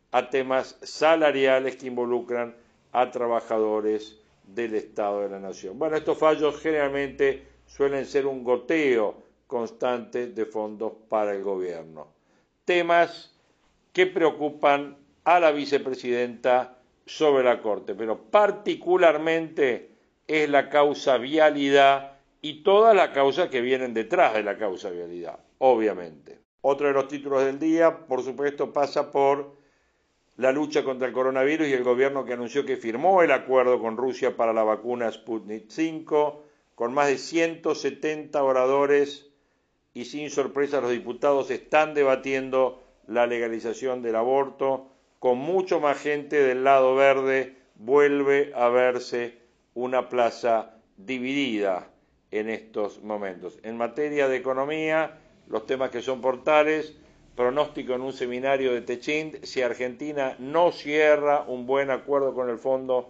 a 0.09 0.29
temas 0.31 0.79
salariales 0.81 1.75
que 1.75 1.85
involucran 1.85 2.55
a 2.91 3.11
trabajadores 3.11 4.19
del 4.43 4.73
Estado 4.73 5.21
de 5.21 5.29
la 5.29 5.39
Nación. 5.39 5.77
Bueno, 5.77 5.95
estos 5.95 6.17
fallos 6.17 6.59
generalmente 6.59 7.45
suelen 7.67 8.07
ser 8.07 8.25
un 8.25 8.43
goteo 8.43 9.21
constante 9.45 10.25
de 10.25 10.45
fondos 10.47 10.93
para 11.07 11.35
el 11.35 11.43
gobierno. 11.43 12.07
Temas 12.65 13.31
que 13.93 14.07
preocupan 14.07 14.97
a 15.23 15.39
la 15.39 15.51
vicepresidenta 15.51 16.79
sobre 17.05 17.43
la 17.43 17.61
Corte, 17.61 17.93
pero 17.93 18.19
particularmente 18.19 19.90
es 20.31 20.49
la 20.49 20.69
causa 20.69 21.17
vialidad 21.17 22.13
y 22.41 22.63
todas 22.63 22.95
las 22.95 23.09
causas 23.09 23.49
que 23.49 23.61
vienen 23.61 23.93
detrás 23.93 24.33
de 24.33 24.43
la 24.43 24.57
causa 24.57 24.89
vialidad, 24.89 25.39
obviamente. 25.59 26.39
Otro 26.61 26.87
de 26.87 26.93
los 26.93 27.07
títulos 27.07 27.43
del 27.43 27.59
día, 27.59 28.05
por 28.07 28.23
supuesto, 28.23 28.71
pasa 28.71 29.11
por 29.11 29.55
la 30.37 30.51
lucha 30.51 30.83
contra 30.83 31.07
el 31.07 31.13
coronavirus 31.13 31.67
y 31.67 31.73
el 31.73 31.83
gobierno 31.83 32.25
que 32.25 32.33
anunció 32.33 32.65
que 32.65 32.77
firmó 32.77 33.21
el 33.21 33.31
acuerdo 33.31 33.79
con 33.79 33.97
Rusia 33.97 34.35
para 34.37 34.53
la 34.53 34.63
vacuna 34.63 35.11
Sputnik 35.11 35.69
V, 35.69 36.33
con 36.75 36.93
más 36.93 37.07
de 37.07 37.17
170 37.17 38.41
oradores 38.43 39.27
y 39.93 40.05
sin 40.05 40.29
sorpresa 40.29 40.81
los 40.81 40.91
diputados 40.91 41.51
están 41.51 41.93
debatiendo 41.93 42.81
la 43.07 43.27
legalización 43.27 44.01
del 44.01 44.15
aborto, 44.15 44.87
con 45.19 45.37
mucho 45.37 45.79
más 45.79 45.99
gente 45.99 46.41
del 46.41 46.63
lado 46.63 46.95
verde 46.95 47.57
vuelve 47.75 48.51
a 48.55 48.69
verse 48.69 49.40
una 49.73 50.09
plaza 50.09 50.73
dividida 50.97 51.87
en 52.31 52.49
estos 52.49 53.01
momentos. 53.03 53.59
En 53.63 53.77
materia 53.77 54.27
de 54.27 54.37
economía, 54.37 55.17
los 55.47 55.65
temas 55.65 55.91
que 55.91 56.01
son 56.01 56.21
portales, 56.21 56.93
pronóstico 57.35 57.93
en 57.93 58.01
un 58.01 58.13
seminario 58.13 58.73
de 58.73 58.81
Techint, 58.81 59.43
si 59.43 59.61
Argentina 59.61 60.35
no 60.39 60.71
cierra 60.71 61.43
un 61.47 61.65
buen 61.65 61.89
acuerdo 61.89 62.33
con 62.33 62.49
el 62.49 62.57
fondo, 62.57 63.09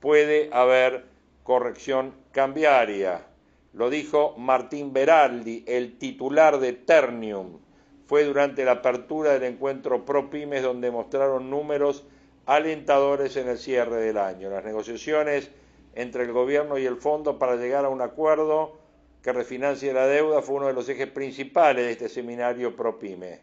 puede 0.00 0.50
haber 0.52 1.04
corrección 1.42 2.14
cambiaria. 2.32 3.26
Lo 3.72 3.88
dijo 3.88 4.34
Martín 4.36 4.92
Beraldi, 4.92 5.64
el 5.66 5.98
titular 5.98 6.58
de 6.60 6.74
Ternium. 6.74 7.58
Fue 8.06 8.24
durante 8.24 8.64
la 8.64 8.72
apertura 8.72 9.32
del 9.32 9.44
encuentro 9.44 10.04
ProPymes 10.04 10.62
donde 10.62 10.90
mostraron 10.90 11.48
números 11.48 12.04
alentadores 12.44 13.36
en 13.36 13.48
el 13.48 13.58
cierre 13.58 13.96
del 13.96 14.18
año. 14.18 14.50
Las 14.50 14.64
negociaciones 14.64 15.50
entre 15.94 16.24
el 16.24 16.32
gobierno 16.32 16.78
y 16.78 16.86
el 16.86 16.96
fondo 16.96 17.38
para 17.38 17.56
llegar 17.56 17.84
a 17.84 17.88
un 17.88 18.00
acuerdo 18.00 18.78
que 19.22 19.32
refinancie 19.32 19.92
la 19.92 20.06
deuda 20.06 20.42
fue 20.42 20.56
uno 20.56 20.66
de 20.66 20.72
los 20.72 20.88
ejes 20.88 21.08
principales 21.08 21.84
de 21.84 21.92
este 21.92 22.08
seminario 22.08 22.74
ProPyme. 22.74 23.40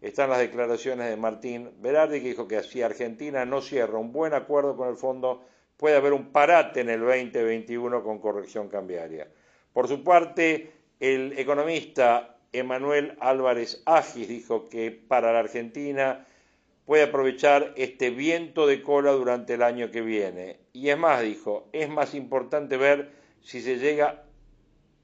Están 0.00 0.30
las 0.30 0.40
declaraciones 0.40 1.08
de 1.08 1.16
Martín 1.16 1.70
Berardi 1.80 2.20
que 2.20 2.28
dijo 2.28 2.48
que 2.48 2.62
si 2.64 2.82
Argentina 2.82 3.44
no 3.44 3.60
cierra 3.60 3.98
un 3.98 4.12
buen 4.12 4.34
acuerdo 4.34 4.76
con 4.76 4.88
el 4.88 4.96
fondo 4.96 5.44
puede 5.76 5.96
haber 5.96 6.12
un 6.12 6.32
parate 6.32 6.80
en 6.80 6.90
el 6.90 7.00
2021 7.00 8.02
con 8.02 8.18
corrección 8.18 8.68
cambiaria. 8.68 9.28
Por 9.72 9.86
su 9.86 10.02
parte, 10.02 10.72
el 10.98 11.38
economista 11.38 12.36
Emanuel 12.52 13.16
Álvarez 13.20 13.82
Agis 13.86 14.28
dijo 14.28 14.68
que 14.68 14.90
para 14.90 15.32
la 15.32 15.38
Argentina 15.38 16.26
puede 16.86 17.04
aprovechar 17.04 17.72
este 17.76 18.10
viento 18.10 18.66
de 18.66 18.82
cola 18.82 19.12
durante 19.12 19.54
el 19.54 19.62
año 19.62 19.90
que 19.90 20.00
viene. 20.00 20.60
Y 20.72 20.88
es 20.88 20.98
más, 20.98 21.22
dijo, 21.22 21.68
es 21.72 21.88
más 21.88 22.14
importante 22.14 22.76
ver 22.76 23.12
si 23.40 23.60
se 23.60 23.78
llega 23.78 24.24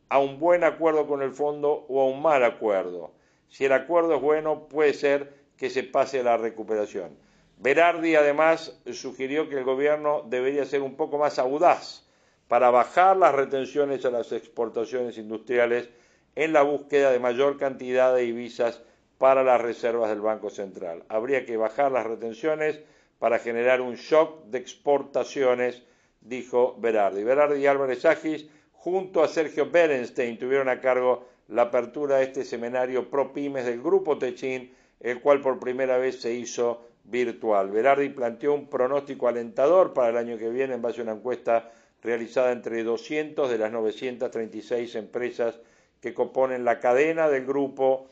a 0.09 0.18
un 0.18 0.39
buen 0.39 0.64
acuerdo 0.64 1.07
con 1.07 1.22
el 1.22 1.33
fondo 1.33 1.87
o 1.89 2.03
a 2.03 2.07
un 2.07 2.22
mal 2.22 2.45
acuerdo. 2.45 3.12
Si 3.49 3.64
el 3.64 3.72
acuerdo 3.72 4.16
es 4.16 4.20
bueno, 4.20 4.68
puede 4.68 4.95
ser 4.95 5.35
que 5.57 5.70
se 5.70 5.83
pase 5.83 6.20
a 6.20 6.24
la 6.24 6.37
recuperación. 6.37 7.16
Berardi 7.59 8.14
además 8.14 8.81
sugirió 8.93 9.49
que 9.49 9.59
el 9.59 9.64
gobierno 9.64 10.22
debería 10.26 10.64
ser 10.64 10.83
un 10.83 10.97
poco 10.97 11.18
más 11.18 11.39
audaz 11.39 12.07
para 12.47 12.70
bajar 12.70 13.16
las 13.16 13.35
retenciones 13.35 14.05
a 14.05 14.11
las 14.11 14.33
exportaciones 14.33 15.18
industriales 15.18 15.91
en 16.37 16.53
la 16.53 16.62
búsqueda 16.62 17.11
de 17.11 17.18
mayor 17.18 17.59
cantidad 17.59 18.14
de 18.14 18.22
divisas 18.22 18.81
para 19.19 19.43
las 19.43 19.61
reservas 19.61 20.09
del 20.11 20.21
Banco 20.21 20.49
Central. 20.49 21.05
Habría 21.09 21.45
que 21.45 21.57
bajar 21.57 21.93
las 21.93 22.07
retenciones 22.07 22.81
para 23.19 23.41
generar 23.41 23.81
un 23.81 23.97
shock 23.97 24.45
de 24.47 24.59
exportaciones, 24.59 25.83
dijo 26.21 26.77
Berardi. 26.79 27.25
Berardi 27.25 27.61
y 27.61 27.66
Álvarez 27.66 28.05
Agis, 28.05 28.49
junto 28.73 29.23
a 29.23 29.29
Sergio 29.29 29.69
Berenstein, 29.71 30.39
tuvieron 30.39 30.69
a 30.69 30.81
cargo 30.81 31.27
la 31.49 31.62
apertura 31.62 32.19
de 32.19 32.25
este 32.25 32.45
seminario 32.45 33.11
Pro 33.11 33.33
Pymes 33.33 33.64
del 33.64 33.83
Grupo 33.83 34.19
Techín, 34.19 34.73
el 35.01 35.21
cual 35.21 35.41
por 35.41 35.59
primera 35.59 35.99
vez 35.99 36.21
se 36.21 36.33
hizo 36.35 36.85
virtual. 37.05 37.71
Berardi 37.71 38.11
planteó 38.11 38.55
un 38.55 38.69
pronóstico 38.69 39.27
alentador 39.27 39.95
para 39.95 40.11
el 40.11 40.16
año 40.16 40.39
que 40.39 40.51
viene 40.51 40.75
en 40.75 40.83
base 40.83 41.01
a 41.01 41.05
una 41.05 41.12
encuesta 41.12 41.73
realizada 42.03 42.53
entre 42.53 42.85
200 42.85 43.51
de 43.51 43.59
las 43.59 43.73
936 43.73 44.95
empresas 44.95 45.59
que 46.01 46.14
componen 46.14 46.64
la 46.64 46.79
cadena 46.79 47.29
del 47.29 47.45
grupo 47.45 48.07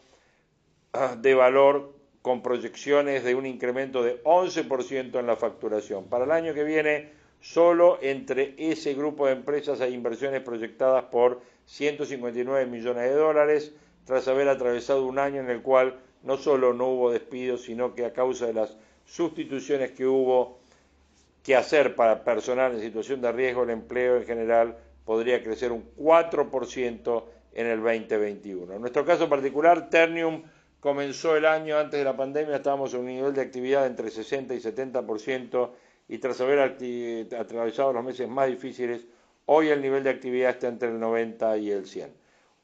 de 1.18 1.34
valor 1.34 1.94
con 2.22 2.42
proyecciones 2.42 3.22
de 3.22 3.34
un 3.34 3.46
incremento 3.46 4.02
de 4.02 4.22
11% 4.24 5.18
en 5.18 5.26
la 5.26 5.36
facturación. 5.36 6.04
Para 6.06 6.24
el 6.24 6.32
año 6.32 6.54
que 6.54 6.64
viene, 6.64 7.10
solo 7.40 7.98
entre 8.02 8.54
ese 8.58 8.94
grupo 8.94 9.26
de 9.26 9.32
empresas 9.32 9.80
hay 9.80 9.94
inversiones 9.94 10.40
proyectadas 10.42 11.04
por 11.04 11.40
159 11.66 12.66
millones 12.66 13.04
de 13.04 13.14
dólares, 13.14 13.72
tras 14.04 14.26
haber 14.28 14.48
atravesado 14.48 15.06
un 15.06 15.18
año 15.18 15.40
en 15.40 15.50
el 15.50 15.62
cual 15.62 15.96
no 16.22 16.36
solo 16.36 16.72
no 16.72 16.88
hubo 16.88 17.10
despidos, 17.10 17.62
sino 17.62 17.94
que 17.94 18.04
a 18.04 18.12
causa 18.12 18.46
de 18.46 18.54
las 18.54 18.76
sustituciones 19.04 19.92
que 19.92 20.06
hubo 20.06 20.58
que 21.42 21.54
hacer 21.54 21.94
para 21.94 22.24
personal 22.24 22.72
en 22.72 22.80
situación 22.80 23.20
de 23.20 23.30
riesgo, 23.30 23.62
el 23.62 23.70
empleo 23.70 24.16
en 24.16 24.24
general 24.24 24.76
podría 25.04 25.42
crecer 25.42 25.70
un 25.70 25.84
4% 25.96 27.24
en 27.52 27.66
el 27.66 27.80
2021. 27.80 28.74
En 28.74 28.80
nuestro 28.80 29.04
caso 29.04 29.28
particular, 29.28 29.88
Ternium 29.88 30.42
comenzó 30.80 31.36
el 31.36 31.46
año 31.46 31.78
antes 31.78 31.98
de 31.98 32.04
la 32.04 32.16
pandemia, 32.16 32.56
estábamos 32.56 32.94
en 32.94 33.00
un 33.00 33.06
nivel 33.06 33.34
de 33.34 33.42
actividad 33.42 33.86
entre 33.86 34.10
60 34.10 34.54
y 34.54 34.60
70% 34.60 35.70
y 36.08 36.18
tras 36.18 36.40
haber 36.40 36.60
atravesado 37.38 37.92
los 37.92 38.04
meses 38.04 38.28
más 38.28 38.48
difíciles, 38.48 39.06
hoy 39.46 39.68
el 39.68 39.82
nivel 39.82 40.04
de 40.04 40.10
actividad 40.10 40.50
está 40.50 40.68
entre 40.68 40.88
el 40.88 41.00
90 41.00 41.56
y 41.58 41.70
el 41.70 41.86
100. 41.86 42.12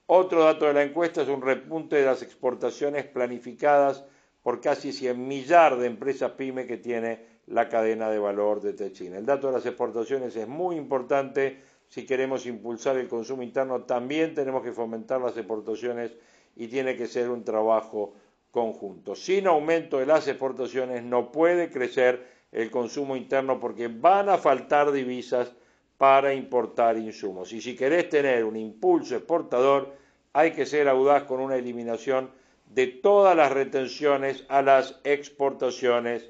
Otro 0.06 0.44
dato 0.44 0.66
de 0.66 0.74
la 0.74 0.82
encuesta 0.82 1.22
es 1.22 1.28
un 1.28 1.42
repunte 1.42 1.96
de 1.96 2.04
las 2.04 2.22
exportaciones 2.22 3.04
planificadas 3.06 4.04
por 4.42 4.60
casi 4.60 4.92
100 4.92 5.26
millar 5.26 5.78
de 5.78 5.86
empresas 5.86 6.32
pyme 6.32 6.66
que 6.66 6.76
tiene 6.76 7.20
la 7.46 7.68
cadena 7.68 8.10
de 8.10 8.18
valor 8.18 8.60
de 8.60 8.72
Techin. 8.72 9.14
El 9.14 9.26
dato 9.26 9.48
de 9.48 9.54
las 9.54 9.66
exportaciones 9.66 10.36
es 10.36 10.48
muy 10.48 10.76
importante 10.76 11.60
si 11.88 12.06
queremos 12.06 12.46
impulsar 12.46 12.96
el 12.96 13.08
consumo 13.08 13.42
interno, 13.42 13.82
también 13.82 14.34
tenemos 14.34 14.62
que 14.62 14.72
fomentar 14.72 15.20
las 15.20 15.36
exportaciones 15.36 16.12
y 16.56 16.68
tiene 16.68 16.96
que 16.96 17.06
ser 17.06 17.30
un 17.30 17.44
trabajo 17.44 18.14
conjunto. 18.50 19.14
Sin 19.14 19.46
aumento 19.46 19.98
de 19.98 20.06
las 20.06 20.28
exportaciones 20.28 21.02
no 21.02 21.32
puede 21.32 21.70
crecer 21.70 22.26
el 22.52 22.70
consumo 22.70 23.16
interno 23.16 23.58
porque 23.58 23.88
van 23.88 24.28
a 24.28 24.38
faltar 24.38 24.92
divisas 24.92 25.52
para 25.96 26.34
importar 26.34 26.98
insumos. 26.98 27.52
Y 27.52 27.60
si 27.60 27.74
querés 27.74 28.08
tener 28.08 28.44
un 28.44 28.56
impulso 28.56 29.16
exportador, 29.16 29.94
hay 30.32 30.52
que 30.52 30.66
ser 30.66 30.88
audaz 30.88 31.24
con 31.24 31.40
una 31.40 31.56
eliminación 31.56 32.30
de 32.66 32.86
todas 32.86 33.36
las 33.36 33.52
retenciones 33.52 34.44
a 34.48 34.62
las 34.62 35.00
exportaciones 35.04 36.28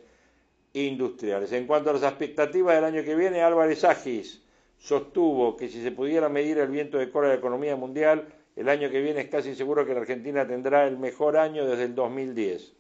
industriales. 0.73 1.53
En 1.53 1.67
cuanto 1.67 1.91
a 1.91 1.95
las 1.95 2.03
expectativas 2.03 2.75
del 2.75 2.85
año 2.85 3.05
que 3.05 3.15
viene, 3.15 3.43
Álvarez 3.43 3.85
Agis 3.85 4.43
sostuvo 4.79 5.57
que 5.57 5.69
si 5.69 5.83
se 5.83 5.93
pudiera 5.93 6.29
medir 6.29 6.59
el 6.59 6.69
viento 6.69 6.99
de 6.99 7.11
cola 7.11 7.29
de 7.29 7.35
la 7.35 7.39
economía 7.39 7.77
mundial, 7.77 8.27
el 8.57 8.69
año 8.69 8.91
que 8.91 9.01
viene 9.01 9.21
es 9.21 9.29
casi 9.29 9.55
seguro 9.55 9.87
que 9.87 9.95
la 9.95 10.01
Argentina 10.01 10.47
tendrá 10.47 10.87
el 10.87 10.99
mejor 10.99 11.37
año 11.37 11.67
desde 11.67 11.85
el 11.85 11.95
2010. 11.95 12.75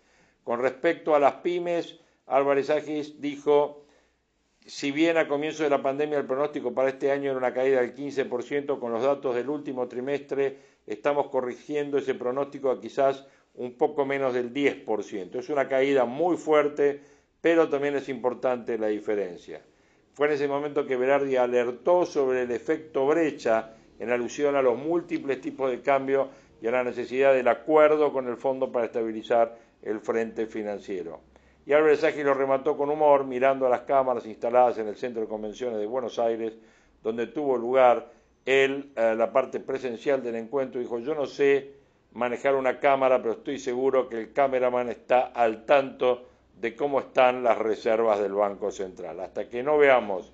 Con 0.44 0.60
respecto 0.60 1.14
a 1.14 1.18
las 1.18 1.34
pymes, 1.34 1.98
Álvarez 2.26 2.70
Agis 2.70 3.20
dijo, 3.20 3.84
si 4.66 4.90
bien 4.90 5.16
a 5.16 5.28
comienzo 5.28 5.62
de 5.62 5.70
la 5.70 5.82
pandemia 5.82 6.18
el 6.18 6.26
pronóstico 6.26 6.72
para 6.74 6.90
este 6.90 7.10
año 7.10 7.30
era 7.30 7.38
una 7.38 7.54
caída 7.54 7.80
del 7.80 7.94
15%, 7.94 8.78
con 8.78 8.92
los 8.92 9.02
datos 9.02 9.34
del 9.34 9.48
último 9.48 9.88
trimestre 9.88 10.58
estamos 10.86 11.28
corrigiendo 11.28 11.98
ese 11.98 12.14
pronóstico 12.14 12.70
a 12.70 12.80
quizás 12.80 13.26
un 13.54 13.76
poco 13.76 14.04
menos 14.04 14.34
del 14.34 14.52
10%. 14.52 15.36
Es 15.36 15.48
una 15.48 15.68
caída 15.68 16.04
muy 16.04 16.36
fuerte, 16.36 17.00
pero 17.40 17.68
también 17.68 17.96
es 17.96 18.08
importante 18.08 18.78
la 18.78 18.88
diferencia. 18.88 19.62
Fue 20.14 20.26
en 20.26 20.34
ese 20.34 20.48
momento 20.48 20.86
que 20.86 20.96
Berardi 20.96 21.36
alertó 21.36 22.04
sobre 22.04 22.42
el 22.42 22.50
efecto 22.50 23.06
brecha 23.06 23.74
en 24.02 24.10
alusión 24.10 24.56
a 24.56 24.62
los 24.62 24.76
múltiples 24.76 25.40
tipos 25.40 25.70
de 25.70 25.80
cambio 25.80 26.28
y 26.60 26.66
a 26.66 26.72
la 26.72 26.82
necesidad 26.82 27.32
del 27.32 27.46
acuerdo 27.46 28.12
con 28.12 28.26
el 28.26 28.36
fondo 28.36 28.72
para 28.72 28.86
estabilizar 28.86 29.56
el 29.80 30.00
frente 30.00 30.46
financiero. 30.46 31.20
Y 31.64 31.72
Álvarez 31.72 32.00
Sagi 32.00 32.24
lo 32.24 32.34
remató 32.34 32.76
con 32.76 32.90
humor 32.90 33.24
mirando 33.24 33.64
a 33.64 33.70
las 33.70 33.82
cámaras 33.82 34.26
instaladas 34.26 34.76
en 34.78 34.88
el 34.88 34.96
Centro 34.96 35.22
de 35.22 35.28
Convenciones 35.28 35.78
de 35.78 35.86
Buenos 35.86 36.18
Aires, 36.18 36.52
donde 37.00 37.28
tuvo 37.28 37.56
lugar 37.56 38.10
eh, 38.44 38.82
la 38.96 39.32
parte 39.32 39.60
presencial 39.60 40.20
del 40.20 40.34
encuentro, 40.34 40.80
dijo, 40.80 40.98
yo 40.98 41.14
no 41.14 41.26
sé 41.26 41.70
manejar 42.10 42.56
una 42.56 42.80
cámara, 42.80 43.22
pero 43.22 43.34
estoy 43.34 43.60
seguro 43.60 44.08
que 44.08 44.18
el 44.18 44.32
cameraman 44.32 44.88
está 44.88 45.26
al 45.26 45.64
tanto 45.64 46.26
de 46.60 46.74
cómo 46.74 46.98
están 46.98 47.44
las 47.44 47.56
reservas 47.56 48.18
del 48.18 48.32
Banco 48.32 48.72
Central. 48.72 49.20
Hasta 49.20 49.48
que 49.48 49.62
no 49.62 49.78
veamos 49.78 50.32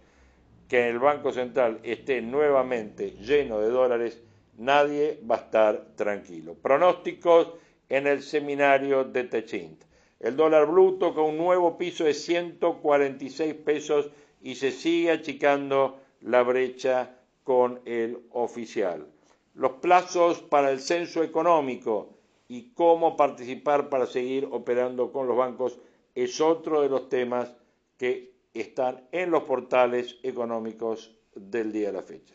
que 0.69 0.89
el 0.89 0.99
Banco 0.99 1.33
Central 1.33 1.81
esté 1.83 2.21
nuevamente 2.21 3.13
lleno 3.13 3.59
de 3.61 3.71
dólares, 3.71 4.23
nadie 4.59 5.21
va 5.29 5.37
a 5.37 5.39
estar 5.39 5.87
tranquilo. 5.97 6.55
Pronósticos 6.55 7.55
en 7.89 8.07
el 8.07 8.23
seminario 8.23 9.05
de 9.05 9.25
Techint. 9.25 9.83
El 10.21 10.37
dólar 10.37 10.67
bruto 10.67 11.15
con 11.15 11.27
un 11.27 11.39
nuevo 11.39 11.79
piso 11.79 12.05
de 12.05 12.13
146 12.13 13.55
pesos 13.55 14.11
y 14.43 14.57
se 14.57 14.71
sigue 14.71 15.11
achicando 15.11 16.01
la 16.21 16.43
brecha 16.43 17.17
con 17.45 17.81
el 17.87 18.19
oficial. 18.33 19.07
Los 19.55 19.73
plazos 19.73 20.43
para 20.43 20.71
el 20.71 20.81
censo 20.81 21.23
económico 21.23 22.19
y 22.47 22.71
cómo 22.75 23.17
participar 23.17 23.89
para 23.89 24.07
seguir 24.07 24.49
operando 24.51 25.13
con 25.13 25.27
los 25.27 25.37
bancos 25.37 25.79
es 26.15 26.41
otro 26.41 26.83
de 26.83 26.89
los 26.89 27.09
temas 27.09 27.55
que 27.97 28.38
están 28.55 29.09
en 29.13 29.31
los 29.31 29.45
portales 29.45 30.17
económicos 30.23 31.15
del 31.35 31.73
día 31.73 31.89
de 31.89 31.93
la 31.93 32.03
fecha. 32.03 32.35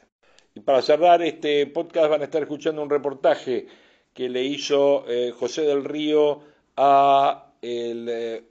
Y 0.56 0.60
para 0.60 0.82
cerrar 0.82 1.22
este 1.22 1.66
podcast 1.68 2.10
van 2.10 2.22
a 2.22 2.26
estar 2.26 2.42
escuchando 2.42 2.82
un 2.84 2.90
reportaje 2.90 3.68
que 4.14 4.30
le 4.30 4.44
hizo 4.44 5.06
eh, 5.08 5.32
José 5.32 5.64
del 5.64 5.84
Río 5.84 6.42
a 6.78 7.54
el 7.62 8.08
eh, 8.10 8.44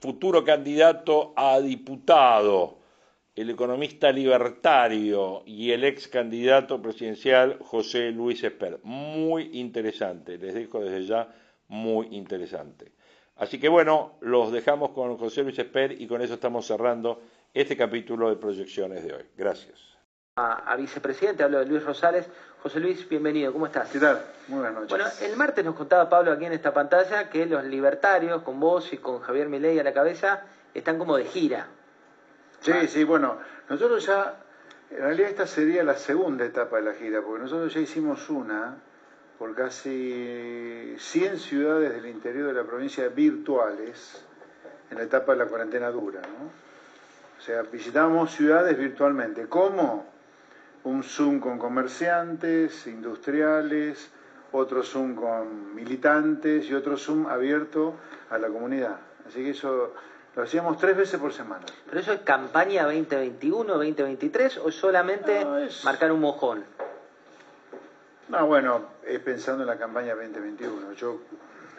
futuro 0.00 0.44
candidato 0.44 1.32
a 1.36 1.60
diputado, 1.60 2.78
el 3.34 3.50
economista 3.50 4.12
libertario 4.12 5.42
y 5.46 5.72
el 5.72 5.84
ex 5.84 6.08
candidato 6.08 6.80
presidencial 6.80 7.58
José 7.60 8.10
Luis 8.12 8.44
Esper. 8.44 8.80
Muy 8.84 9.50
interesante, 9.54 10.38
les 10.38 10.54
dejo 10.54 10.80
desde 10.80 11.06
ya 11.06 11.34
muy 11.68 12.08
interesante. 12.12 12.92
Así 13.40 13.58
que 13.58 13.70
bueno, 13.70 14.18
los 14.20 14.52
dejamos 14.52 14.90
con 14.90 15.16
José 15.16 15.42
Luis 15.42 15.58
Esper 15.58 15.92
y 15.92 16.06
con 16.06 16.20
eso 16.20 16.34
estamos 16.34 16.66
cerrando 16.66 17.22
este 17.54 17.74
capítulo 17.74 18.28
de 18.28 18.36
proyecciones 18.36 19.02
de 19.02 19.14
hoy. 19.14 19.24
Gracias. 19.34 19.80
A, 20.36 20.76
vicepresidente, 20.76 21.42
hablo 21.42 21.60
de 21.60 21.64
Luis 21.64 21.82
Rosales. 21.82 22.26
José 22.62 22.80
Luis, 22.80 23.08
bienvenido, 23.08 23.50
¿cómo 23.50 23.64
estás? 23.64 23.88
¿Qué 23.88 23.98
tal? 23.98 24.20
Muy 24.48 24.58
buenas 24.58 24.74
noches. 24.74 24.90
Bueno, 24.90 25.06
el 25.22 25.36
martes 25.38 25.64
nos 25.64 25.74
contaba 25.74 26.06
Pablo 26.10 26.32
aquí 26.32 26.44
en 26.44 26.52
esta 26.52 26.74
pantalla 26.74 27.30
que 27.30 27.46
los 27.46 27.64
libertarios, 27.64 28.42
con 28.42 28.60
vos 28.60 28.92
y 28.92 28.98
con 28.98 29.20
Javier 29.20 29.48
Milei 29.48 29.78
a 29.78 29.84
la 29.84 29.94
cabeza, 29.94 30.42
están 30.74 30.98
como 30.98 31.16
de 31.16 31.24
gira. 31.24 31.68
Sí, 32.60 32.88
sí, 32.88 33.04
bueno, 33.04 33.38
nosotros 33.70 34.04
ya, 34.04 34.36
en 34.90 34.98
realidad 34.98 35.30
esta 35.30 35.46
sería 35.46 35.82
la 35.82 35.94
segunda 35.94 36.44
etapa 36.44 36.76
de 36.76 36.82
la 36.82 36.92
gira, 36.92 37.22
porque 37.22 37.44
nosotros 37.44 37.72
ya 37.72 37.80
hicimos 37.80 38.28
una 38.28 38.76
por 39.40 39.54
casi 39.54 40.94
100 40.98 41.38
ciudades 41.38 41.94
del 41.94 42.10
interior 42.10 42.48
de 42.48 42.52
la 42.52 42.62
provincia 42.62 43.08
virtuales 43.08 44.22
en 44.90 44.98
la 44.98 45.04
etapa 45.04 45.32
de 45.32 45.38
la 45.38 45.46
cuarentena 45.46 45.90
dura. 45.90 46.20
¿no? 46.20 46.50
O 47.38 47.42
sea, 47.42 47.62
visitamos 47.62 48.32
ciudades 48.32 48.76
virtualmente. 48.76 49.46
¿Cómo? 49.48 50.04
Un 50.84 51.02
Zoom 51.02 51.40
con 51.40 51.58
comerciantes, 51.58 52.86
industriales, 52.86 54.10
otro 54.52 54.82
Zoom 54.82 55.14
con 55.14 55.74
militantes 55.74 56.66
y 56.68 56.74
otro 56.74 56.98
Zoom 56.98 57.26
abierto 57.26 57.94
a 58.28 58.36
la 58.36 58.48
comunidad. 58.48 58.98
Así 59.26 59.42
que 59.42 59.50
eso 59.50 59.94
lo 60.36 60.42
hacíamos 60.42 60.76
tres 60.76 60.98
veces 60.98 61.18
por 61.18 61.32
semana. 61.32 61.64
¿Pero 61.86 61.98
eso 61.98 62.12
es 62.12 62.20
campaña 62.20 62.84
2021, 62.84 63.72
2023 63.72 64.58
o 64.58 64.70
solamente 64.70 65.46
marcar 65.82 66.12
un 66.12 66.20
mojón? 66.20 66.62
No, 68.30 68.46
bueno, 68.46 68.82
es 69.04 69.18
pensando 69.18 69.64
en 69.64 69.66
la 69.66 69.76
campaña 69.76 70.14
2021. 70.14 70.92
Yo 70.92 71.20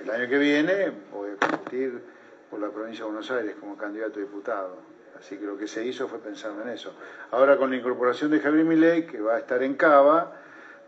el 0.02 0.10
año 0.10 0.28
que 0.28 0.38
viene 0.38 0.92
voy 1.10 1.32
a 1.32 1.48
competir 1.48 2.02
por 2.50 2.60
la 2.60 2.68
provincia 2.68 3.06
de 3.06 3.12
Buenos 3.12 3.32
Aires 3.32 3.56
como 3.58 3.78
candidato 3.78 4.20
a 4.20 4.22
diputado. 4.22 4.78
Así 5.18 5.38
que 5.38 5.46
lo 5.46 5.58
que 5.58 5.66
se 5.66 5.86
hizo 5.86 6.10
fue 6.10 6.20
pensando 6.20 6.62
en 6.64 6.70
eso. 6.70 6.94
Ahora 7.32 7.56
con 7.56 7.70
la 7.70 7.78
incorporación 7.78 8.32
de 8.32 8.42
Javier 8.42 8.66
Milei, 8.66 9.08
que 9.08 9.22
va 9.22 9.36
a 9.36 9.40
estar 9.40 9.64
en 9.64 9.76
Cava, 9.76 10.34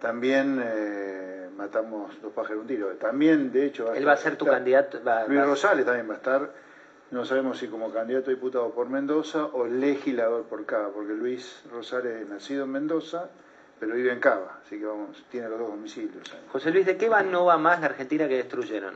también 0.01 0.61
eh, 0.61 1.47
matamos 1.55 2.21
dos 2.21 2.33
pájaros 2.33 2.63
un 2.63 2.67
tiro. 2.67 2.87
También, 2.97 3.53
de 3.53 3.67
hecho... 3.67 3.93
Él 3.93 4.05
va 4.05 4.13
a 4.13 4.17
ser 4.17 4.35
tu 4.35 4.45
candidato. 4.45 4.99
Luis 5.29 5.45
Rosales 5.45 5.85
también 5.85 6.09
va 6.09 6.15
a 6.15 6.17
estar, 6.17 6.51
no 7.11 7.23
sabemos 7.23 7.57
si 7.57 7.69
como 7.69 7.89
candidato 7.93 8.31
a 8.31 8.33
diputado 8.33 8.69
por 8.71 8.89
Mendoza 8.89 9.45
o 9.45 9.65
legislador 9.65 10.43
por 10.43 10.65
Cava, 10.65 10.89
porque 10.89 11.13
Luis 11.13 11.63
Rosales 11.71 12.23
es 12.23 12.27
nacido 12.27 12.65
en 12.65 12.71
Mendoza 12.71 13.29
pero 13.83 13.97
vive 13.97 14.13
en 14.13 14.19
Cava, 14.21 14.59
así 14.65 14.79
que 14.79 14.85
vamos, 14.85 15.25
tiene 15.29 15.49
los 15.49 15.59
dos 15.59 15.71
domicilios. 15.71 16.23
José 16.53 16.71
Luis, 16.71 16.85
¿de 16.85 16.95
qué 16.95 17.09
va 17.09 17.21
no 17.21 17.43
va 17.43 17.57
más 17.57 17.81
la 17.81 17.87
Argentina 17.87 18.29
que 18.29 18.37
destruyeron? 18.37 18.95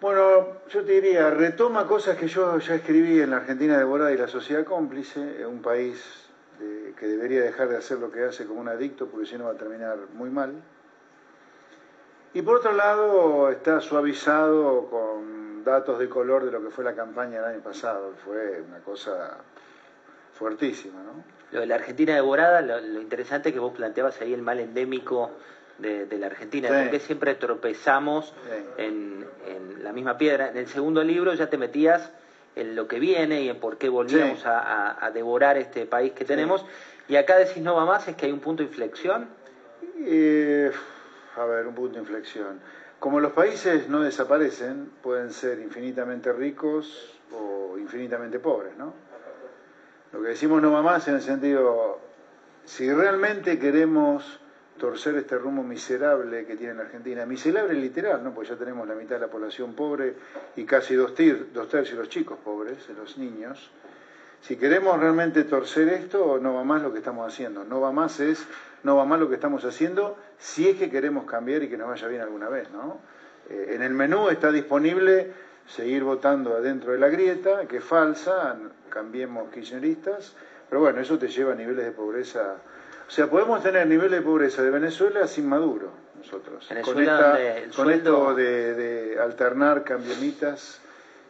Bueno, 0.00 0.62
yo 0.68 0.84
te 0.84 0.92
diría, 0.92 1.30
retoma 1.30 1.86
cosas 1.86 2.16
que 2.16 2.26
yo 2.26 2.58
ya 2.58 2.74
escribí 2.74 3.20
en 3.20 3.30
la 3.30 3.36
Argentina 3.36 3.78
devorada 3.78 4.10
y 4.12 4.16
la 4.16 4.26
sociedad 4.26 4.64
cómplice, 4.64 5.46
un 5.46 5.62
país 5.62 6.28
que 6.96 7.06
debería 7.06 7.42
dejar 7.42 7.68
de 7.68 7.76
hacer 7.76 8.00
lo 8.00 8.10
que 8.10 8.24
hace 8.24 8.44
como 8.44 8.60
un 8.60 8.68
adicto, 8.68 9.06
porque 9.06 9.26
si 9.26 9.38
no 9.38 9.44
va 9.44 9.52
a 9.52 9.56
terminar 9.56 9.96
muy 10.14 10.30
mal. 10.30 10.60
Y 12.34 12.42
por 12.42 12.56
otro 12.56 12.72
lado, 12.72 13.50
está 13.50 13.80
suavizado 13.80 14.88
con 14.90 15.62
datos 15.62 16.00
de 16.00 16.08
color 16.08 16.44
de 16.44 16.50
lo 16.50 16.60
que 16.62 16.70
fue 16.70 16.82
la 16.82 16.96
campaña 16.96 17.40
del 17.40 17.54
año 17.54 17.62
pasado, 17.62 18.14
fue 18.24 18.60
una 18.62 18.80
cosa 18.80 19.38
fuertísima, 20.32 21.02
¿no? 21.04 21.37
Lo 21.50 21.60
de 21.60 21.66
la 21.66 21.76
Argentina 21.76 22.14
devorada, 22.14 22.60
lo, 22.60 23.00
interesante 23.00 23.48
es 23.48 23.54
que 23.54 23.58
vos 23.60 23.72
planteabas 23.72 24.20
ahí 24.20 24.34
el 24.34 24.42
mal 24.42 24.60
endémico 24.60 25.30
de, 25.78 26.06
la 26.18 26.26
Argentina, 26.26 26.68
porque 26.68 27.00
siempre 27.00 27.34
tropezamos 27.36 28.34
en, 28.76 29.26
la 29.82 29.92
misma 29.92 30.18
piedra. 30.18 30.48
En 30.48 30.56
el 30.56 30.66
segundo 30.66 31.02
libro 31.02 31.32
ya 31.34 31.48
te 31.48 31.56
metías 31.56 32.10
en 32.56 32.74
lo 32.74 32.88
que 32.88 32.98
viene 32.98 33.42
y 33.42 33.48
en 33.48 33.60
por 33.60 33.78
qué 33.78 33.88
volvíamos 33.88 34.42
a, 34.44 35.10
devorar 35.14 35.56
este 35.56 35.86
país 35.86 36.12
que 36.12 36.24
tenemos. 36.24 36.64
Y 37.08 37.16
acá 37.16 37.38
decís 37.38 37.62
no 37.62 37.74
va 37.74 37.86
más, 37.86 38.06
es 38.08 38.16
que 38.16 38.26
hay 38.26 38.32
un 38.32 38.40
punto 38.40 38.62
de 38.62 38.68
inflexión. 38.68 39.28
Eh, 40.00 40.70
a 41.36 41.44
ver, 41.46 41.66
un 41.66 41.74
punto 41.74 41.94
de 41.94 42.00
inflexión. 42.00 42.60
Como 42.98 43.20
los 43.20 43.32
países 43.32 43.88
no 43.88 44.02
desaparecen, 44.02 44.90
pueden 45.02 45.30
ser 45.30 45.60
infinitamente 45.60 46.32
ricos 46.32 47.14
o 47.32 47.78
infinitamente 47.78 48.40
pobres, 48.40 48.76
¿no? 48.76 48.92
Lo 50.12 50.22
que 50.22 50.28
decimos 50.28 50.62
no 50.62 50.72
va 50.72 50.82
más 50.82 51.06
en 51.08 51.16
el 51.16 51.22
sentido, 51.22 52.00
si 52.64 52.92
realmente 52.92 53.58
queremos 53.58 54.40
torcer 54.78 55.16
este 55.16 55.36
rumbo 55.36 55.62
miserable 55.62 56.46
que 56.46 56.56
tiene 56.56 56.74
la 56.74 56.82
Argentina, 56.82 57.26
miserable 57.26 57.74
literal, 57.74 58.22
¿no? 58.22 58.32
Pues 58.32 58.48
ya 58.48 58.56
tenemos 58.56 58.86
la 58.88 58.94
mitad 58.94 59.16
de 59.16 59.22
la 59.22 59.28
población 59.28 59.74
pobre 59.74 60.14
y 60.56 60.64
casi 60.64 60.94
dos, 60.94 61.12
dos 61.52 61.68
tercios 61.68 61.96
de 61.96 62.04
los 62.04 62.08
chicos 62.08 62.38
pobres, 62.42 62.86
de 62.88 62.94
los 62.94 63.18
niños. 63.18 63.70
Si 64.40 64.56
queremos 64.56 64.98
realmente 64.98 65.44
torcer 65.44 65.88
esto, 65.88 66.38
no 66.40 66.54
va 66.54 66.64
más 66.64 66.82
lo 66.82 66.92
que 66.92 66.98
estamos 66.98 67.26
haciendo. 67.26 67.64
No 67.64 67.80
va 67.80 67.90
más 67.90 68.20
es, 68.20 68.46
no 68.84 68.96
va 68.96 69.04
más 69.04 69.18
lo 69.18 69.28
que 69.28 69.34
estamos 69.34 69.64
haciendo 69.64 70.16
si 70.38 70.68
es 70.68 70.76
que 70.76 70.88
queremos 70.90 71.24
cambiar 71.24 71.62
y 71.64 71.68
que 71.68 71.76
nos 71.76 71.88
vaya 71.88 72.06
bien 72.06 72.22
alguna 72.22 72.48
vez, 72.48 72.70
¿no? 72.70 72.98
Eh, 73.50 73.72
en 73.74 73.82
el 73.82 73.94
menú 73.94 74.28
está 74.28 74.52
disponible 74.52 75.32
seguir 75.68 76.02
votando 76.02 76.56
adentro 76.56 76.92
de 76.92 76.98
la 76.98 77.08
grieta, 77.08 77.66
que 77.66 77.78
es 77.78 77.84
falsa, 77.84 78.56
cambiemos 78.88 79.50
kirchneristas, 79.50 80.34
pero 80.68 80.80
bueno, 80.80 81.00
eso 81.00 81.18
te 81.18 81.28
lleva 81.28 81.52
a 81.52 81.56
niveles 81.56 81.84
de 81.84 81.92
pobreza. 81.92 82.56
O 83.06 83.10
sea, 83.10 83.28
podemos 83.28 83.62
tener 83.62 83.86
niveles 83.86 84.12
de 84.12 84.22
pobreza 84.22 84.62
de 84.62 84.70
Venezuela 84.70 85.26
sin 85.26 85.48
Maduro, 85.48 85.92
nosotros. 86.16 86.68
con, 86.84 86.94
con 87.76 87.90
esto 87.90 88.34
de, 88.34 88.74
de, 88.74 89.20
alternar 89.20 89.84
cambiemitas 89.84 90.80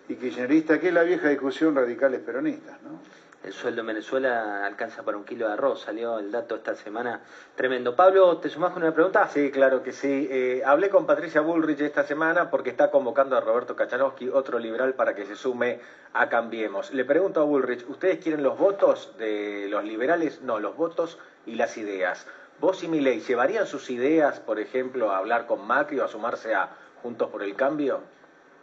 y 0.09 0.15
kirchneristas, 0.15 0.79
que 0.79 0.89
es 0.89 0.95
la 0.95 1.03
vieja 1.03 1.29
discusión 1.29 1.75
radicales 1.75 2.21
peronistas, 2.21 2.81
¿no? 2.83 3.01
El 3.45 3.53
sueldo 3.53 3.83
en 3.83 3.87
Venezuela 3.87 4.67
alcanza 4.67 5.05
para 5.05 5.17
un 5.17 5.25
kilo 5.25 5.47
de 5.47 5.53
arroz. 5.53 5.83
Salió 5.83 6.19
el 6.19 6.33
dato 6.33 6.57
esta 6.57 6.75
semana 6.75 7.21
tremendo. 7.55 7.95
Pablo, 7.95 8.39
¿te 8.39 8.49
sumás 8.49 8.73
con 8.73 8.83
una 8.83 8.93
pregunta? 8.93 9.29
Sí, 9.29 9.51
claro 9.51 9.83
que 9.83 9.93
sí. 9.93 10.29
Eh, 10.31 10.63
hablé 10.67 10.91
con 10.91 11.07
Patricia 11.07 11.41
Bullrich 11.41 11.81
esta 11.81 12.03
semana 12.03 12.51
porque 12.51 12.71
está 12.71 12.91
convocando 12.91 13.37
a 13.37 13.41
Roberto 13.41 13.77
Kachanowski, 13.77 14.29
otro 14.29 14.59
liberal, 14.59 14.95
para 14.95 15.15
que 15.15 15.25
se 15.25 15.37
sume 15.37 15.81
a 16.15 16.29
Cambiemos. 16.29 16.93
Le 16.93 17.05
pregunto 17.05 17.41
a 17.41 17.45
Bullrich, 17.45 17.89
¿ustedes 17.89 18.19
quieren 18.19 18.43
los 18.43 18.59
votos 18.59 19.17
de 19.19 19.69
los 19.71 19.85
liberales? 19.85 20.43
No, 20.43 20.59
los 20.59 20.77
votos 20.77 21.19
y 21.47 21.55
las 21.55 21.77
ideas. 21.79 22.27
¿Vos 22.61 22.83
y 22.83 22.89
Milei 22.89 23.21
llevarían 23.21 23.69
sus 23.69 23.89
ideas, 23.89 24.41
por 24.41 24.59
ejemplo, 24.59 25.13
a 25.13 25.19
hablar 25.19 25.47
con 25.47 25.65
Macri 25.65 26.01
o 26.01 26.05
a 26.05 26.09
sumarse 26.09 26.55
a 26.55 26.71
Juntos 27.03 27.31
por 27.31 27.45
el 27.45 27.55
Cambio? 27.55 28.01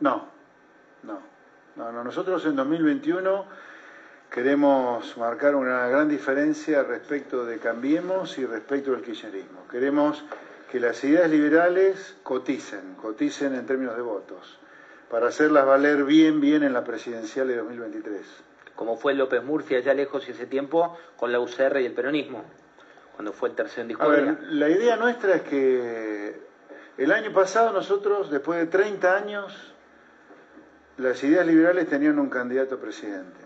No, 0.01 0.27
no. 1.03 1.19
No, 1.77 1.91
no. 1.91 2.03
Nosotros 2.03 2.45
en 2.45 2.55
2021 2.57 3.45
Queremos 4.35 5.15
marcar 5.15 5.55
una 5.55 5.87
gran 5.87 6.09
diferencia 6.09 6.83
respecto 6.83 7.45
de 7.45 7.57
Cambiemos 7.57 8.37
y 8.37 8.45
respecto 8.45 8.91
del 8.91 9.01
kirchnerismo. 9.01 9.65
Queremos 9.71 10.25
que 10.69 10.81
las 10.81 11.01
ideas 11.05 11.29
liberales 11.29 12.17
coticen, 12.21 12.95
coticen 12.95 13.55
en 13.55 13.65
términos 13.65 13.95
de 13.95 14.01
votos, 14.01 14.59
para 15.09 15.27
hacerlas 15.29 15.65
valer 15.65 16.03
bien, 16.03 16.41
bien 16.41 16.63
en 16.63 16.73
la 16.73 16.83
presidencial 16.83 17.47
de 17.47 17.55
2023. 17.55 18.21
Como 18.75 18.97
fue 18.97 19.13
López 19.13 19.41
Murcia 19.41 19.77
allá 19.77 19.93
lejos 19.93 20.27
y 20.27 20.31
ese 20.31 20.47
tiempo 20.47 20.97
con 21.15 21.31
la 21.31 21.39
UCR 21.39 21.79
y 21.79 21.85
el 21.85 21.93
peronismo, 21.93 22.43
cuando 23.15 23.31
fue 23.31 23.47
el 23.47 23.55
tercero 23.55 23.83
en 23.83 23.87
discordia. 23.87 24.37
la 24.49 24.67
idea 24.67 24.97
nuestra 24.97 25.35
es 25.35 25.41
que 25.43 26.41
el 26.97 27.11
año 27.13 27.31
pasado 27.31 27.71
nosotros, 27.71 28.29
después 28.29 28.59
de 28.59 28.65
30 28.65 29.15
años, 29.15 29.73
las 30.97 31.23
ideas 31.23 31.47
liberales 31.47 31.87
tenían 31.87 32.19
un 32.19 32.29
candidato 32.29 32.75
a 32.75 32.79
presidente 32.79 33.44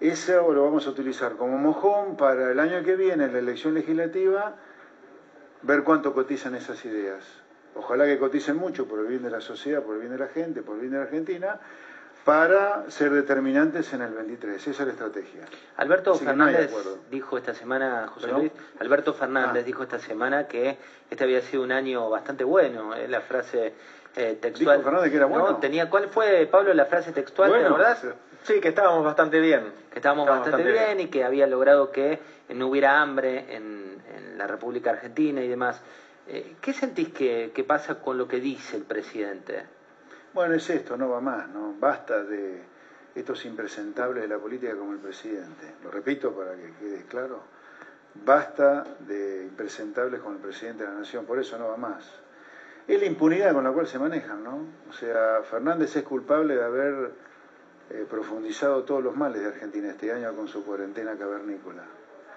eso 0.00 0.52
lo 0.52 0.64
vamos 0.64 0.86
a 0.86 0.90
utilizar 0.90 1.36
como 1.36 1.58
mojón 1.58 2.16
para 2.16 2.52
el 2.52 2.60
año 2.60 2.82
que 2.84 2.96
viene, 2.96 3.24
en 3.24 3.32
la 3.32 3.38
elección 3.38 3.74
legislativa, 3.74 4.54
ver 5.62 5.82
cuánto 5.82 6.14
cotizan 6.14 6.54
esas 6.54 6.84
ideas. 6.84 7.24
Ojalá 7.74 8.06
que 8.06 8.18
coticen 8.18 8.56
mucho 8.56 8.86
por 8.86 9.00
el 9.00 9.06
bien 9.06 9.22
de 9.22 9.30
la 9.30 9.40
sociedad, 9.40 9.82
por 9.82 9.94
el 9.94 10.00
bien 10.00 10.12
de 10.12 10.18
la 10.18 10.28
gente, 10.28 10.62
por 10.62 10.76
el 10.76 10.80
bien 10.82 10.92
de 10.92 10.98
la 10.98 11.04
Argentina, 11.04 11.60
para 12.24 12.90
ser 12.90 13.10
determinantes 13.10 13.92
en 13.92 14.02
el 14.02 14.12
23. 14.12 14.60
Esa 14.60 14.70
es 14.70 14.86
la 14.86 14.92
estrategia. 14.92 15.42
Alberto 15.76 16.14
Fernández 16.14 16.70
dijo 17.10 17.38
esta 17.38 17.54
semana, 17.54 18.06
José 18.08 18.28
Luis, 18.28 18.52
Alberto 18.80 19.14
Fernández 19.14 19.62
ah. 19.62 19.66
dijo 19.66 19.82
esta 19.82 19.98
semana 19.98 20.46
que 20.46 20.76
este 21.10 21.24
había 21.24 21.40
sido 21.40 21.62
un 21.62 21.72
año 21.72 22.10
bastante 22.10 22.44
bueno. 22.44 22.94
¿eh? 22.94 23.08
La 23.08 23.20
frase 23.20 23.72
eh, 24.14 24.38
textual. 24.40 24.78
¿Dijo 24.78 24.90
Fernández 24.90 25.10
que 25.10 25.16
era 25.16 25.26
bueno? 25.26 25.56
tenía, 25.56 25.88
¿Cuál 25.88 26.08
fue, 26.08 26.46
Pablo, 26.50 26.74
la 26.74 26.84
frase 26.86 27.12
textual? 27.12 27.50
Bueno, 27.50 27.76
¿verdad? 27.76 27.96
Sí, 28.42 28.60
que 28.60 28.68
estábamos 28.68 29.04
bastante 29.04 29.40
bien. 29.40 29.72
Que 29.90 29.98
estábamos, 29.98 30.28
bastante, 30.28 30.62
bien, 30.62 31.00
y 31.00 31.08
que 31.08 31.24
había 31.24 31.46
logrado 31.46 31.90
que 31.90 32.18
no 32.50 32.68
hubiera 32.68 33.00
hambre 33.00 33.54
en, 33.54 33.88
la 34.36 34.46
República 34.46 34.90
Argentina 34.90 35.42
y 35.42 35.48
demás. 35.48 35.82
Eh, 36.28 36.54
¿Qué 36.60 36.72
sentís 36.72 37.08
que, 37.08 37.50
que 37.52 37.64
pasa 37.64 37.96
con 37.96 38.16
lo 38.16 38.28
que 38.28 38.38
dice 38.38 38.76
el 38.76 38.84
presidente? 38.84 39.64
Bueno, 40.32 40.54
es 40.54 40.70
esto, 40.70 40.96
no 40.96 41.08
va 41.08 41.20
más, 41.20 41.48
¿no? 41.48 41.74
Basta 41.80 42.22
de 42.22 42.62
estos 43.16 43.44
impresentables 43.46 44.22
de 44.22 44.28
la 44.28 44.38
política 44.38 44.76
como 44.76 44.92
el 44.92 44.98
presidente. 44.98 45.74
Lo 45.82 45.90
repito 45.90 46.32
para 46.32 46.54
que 46.54 46.72
quede 46.78 47.04
claro. 47.06 47.40
Basta 48.14 48.84
de 49.00 49.44
impresentables 49.44 50.20
como 50.20 50.36
el 50.36 50.40
presidente 50.40 50.84
de 50.84 50.90
la 50.90 50.98
Nación, 50.98 51.24
por 51.24 51.38
eso 51.38 51.58
no 51.58 51.68
va 51.68 51.76
más. 51.76 52.04
Es 52.86 52.98
la 53.00 53.06
impunidad 53.06 53.52
con 53.52 53.64
la 53.64 53.70
cual 53.70 53.86
se 53.86 53.98
manejan, 53.98 54.42
¿no? 54.42 54.64
O 54.88 54.92
sea, 54.92 55.42
Fernández 55.42 55.94
es 55.96 56.04
culpable 56.04 56.56
de 56.56 56.64
haber 56.64 57.12
eh, 57.90 58.06
profundizado 58.08 58.84
todos 58.84 59.02
los 59.02 59.16
males 59.16 59.42
de 59.42 59.48
Argentina 59.48 59.88
este 59.88 60.12
año 60.12 60.34
con 60.34 60.48
su 60.48 60.64
cuarentena 60.64 61.16
cavernícola. 61.16 61.84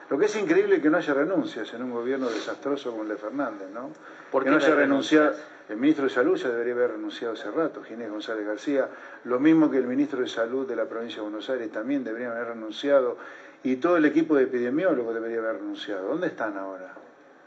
Lo 0.10 0.18
que 0.18 0.26
es 0.26 0.36
increíble 0.36 0.76
es 0.76 0.82
que 0.82 0.90
no 0.90 0.98
haya 0.98 1.14
renuncias 1.14 1.74
en 1.74 1.84
un 1.84 1.92
gobierno 1.92 2.30
desastroso 2.30 2.92
como 2.92 3.04
el 3.04 3.10
de 3.10 3.16
Fernández, 3.16 3.70
¿no? 3.74 3.92
Porque 4.30 4.50
no 4.50 4.58
haya 4.58 4.76
renunciado. 4.76 5.34
El 5.70 5.78
ministro 5.78 6.04
de 6.04 6.10
Salud 6.10 6.36
ya 6.36 6.50
debería 6.50 6.74
haber 6.74 6.92
renunciado 6.92 7.34
hace 7.34 7.50
rato, 7.50 7.82
Ginés 7.82 8.10
González 8.10 8.46
García, 8.46 8.90
lo 9.24 9.40
mismo 9.40 9.72
que 9.72 9.78
el 9.78 9.88
ministro 9.88 10.20
de 10.20 10.28
Salud 10.28 10.68
de 10.68 10.76
la 10.76 10.84
provincia 10.86 11.18
de 11.18 11.22
Buenos 11.22 11.50
Aires 11.50 11.72
también 11.72 12.04
debería 12.04 12.32
haber 12.32 12.48
renunciado, 12.48 13.18
y 13.64 13.78
todo 13.78 13.96
el 13.96 14.04
equipo 14.04 14.36
de 14.36 14.44
epidemiólogos 14.44 15.14
debería 15.14 15.40
haber 15.40 15.58
renunciado. 15.58 16.10
¿Dónde 16.10 16.28
están 16.28 16.58
ahora? 16.58 16.94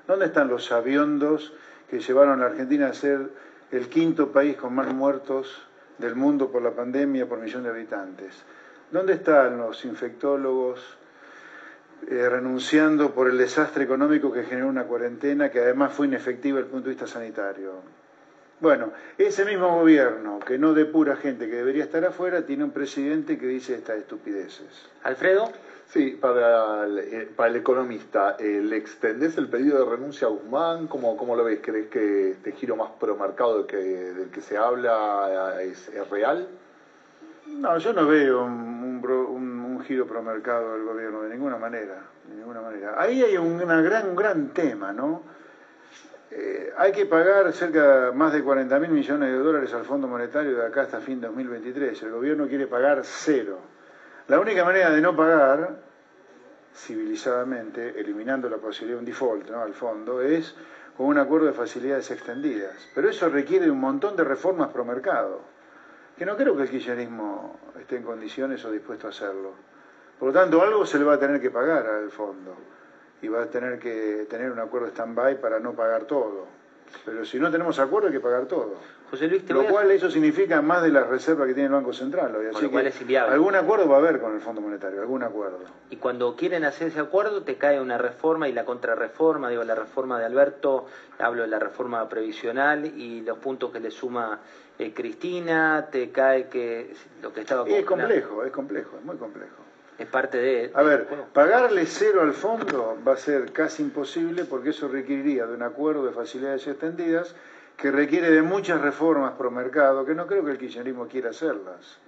¿Dónde 0.06 0.26
están 0.26 0.48
los 0.48 0.72
aviondos 0.72 1.52
que 1.90 2.00
llevaron 2.00 2.40
a 2.40 2.44
la 2.44 2.50
Argentina 2.52 2.88
a 2.88 2.94
ser 2.94 3.28
el 3.70 3.88
quinto 3.88 4.32
país 4.32 4.56
con 4.56 4.74
más 4.74 4.92
muertos 4.94 5.66
del 5.98 6.14
mundo 6.16 6.50
por 6.50 6.62
la 6.62 6.70
pandemia 6.70 7.26
por 7.26 7.38
millón 7.38 7.62
de 7.62 7.70
habitantes? 7.70 8.34
¿Dónde 8.90 9.14
están 9.14 9.58
los 9.58 9.84
infectólogos, 9.84 10.98
eh, 12.08 12.28
renunciando 12.28 13.14
por 13.14 13.30
el 13.30 13.38
desastre 13.38 13.84
económico 13.84 14.30
que 14.30 14.42
generó 14.42 14.68
una 14.68 14.84
cuarentena 14.84 15.50
que 15.50 15.60
además 15.60 15.92
fue 15.92 16.06
inefectiva 16.06 16.58
desde 16.58 16.66
el 16.66 16.72
punto 16.72 16.88
de 16.88 16.94
vista 16.94 17.06
sanitario. 17.06 17.72
Bueno, 18.60 18.92
ese 19.16 19.44
mismo 19.46 19.78
gobierno 19.78 20.38
que 20.38 20.58
no 20.58 20.74
depura 20.74 21.16
gente 21.16 21.48
que 21.48 21.56
debería 21.56 21.84
estar 21.84 22.04
afuera 22.04 22.44
tiene 22.44 22.64
un 22.64 22.72
presidente 22.72 23.38
que 23.38 23.46
dice 23.46 23.74
estas 23.74 23.98
estupideces. 23.98 24.86
Alfredo. 25.02 25.50
Sí, 25.94 26.18
para 26.20 26.86
el, 26.86 26.98
eh, 26.98 27.28
el 27.38 27.54
economista, 27.54 28.36
¿le 28.40 28.76
extendés 28.76 29.38
el 29.38 29.48
pedido 29.48 29.78
de 29.78 29.88
renuncia 29.88 30.26
a 30.26 30.30
Guzmán? 30.32 30.88
¿Cómo, 30.88 31.16
cómo 31.16 31.36
lo 31.36 31.44
ves? 31.44 31.60
¿Crees 31.62 31.86
que 31.86 32.32
este 32.32 32.50
giro 32.50 32.74
más 32.74 32.90
promarcado 32.98 33.64
que, 33.64 33.76
del 33.76 34.28
que 34.28 34.40
se 34.40 34.56
habla 34.56 35.62
es, 35.62 35.88
real? 36.10 36.48
No, 37.46 37.78
yo 37.78 37.92
no 37.92 38.08
veo 38.08 38.44
un, 38.44 39.80
giro 39.86 40.04
promercado 40.04 40.72
del 40.72 40.82
gobierno 40.82 41.22
de 41.22 41.30
ninguna 41.30 41.58
manera, 41.58 42.02
de 42.26 42.34
ninguna 42.34 42.60
manera. 42.60 43.00
Ahí 43.00 43.22
hay 43.22 43.36
un, 43.36 43.56
gran, 43.58 44.08
un 44.08 44.16
gran 44.16 44.48
tema, 44.48 44.92
¿no? 44.92 45.22
Eh, 46.32 46.72
hay 46.76 46.90
que 46.90 47.06
pagar 47.06 47.52
cerca 47.52 48.10
más 48.12 48.32
de 48.32 48.42
40 48.42 48.80
mil 48.80 48.90
millones 48.90 49.30
de 49.30 49.38
dólares 49.38 49.72
al 49.72 49.84
Fondo 49.84 50.08
Monetario 50.08 50.56
de 50.56 50.66
acá 50.66 50.82
hasta 50.82 50.98
fin 50.98 51.20
de 51.20 51.28
2023. 51.28 52.02
El 52.02 52.10
gobierno 52.10 52.48
quiere 52.48 52.66
pagar 52.66 53.02
cero. 53.04 53.60
La 54.26 54.40
única 54.40 54.64
manera 54.64 54.90
de 54.90 55.02
no 55.02 55.14
pagar, 55.14 55.83
civilizadamente, 56.74 57.98
eliminando 57.98 58.48
la 58.48 58.58
posibilidad 58.58 58.96
de 58.96 59.00
un 59.00 59.06
default 59.06 59.50
¿no? 59.50 59.62
al 59.62 59.74
fondo, 59.74 60.20
es 60.20 60.54
con 60.96 61.06
un 61.06 61.18
acuerdo 61.18 61.46
de 61.46 61.52
facilidades 61.52 62.10
extendidas. 62.10 62.88
Pero 62.94 63.08
eso 63.08 63.28
requiere 63.28 63.70
un 63.70 63.80
montón 63.80 64.16
de 64.16 64.24
reformas 64.24 64.72
pro 64.72 64.84
mercado, 64.84 65.40
que 66.16 66.26
no 66.26 66.36
creo 66.36 66.56
que 66.56 66.62
el 66.62 66.70
kirchnerismo 66.70 67.58
esté 67.80 67.96
en 67.96 68.02
condiciones 68.02 68.64
o 68.64 68.70
dispuesto 68.70 69.06
a 69.06 69.10
hacerlo. 69.10 69.52
Por 70.18 70.28
lo 70.28 70.40
tanto, 70.40 70.62
algo 70.62 70.86
se 70.86 70.98
le 70.98 71.04
va 71.04 71.14
a 71.14 71.18
tener 71.18 71.40
que 71.40 71.50
pagar 71.50 71.86
al 71.86 72.10
fondo 72.10 72.56
y 73.22 73.28
va 73.28 73.42
a 73.42 73.46
tener 73.46 73.78
que 73.78 74.26
tener 74.28 74.50
un 74.50 74.58
acuerdo 74.58 74.88
stand-by 74.88 75.40
para 75.40 75.58
no 75.58 75.72
pagar 75.72 76.04
todo. 76.04 76.46
Pero 77.04 77.24
si 77.24 77.38
no 77.38 77.50
tenemos 77.50 77.78
acuerdo 77.78 78.08
hay 78.08 78.14
que 78.14 78.20
pagar 78.20 78.46
todo. 78.46 78.74
José 79.10 79.28
Luis, 79.28 79.48
Lo 79.48 79.64
cual 79.66 79.90
eso 79.90 80.10
significa 80.10 80.60
más 80.62 80.82
de 80.82 80.90
las 80.90 81.06
reservas 81.06 81.46
que 81.46 81.54
tiene 81.54 81.68
el 81.68 81.72
Banco 81.72 81.92
Central. 81.92 82.34
Así 82.54 82.68
que 82.68 82.88
es 82.88 83.00
inviable. 83.00 83.34
Algún 83.34 83.54
acuerdo 83.54 83.88
va 83.88 83.96
a 83.96 83.98
haber 83.98 84.20
con 84.20 84.34
el 84.34 84.40
Fondo 84.40 84.60
Monetario, 84.60 85.00
algún 85.00 85.22
acuerdo. 85.22 85.58
Y 85.90 85.96
cuando 85.96 86.34
quieren 86.34 86.64
hacer 86.64 86.88
ese 86.88 87.00
acuerdo 87.00 87.42
te 87.42 87.56
cae 87.56 87.80
una 87.80 87.98
reforma 87.98 88.48
y 88.48 88.52
la 88.52 88.64
contrarreforma, 88.64 89.50
digo, 89.50 89.62
la 89.64 89.74
reforma 89.74 90.18
de 90.18 90.24
Alberto, 90.24 90.86
hablo 91.18 91.42
de 91.42 91.48
la 91.48 91.58
reforma 91.58 92.08
previsional 92.08 92.86
y 92.86 93.20
los 93.20 93.38
puntos 93.38 93.70
que 93.70 93.80
le 93.80 93.90
suma 93.90 94.40
eh, 94.78 94.92
Cristina, 94.92 95.88
te 95.90 96.10
cae 96.10 96.48
que 96.48 96.94
lo 97.22 97.32
que 97.32 97.42
estaba... 97.42 97.68
Es 97.68 97.84
complejo, 97.84 98.44
es 98.44 98.52
complejo, 98.52 98.96
es 98.98 99.04
muy 99.04 99.16
complejo. 99.16 99.63
Es 99.98 100.06
parte 100.08 100.38
de... 100.38 100.72
A 100.74 100.82
ver, 100.82 101.06
pagarle 101.32 101.86
cero 101.86 102.22
al 102.22 102.32
fondo 102.32 102.98
va 103.06 103.12
a 103.12 103.16
ser 103.16 103.52
casi 103.52 103.82
imposible 103.82 104.44
porque 104.44 104.70
eso 104.70 104.88
requeriría 104.88 105.46
de 105.46 105.54
un 105.54 105.62
acuerdo 105.62 106.04
de 106.04 106.12
facilidades 106.12 106.66
extendidas 106.66 107.34
que 107.76 107.90
requiere 107.90 108.30
de 108.30 108.42
muchas 108.42 108.80
reformas 108.80 109.32
pro 109.32 109.50
mercado, 109.50 110.04
que 110.04 110.14
no 110.14 110.26
creo 110.26 110.44
que 110.44 110.52
el 110.52 110.58
kirchnerismo 110.58 111.06
quiera 111.06 111.30
hacerlas. 111.30 111.98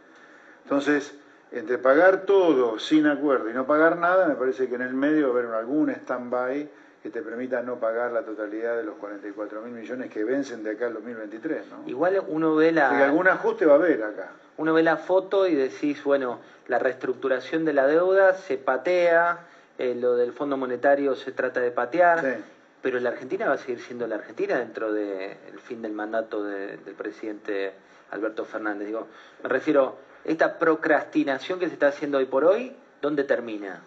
Entonces, 0.65 1.15
entre 1.53 1.79
pagar 1.79 2.23
todo 2.23 2.79
sin 2.79 3.07
acuerdo 3.07 3.51
y 3.51 3.55
no 3.55 3.67
pagar 3.67 3.97
nada, 3.99 4.27
me 4.27 4.35
parece 4.35 4.69
que 4.69 4.75
en 4.75 4.83
el 4.83 4.95
medio 4.95 5.33
va 5.33 5.41
a 5.41 5.43
haber 5.43 5.55
algún 5.55 5.91
stand-by 5.91 6.69
que 7.07 7.11
te 7.13 7.23
permita 7.23 7.63
no 7.63 7.77
pagar 7.77 8.11
la 8.11 8.23
totalidad 8.23 8.77
de 8.77 8.83
los 8.83 8.97
44 8.97 9.63
mil 9.63 9.73
millones 9.73 10.11
que 10.11 10.25
vencen 10.25 10.65
de 10.65 10.73
acá 10.73 10.87
al 10.87 10.95
2023. 10.95 11.69
¿no? 11.69 11.89
Igual 11.89 12.21
uno 12.27 12.57
ve 12.57 12.73
la... 12.73 13.05
algún 13.05 13.29
ajuste 13.29 13.65
va 13.65 13.75
a 13.75 13.77
haber 13.77 14.03
acá. 14.03 14.33
Uno 14.57 14.75
ve 14.75 14.83
la 14.83 14.97
foto 14.97 15.47
y 15.47 15.55
decís, 15.55 16.03
bueno, 16.03 16.41
la 16.67 16.81
reestructuración 16.81 17.65
de 17.65 17.75
la 17.75 17.87
deuda 17.87 18.35
se 18.35 18.59
patea, 18.59 19.39
eh, 19.79 19.95
lo 19.95 20.17
del 20.17 20.33
Fondo 20.33 20.57
Monetario 20.57 21.15
se 21.15 21.31
trata 21.31 21.61
de 21.61 21.71
patear, 21.71 22.39
pero 22.83 22.99
la 22.99 23.11
Argentina 23.11 23.47
va 23.47 23.55
a 23.55 23.59
seguir 23.59 23.79
siendo 23.79 24.09
la 24.09 24.17
Argentina 24.17 24.59
dentro 24.59 24.93
del 24.93 25.61
fin 25.63 25.83
del 25.83 25.93
mandato 25.93 26.43
del 26.43 26.79
presidente 26.99 27.73
Alberto 28.11 28.45
Fernández. 28.45 28.89
Digo, 28.89 29.07
me 29.45 29.49
refiero, 29.49 29.97
esta 30.25 30.59
procrastinación 30.59 31.61
que 31.61 31.69
se 31.69 31.75
está 31.75 31.87
haciendo 31.87 32.19
hoy 32.19 32.27
por 32.27 32.45
hoy, 32.45 32.75
¿dónde 33.01 33.23
termina? 33.23 33.81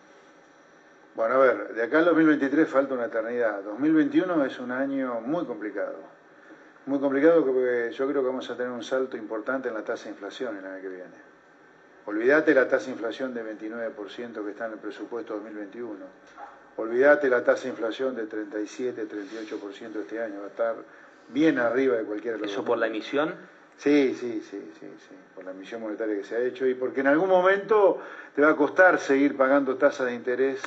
Bueno, 1.16 1.36
a 1.36 1.38
ver, 1.40 1.74
de 1.74 1.84
acá 1.84 2.00
al 2.00 2.06
2023 2.06 2.68
falta 2.68 2.94
una 2.94 3.06
eternidad. 3.06 3.62
2021 3.64 4.46
es 4.46 4.60
un 4.60 4.72
año 4.72 5.22
muy 5.22 5.46
complicado. 5.46 5.98
Muy 6.86 7.00
complicado 7.00 7.46
porque 7.46 7.92
yo 7.92 8.08
creo 8.08 8.22
que 8.22 8.28
vamos 8.28 8.50
a 8.50 8.56
tener 8.56 8.72
un 8.72 8.84
salto 8.84 9.18
importante 9.18 9.68
en 9.68 9.76
la 9.76 9.84
tasa 9.84 10.06
de 10.06 10.12
inflación 10.12 10.58
el 10.58 10.66
año 10.66 10.82
que 10.82 10.90
viene. 10.90 11.30
Olvídate 12.06 12.54
la 12.54 12.68
tasa 12.68 12.86
de 12.86 12.92
inflación 12.94 13.34
de 13.34 13.44
29% 13.44 14.44
que 14.44 14.52
está 14.52 14.66
en 14.68 14.74
el 14.74 14.80
presupuesto 14.80 15.36
2021. 15.36 15.98
Olvídate 16.78 17.30
la 17.30 17.44
tasa 17.44 17.64
de 17.64 17.70
inflación 17.70 18.16
de 18.16 18.26
37, 18.26 19.08
38% 19.08 20.00
este 20.00 20.24
año. 20.24 20.40
Va 20.40 20.46
a 20.46 20.50
estar 20.50 20.76
bien 21.28 21.60
arriba 21.60 21.98
de 21.98 22.04
cualquier 22.04 22.44
¿Eso 22.44 22.64
por 22.64 22.78
la 22.78 22.88
emisión? 22.88 23.36
Sí, 23.78 24.16
sí, 24.20 24.42
sí, 24.42 24.72
sí, 24.80 24.88
sí, 24.98 25.16
por 25.34 25.46
la 25.46 25.52
emisión 25.52 25.82
monetaria 25.82 26.16
que 26.16 26.24
se 26.24 26.36
ha 26.36 26.40
hecho 26.40 26.66
y 26.66 26.74
porque 26.74 27.00
en 27.00 27.08
algún 27.08 27.30
momento 27.30 28.02
te 28.36 28.42
va 28.42 28.50
a 28.50 28.56
costar 28.56 29.00
seguir 29.00 29.38
pagando 29.38 29.78
tasas 29.78 30.08
de 30.08 30.16
interés 30.16 30.62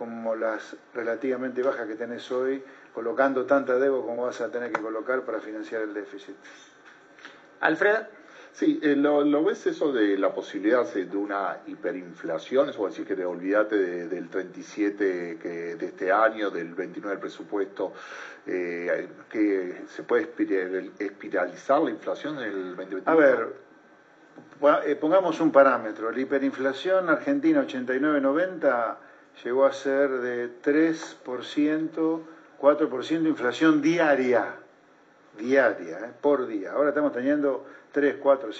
como 0.00 0.34
las 0.34 0.78
relativamente 0.94 1.62
bajas 1.62 1.86
que 1.86 1.94
tenés 1.94 2.32
hoy, 2.32 2.64
colocando 2.94 3.44
tanta 3.44 3.78
deuda 3.78 4.00
como 4.00 4.24
vas 4.24 4.40
a 4.40 4.50
tener 4.50 4.72
que 4.72 4.80
colocar 4.80 5.26
para 5.26 5.40
financiar 5.40 5.82
el 5.82 5.92
déficit. 5.92 6.34
Alfred. 7.60 8.06
Sí, 8.50 8.80
eh, 8.82 8.96
lo, 8.96 9.44
ves 9.44 9.66
eso 9.66 9.92
de 9.92 10.16
la 10.16 10.32
posibilidad 10.32 10.90
de 10.90 11.16
una 11.18 11.58
hiperinflación? 11.66 12.70
Eso 12.70 12.86
decir 12.86 13.06
que 13.06 13.14
te 13.14 13.26
olvídate 13.26 13.76
del 14.08 14.30
37 14.30 15.38
que, 15.40 15.76
de 15.76 15.86
este 15.86 16.10
año, 16.10 16.50
del 16.50 16.74
29 16.74 17.16
del 17.16 17.20
presupuesto, 17.20 17.92
eh, 18.46 19.06
que 19.28 19.82
se 19.86 20.02
puede 20.04 20.30
espiralizar 20.98 21.82
la 21.82 21.90
inflación 21.90 22.38
en 22.38 22.44
el 22.44 22.76
2021. 22.76 23.02
A 23.04 23.14
ver, 23.14 23.54
eh, 24.86 24.96
pongamos 24.96 25.38
un 25.40 25.52
parámetro. 25.52 26.10
La 26.10 26.20
hiperinflación 26.20 27.10
argentina 27.10 27.60
89-90 27.60 29.09
llegó 29.44 29.64
a 29.64 29.72
ser 29.72 30.10
de 30.10 30.50
3%, 30.62 32.20
4% 32.60 33.22
de 33.22 33.28
inflación 33.28 33.80
diaria, 33.80 34.54
diaria, 35.38 35.98
¿eh? 35.98 36.12
por 36.20 36.46
día. 36.46 36.72
Ahora 36.72 36.90
estamos 36.90 37.12
teniendo 37.12 37.64
3, 37.92 38.16
4, 38.20 38.50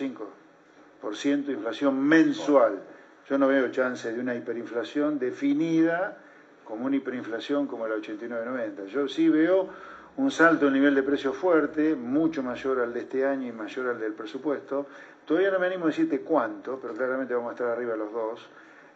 5% 1.02 1.44
de 1.46 1.52
inflación 1.52 2.00
mensual. 2.00 2.80
Yo 3.28 3.38
no 3.38 3.46
veo 3.48 3.70
chance 3.70 4.12
de 4.12 4.20
una 4.20 4.34
hiperinflación 4.34 5.18
definida 5.18 6.18
como 6.64 6.86
una 6.86 6.96
hiperinflación 6.96 7.66
como 7.66 7.86
la 7.86 7.96
89-90. 7.96 8.86
Yo 8.86 9.08
sí 9.08 9.28
veo 9.28 9.68
un 10.16 10.30
salto 10.30 10.68
en 10.68 10.74
nivel 10.74 10.94
de 10.94 11.02
precio 11.02 11.32
fuerte, 11.32 11.94
mucho 11.94 12.42
mayor 12.42 12.80
al 12.80 12.92
de 12.92 13.00
este 13.00 13.24
año 13.24 13.48
y 13.48 13.52
mayor 13.52 13.88
al 13.88 14.00
del 14.00 14.12
presupuesto. 14.12 14.86
Todavía 15.24 15.50
no 15.50 15.58
me 15.58 15.66
animo 15.66 15.84
a 15.84 15.88
decirte 15.88 16.20
cuánto, 16.20 16.78
pero 16.80 16.94
claramente 16.94 17.34
vamos 17.34 17.50
a 17.50 17.52
estar 17.52 17.68
arriba 17.68 17.96
los 17.96 18.12
dos, 18.12 18.48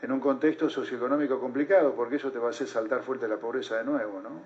en 0.05 0.13
un 0.13 0.21
contexto 0.21 0.69
socioeconómico 0.69 1.41
complicado, 1.41 1.95
porque 1.95 2.17
eso 2.17 2.31
te 2.31 2.39
va 2.39 2.49
a 2.49 2.51
hacer 2.51 2.69
saltar 2.69 3.03
fuerte 3.03 3.27
la 3.27 3.39
pobreza 3.39 3.79
de 3.79 3.85
nuevo, 3.85 4.21
¿no? 4.21 4.43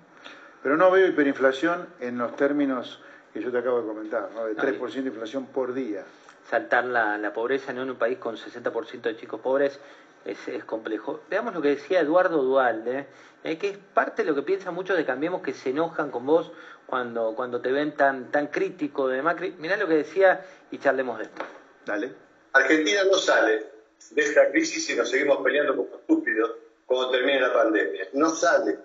Pero 0.63 0.77
no 0.77 0.89
veo 0.89 1.05
hiperinflación 1.07 1.87
en 1.99 2.17
los 2.17 2.33
términos 2.37 3.01
que 3.33 3.41
yo 3.41 3.51
te 3.51 3.57
acabo 3.57 3.81
de 3.81 3.87
comentar, 3.87 4.29
¿no? 4.33 4.45
de 4.45 4.55
3% 4.55 4.89
de 4.89 5.09
inflación 5.09 5.47
por 5.47 5.73
día. 5.73 6.05
Saltar 6.49 6.85
la, 6.85 7.17
la 7.17 7.33
pobreza 7.33 7.73
¿no? 7.73 7.83
en 7.83 7.91
un 7.91 7.97
país 7.97 8.17
con 8.19 8.37
60% 8.37 9.01
de 9.01 9.17
chicos 9.17 9.41
pobres 9.41 9.79
es, 10.23 10.47
es, 10.47 10.63
complejo. 10.63 11.21
Veamos 11.29 11.53
lo 11.53 11.61
que 11.61 11.69
decía 11.69 11.99
Eduardo 11.99 12.41
Dualde, 12.41 13.07
eh, 13.43 13.57
que 13.57 13.69
es 13.69 13.77
parte 13.77 14.23
de 14.23 14.29
lo 14.29 14.35
que 14.35 14.41
piensa 14.43 14.71
muchos 14.71 14.95
de 14.95 15.05
Cambiemos 15.05 15.41
que 15.41 15.53
se 15.53 15.71
enojan 15.71 16.09
con 16.09 16.25
vos 16.25 16.51
cuando, 16.87 17.35
cuando 17.35 17.59
te 17.59 17.71
ven 17.71 17.95
tan, 17.95 18.31
tan 18.31 18.47
crítico 18.47 19.09
de 19.09 19.21
Macri. 19.21 19.55
Mirá 19.59 19.75
lo 19.75 19.87
que 19.87 19.95
decía 19.95 20.45
y 20.71 20.77
charlemos 20.77 21.17
de 21.17 21.25
esto. 21.25 21.43
Dale. 21.85 22.13
Argentina 22.53 23.01
no 23.03 23.17
sale 23.17 23.78
de 24.11 24.21
esta 24.21 24.49
crisis 24.49 24.85
si 24.85 24.95
nos 24.95 25.09
seguimos 25.09 25.43
peleando 25.43 25.75
como 25.75 25.95
estúpidos 25.95 26.51
cuando 26.85 27.11
termine 27.11 27.39
la 27.39 27.53
pandemia. 27.53 28.07
No 28.13 28.29
sale, 28.29 28.77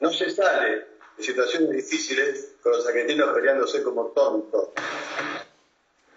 no 0.00 0.10
se 0.10 0.30
sale 0.30 0.86
de 1.16 1.22
situaciones 1.22 1.70
difíciles 1.70 2.56
con 2.62 2.72
los 2.72 2.86
argentinos 2.86 3.32
peleándose 3.34 3.82
como 3.82 4.06
tontos. 4.06 4.70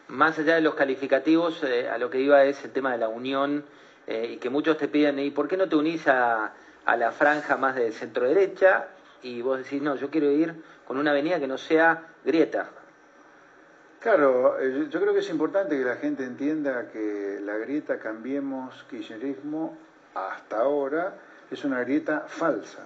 Más 0.07 0.37
allá 0.37 0.55
de 0.55 0.61
los 0.61 0.75
calificativos, 0.75 1.63
eh, 1.63 1.89
a 1.89 1.97
lo 1.97 2.09
que 2.09 2.19
iba 2.19 2.43
es 2.45 2.63
el 2.63 2.71
tema 2.71 2.91
de 2.91 2.99
la 2.99 3.09
unión 3.09 3.65
eh, 4.07 4.33
y 4.33 4.37
que 4.37 4.49
muchos 4.49 4.77
te 4.77 4.87
piden, 4.87 5.19
¿y 5.19 5.31
por 5.31 5.47
qué 5.47 5.57
no 5.57 5.67
te 5.67 5.75
unís 5.75 6.07
a, 6.07 6.53
a 6.85 6.95
la 6.95 7.11
franja 7.11 7.57
más 7.57 7.75
de 7.75 7.91
centro 7.91 8.27
derecha? 8.27 8.89
Y 9.23 9.41
vos 9.41 9.57
decís, 9.57 9.81
no, 9.81 9.95
yo 9.95 10.09
quiero 10.09 10.31
ir 10.31 10.53
con 10.85 10.97
una 10.97 11.11
avenida 11.11 11.39
que 11.39 11.47
no 11.47 11.57
sea 11.57 12.13
grieta. 12.23 12.69
Claro, 14.03 14.59
eh, 14.59 14.87
yo 14.89 14.99
creo 14.99 15.13
que 15.13 15.21
es 15.21 15.29
importante 15.29 15.77
que 15.77 15.85
la 15.85 15.95
gente 15.95 16.25
entienda 16.25 16.89
que 16.89 17.39
la 17.41 17.55
grieta 17.55 17.99
Cambiemos 17.99 18.83
Kirchnerismo 18.89 19.77
hasta 20.13 20.59
ahora 20.59 21.15
es 21.49 21.63
una 21.63 21.79
grieta 21.85 22.25
falsa. 22.27 22.85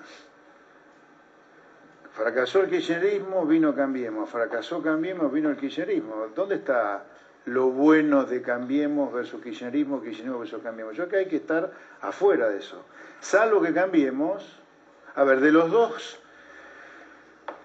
Fracasó 2.11 2.61
el 2.61 2.70
kirchnerismo, 2.70 3.47
vino 3.47 3.74
Cambiemos. 3.74 4.30
Fracasó 4.30 4.84
Cambiemos, 4.84 5.34
vino 5.34 5.49
el 5.49 5.57
kirchnerismo. 5.57 6.28
¿Dónde 6.36 6.53
está 6.53 7.05
lo 7.45 7.72
bueno 7.72 8.26
de 8.26 8.43
Cambiemos 8.43 9.11
versus 9.11 9.41
kirchnerismo, 9.41 10.03
kirchnerismo 10.03 10.38
versus 10.38 10.61
Cambiemos? 10.61 10.95
Yo 10.95 11.07
creo 11.07 11.09
que 11.09 11.26
hay 11.26 11.32
que 11.32 11.38
estar 11.38 11.72
afuera 11.99 12.47
de 12.47 12.59
eso. 12.59 12.86
Salvo 13.22 13.59
que 13.63 13.74
Cambiemos, 13.74 14.59
a 15.15 15.24
ver, 15.24 15.39
de 15.39 15.51
los 15.51 15.72
dos 15.72 16.20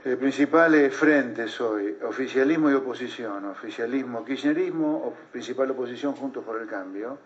eh, 0.05 0.17
principales 0.17 0.93
frentes 0.95 1.61
hoy, 1.61 1.97
oficialismo 2.03 2.69
y 2.71 2.75
oposición, 2.75 3.45
oficialismo, 3.45 4.25
kirchnerismo, 4.25 4.97
o 4.97 5.15
principal 5.31 5.71
oposición 5.71 6.15
juntos 6.15 6.45
por 6.45 6.61
el 6.61 6.67
cambio, 6.67 7.19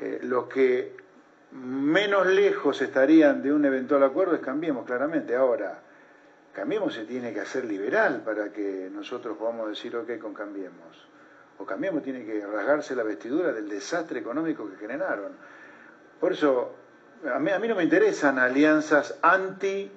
eh, 0.00 0.20
los 0.22 0.46
que 0.46 0.96
menos 1.52 2.26
lejos 2.26 2.80
estarían 2.80 3.42
de 3.42 3.52
un 3.52 3.64
eventual 3.66 4.02
acuerdo 4.04 4.34
es 4.34 4.40
Cambiemos, 4.40 4.86
claramente. 4.86 5.36
Ahora, 5.36 5.80
Cambiemos 6.54 6.94
se 6.94 7.04
tiene 7.04 7.32
que 7.34 7.40
hacer 7.40 7.66
liberal 7.66 8.22
para 8.24 8.50
que 8.50 8.88
nosotros 8.90 9.36
podamos 9.36 9.68
decir, 9.68 9.94
ok, 9.94 10.18
con 10.18 10.32
Cambiemos. 10.32 11.06
O 11.58 11.66
Cambiemos 11.66 12.02
tiene 12.02 12.24
que 12.24 12.46
rasgarse 12.46 12.96
la 12.96 13.02
vestidura 13.02 13.52
del 13.52 13.68
desastre 13.68 14.20
económico 14.20 14.68
que 14.70 14.76
generaron. 14.76 15.32
Por 16.18 16.32
eso, 16.32 16.74
a 17.30 17.38
mí, 17.38 17.50
a 17.50 17.58
mí 17.58 17.68
no 17.68 17.74
me 17.74 17.82
interesan 17.82 18.38
alianzas 18.38 19.18
anti 19.20 19.90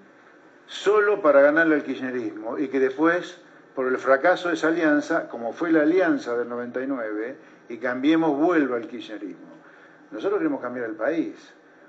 solo 0.68 1.22
para 1.22 1.41
ganarle 1.41 1.76
al 1.76 1.84
kirchnerismo 1.84 2.57
y 2.57 2.68
que 2.68 2.80
después, 2.80 3.38
por 3.76 3.88
el 3.88 3.97
fracaso 3.97 4.49
de 4.49 4.55
esa 4.55 4.70
alianza, 4.70 5.28
como 5.30 5.53
fue 5.53 5.72
la 5.72 5.82
alianza 5.82 6.36
del 6.36 6.49
99, 6.49 7.36
y 7.70 7.78
Cambiemos 7.78 8.38
vuelva 8.38 8.78
al 8.78 8.88
kirchnerismo. 8.88 9.55
Nosotros 10.11 10.39
queremos 10.39 10.61
cambiar 10.61 10.88
el 10.88 10.95
país. 10.95 11.36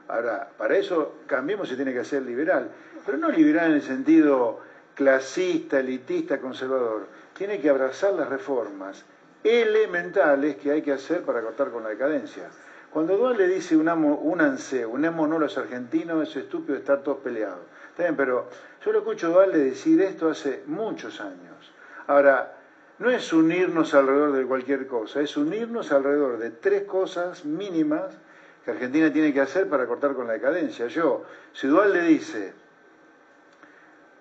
Ahora, 0.08 0.48
para 0.56 0.76
eso 0.76 1.16
Cambiemos 1.26 1.68
se 1.68 1.76
tiene 1.76 1.92
que 1.92 2.00
hacer 2.00 2.22
liberal 2.22 2.70
pero 3.06 3.18
no 3.18 3.30
liberal 3.30 3.70
en 3.70 3.76
el 3.76 3.82
sentido 3.82 4.60
clasista, 4.94 5.78
elitista, 5.78 6.40
conservador. 6.40 7.06
Tiene 7.38 7.60
que 7.60 7.70
abrazar 7.70 8.14
las 8.14 8.28
reformas 8.28 9.04
elementales 9.44 10.56
que 10.56 10.72
hay 10.72 10.82
que 10.82 10.92
hacer 10.92 11.22
para 11.22 11.40
cortar 11.40 11.70
con 11.70 11.84
la 11.84 11.90
decadencia. 11.90 12.48
Cuando 12.90 13.16
Dual 13.16 13.36
le 13.36 13.46
dice 13.46 13.76
un 13.76 13.88
amo, 13.88 14.16
un 14.16 14.40
anseo, 14.40 14.90
un 14.90 15.02
no 15.02 15.38
los 15.38 15.56
argentinos, 15.56 16.28
es 16.28 16.36
estúpido 16.36 16.76
estar 16.76 17.02
todos 17.02 17.18
peleados. 17.18 17.60
Bien, 17.96 18.16
pero 18.16 18.48
yo 18.84 18.92
lo 18.92 18.98
escucho 18.98 19.28
a 19.28 19.30
Dual 19.30 19.52
decir 19.52 20.00
esto 20.02 20.28
hace 20.28 20.62
muchos 20.66 21.20
años. 21.20 21.72
Ahora, 22.06 22.56
no 22.98 23.10
es 23.10 23.32
unirnos 23.32 23.94
alrededor 23.94 24.32
de 24.32 24.46
cualquier 24.46 24.86
cosa, 24.86 25.20
es 25.20 25.36
unirnos 25.36 25.92
alrededor 25.92 26.38
de 26.38 26.50
tres 26.50 26.84
cosas 26.84 27.44
mínimas 27.44 28.16
que 28.64 28.70
Argentina 28.70 29.12
tiene 29.12 29.32
que 29.32 29.40
hacer 29.40 29.68
para 29.68 29.86
cortar 29.86 30.14
con 30.14 30.26
la 30.26 30.34
decadencia. 30.34 30.86
Yo, 30.88 31.24
si 31.52 31.66
Dual 31.66 31.92
le 31.92 32.02
dice, 32.02 32.54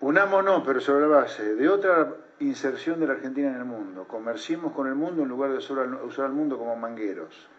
Unámonos, 0.02 0.62
pero 0.66 0.82
sobre 0.82 1.08
la 1.08 1.22
base 1.22 1.56
de 1.56 1.70
otra 1.70 2.14
inserción 2.40 3.00
de 3.00 3.08
la 3.08 3.14
Argentina 3.14 3.48
en 3.48 3.56
el 3.56 3.66
mundo. 3.66 4.06
Comerciemos 4.08 4.74
con 4.74 4.88
el 4.88 4.94
mundo 4.94 5.24
en 5.24 5.30
lugar 5.30 5.52
de 5.52 5.58
usar 5.58 6.26
al 6.26 6.32
mundo 6.34 6.58
como 6.58 6.76
mangueros. 6.76 7.50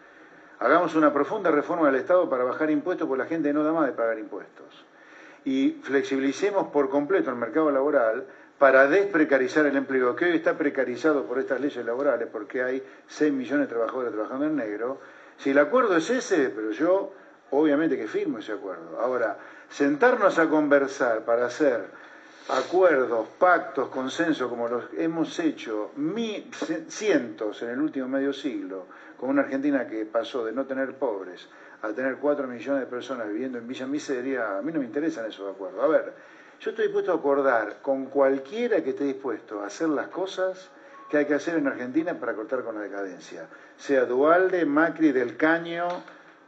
Hagamos 0.59 0.95
una 0.95 1.11
profunda 1.11 1.51
reforma 1.51 1.87
del 1.87 1.95
Estado 1.95 2.29
para 2.29 2.43
bajar 2.43 2.69
impuestos, 2.69 3.07
porque 3.07 3.23
la 3.23 3.29
gente 3.29 3.51
no 3.51 3.63
da 3.63 3.73
más 3.73 3.87
de 3.87 3.91
pagar 3.91 4.17
impuestos. 4.17 4.85
Y 5.47 5.79
flexibilicemos 5.81 6.67
por 6.73 6.89
completo 6.89 7.29
el 7.29 7.37
mercado 7.37 7.71
laboral 7.71 8.25
para 8.59 8.85
desprecarizar 8.89 9.65
el 9.65 9.77
empleo, 9.77 10.13
que 10.13 10.25
hoy 10.25 10.35
está 10.35 10.57
precarizado 10.57 11.23
por 11.23 11.39
estas 11.39 11.61
leyes 11.61 11.85
laborales, 11.85 12.27
porque 12.29 12.61
hay 12.61 12.83
6 13.07 13.31
millones 13.31 13.69
de 13.69 13.73
trabajadores 13.73 14.11
trabajando 14.11 14.45
en 14.45 14.57
negro. 14.57 14.99
Si 15.37 15.51
el 15.51 15.59
acuerdo 15.59 15.95
es 15.95 16.09
ese, 16.09 16.49
pero 16.49 16.71
yo 16.71 17.13
obviamente 17.51 17.95
que 17.95 18.09
firmo 18.09 18.39
ese 18.39 18.51
acuerdo. 18.51 18.99
Ahora, 18.99 19.37
sentarnos 19.69 20.37
a 20.37 20.49
conversar 20.49 21.23
para 21.23 21.45
hacer 21.45 21.85
acuerdos, 22.49 23.29
pactos, 23.39 23.87
consensos 23.87 24.49
como 24.49 24.67
los 24.67 24.83
hemos 24.97 25.39
hecho 25.39 25.91
cientos 26.89 27.61
en 27.61 27.69
el 27.69 27.79
último 27.79 28.09
medio 28.09 28.33
siglo, 28.33 28.87
con 29.17 29.29
una 29.29 29.43
Argentina 29.43 29.87
que 29.87 30.03
pasó 30.03 30.43
de 30.43 30.51
no 30.51 30.65
tener 30.65 30.95
pobres 30.95 31.47
a 31.81 31.89
tener 31.89 32.17
cuatro 32.17 32.47
millones 32.47 32.81
de 32.81 32.87
personas 32.87 33.27
viviendo 33.27 33.57
en 33.57 33.67
Villa 33.67 33.85
Miseria, 33.85 34.57
a 34.57 34.61
mí 34.61 34.71
no 34.71 34.79
me 34.79 34.85
interesan 34.85 35.25
esos 35.25 35.53
acuerdos. 35.53 35.83
A 35.83 35.87
ver, 35.87 36.13
yo 36.59 36.71
estoy 36.71 36.85
dispuesto 36.85 37.11
a 37.11 37.15
acordar 37.15 37.77
con 37.81 38.05
cualquiera 38.07 38.83
que 38.83 38.91
esté 38.91 39.03
dispuesto 39.03 39.61
a 39.61 39.67
hacer 39.67 39.89
las 39.89 40.07
cosas 40.07 40.69
que 41.09 41.17
hay 41.17 41.25
que 41.25 41.35
hacer 41.35 41.55
en 41.55 41.67
Argentina 41.67 42.13
para 42.15 42.33
cortar 42.33 42.63
con 42.63 42.75
la 42.75 42.81
decadencia, 42.81 43.47
sea 43.77 44.05
Dualde, 44.05 44.65
Macri, 44.65 45.11
Del 45.11 45.37
Caño, 45.37 45.87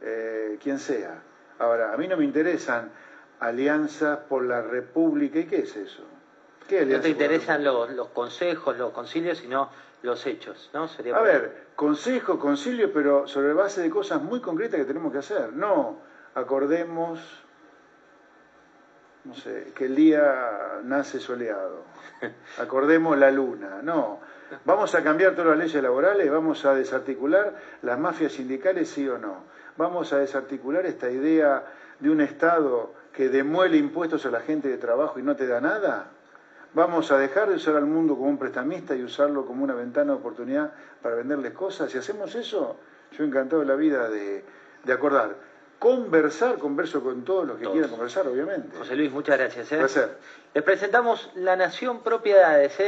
eh, 0.02 0.58
quien 0.62 0.78
sea. 0.78 1.22
Ahora, 1.58 1.92
a 1.92 1.96
mí 1.96 2.08
no 2.08 2.16
me 2.16 2.24
interesan 2.24 2.90
alianzas 3.38 4.18
por 4.28 4.44
la 4.44 4.62
República. 4.62 5.38
¿Y 5.38 5.44
qué 5.46 5.60
es 5.60 5.76
eso? 5.76 6.04
¿Qué 6.68 6.84
no 6.86 7.00
te 7.00 7.08
interesan 7.08 7.64
los, 7.64 7.90
los, 7.90 8.08
consejos, 8.08 8.76
los 8.76 8.92
concilios, 8.92 9.38
sino 9.38 9.70
los 10.02 10.26
hechos, 10.26 10.70
¿no? 10.72 10.88
Sería 10.88 11.16
a 11.16 11.20
ver, 11.20 11.66
consejo, 11.76 12.38
concilio, 12.38 12.92
pero 12.92 13.26
sobre 13.26 13.52
base 13.52 13.82
de 13.82 13.90
cosas 13.90 14.22
muy 14.22 14.40
concretas 14.40 14.80
que 14.80 14.86
tenemos 14.86 15.12
que 15.12 15.18
hacer. 15.18 15.52
No 15.52 16.10
acordemos, 16.34 17.20
no 19.24 19.34
sé, 19.34 19.72
que 19.74 19.86
el 19.86 19.94
día 19.94 20.80
nace 20.84 21.20
soleado. 21.20 21.84
Acordemos 22.58 23.18
la 23.18 23.30
luna. 23.30 23.80
No. 23.82 24.20
Vamos 24.64 24.94
a 24.94 25.02
cambiar 25.02 25.32
todas 25.32 25.50
las 25.50 25.58
leyes 25.58 25.82
laborales, 25.82 26.28
vamos 26.30 26.64
a 26.64 26.74
desarticular 26.74 27.54
las 27.82 27.98
mafias 27.98 28.32
sindicales, 28.32 28.88
sí 28.88 29.08
o 29.08 29.16
no. 29.16 29.44
Vamos 29.76 30.12
a 30.12 30.18
desarticular 30.18 30.86
esta 30.86 31.08
idea 31.08 31.64
de 32.00 32.10
un 32.10 32.20
Estado 32.20 32.92
que 33.12 33.28
demuele 33.28 33.76
impuestos 33.76 34.26
a 34.26 34.30
la 34.30 34.40
gente 34.40 34.68
de 34.68 34.76
trabajo 34.76 35.20
y 35.20 35.22
no 35.22 35.36
te 35.36 35.46
da 35.46 35.60
nada? 35.60 36.10
¿Vamos 36.72 37.10
a 37.10 37.18
dejar 37.18 37.48
de 37.48 37.56
usar 37.56 37.74
al 37.76 37.86
mundo 37.86 38.16
como 38.16 38.28
un 38.28 38.38
prestamista 38.38 38.94
y 38.94 39.02
usarlo 39.02 39.44
como 39.44 39.64
una 39.64 39.74
ventana 39.74 40.12
de 40.12 40.18
oportunidad 40.18 40.72
para 41.02 41.16
venderles 41.16 41.52
cosas? 41.52 41.90
Si 41.90 41.98
hacemos 41.98 42.34
eso, 42.34 42.76
yo 43.12 43.24
encantado 43.24 43.60
de 43.60 43.66
la 43.66 43.74
vida 43.74 44.08
de, 44.08 44.44
de 44.84 44.92
acordar. 44.92 45.34
Conversar, 45.80 46.58
converso 46.58 47.02
con 47.02 47.24
todos 47.24 47.46
los 47.46 47.58
que 47.58 47.66
quieran 47.66 47.90
conversar, 47.90 48.28
obviamente. 48.28 48.76
José 48.76 48.94
Luis, 48.94 49.10
muchas 49.10 49.38
gracias. 49.38 49.72
¿eh? 49.72 49.78
Placer. 49.78 50.18
Les 50.52 50.62
presentamos 50.62 51.30
La 51.34 51.56
Nación 51.56 52.02
Propiedades. 52.02 52.72
¿eh? 52.72 52.76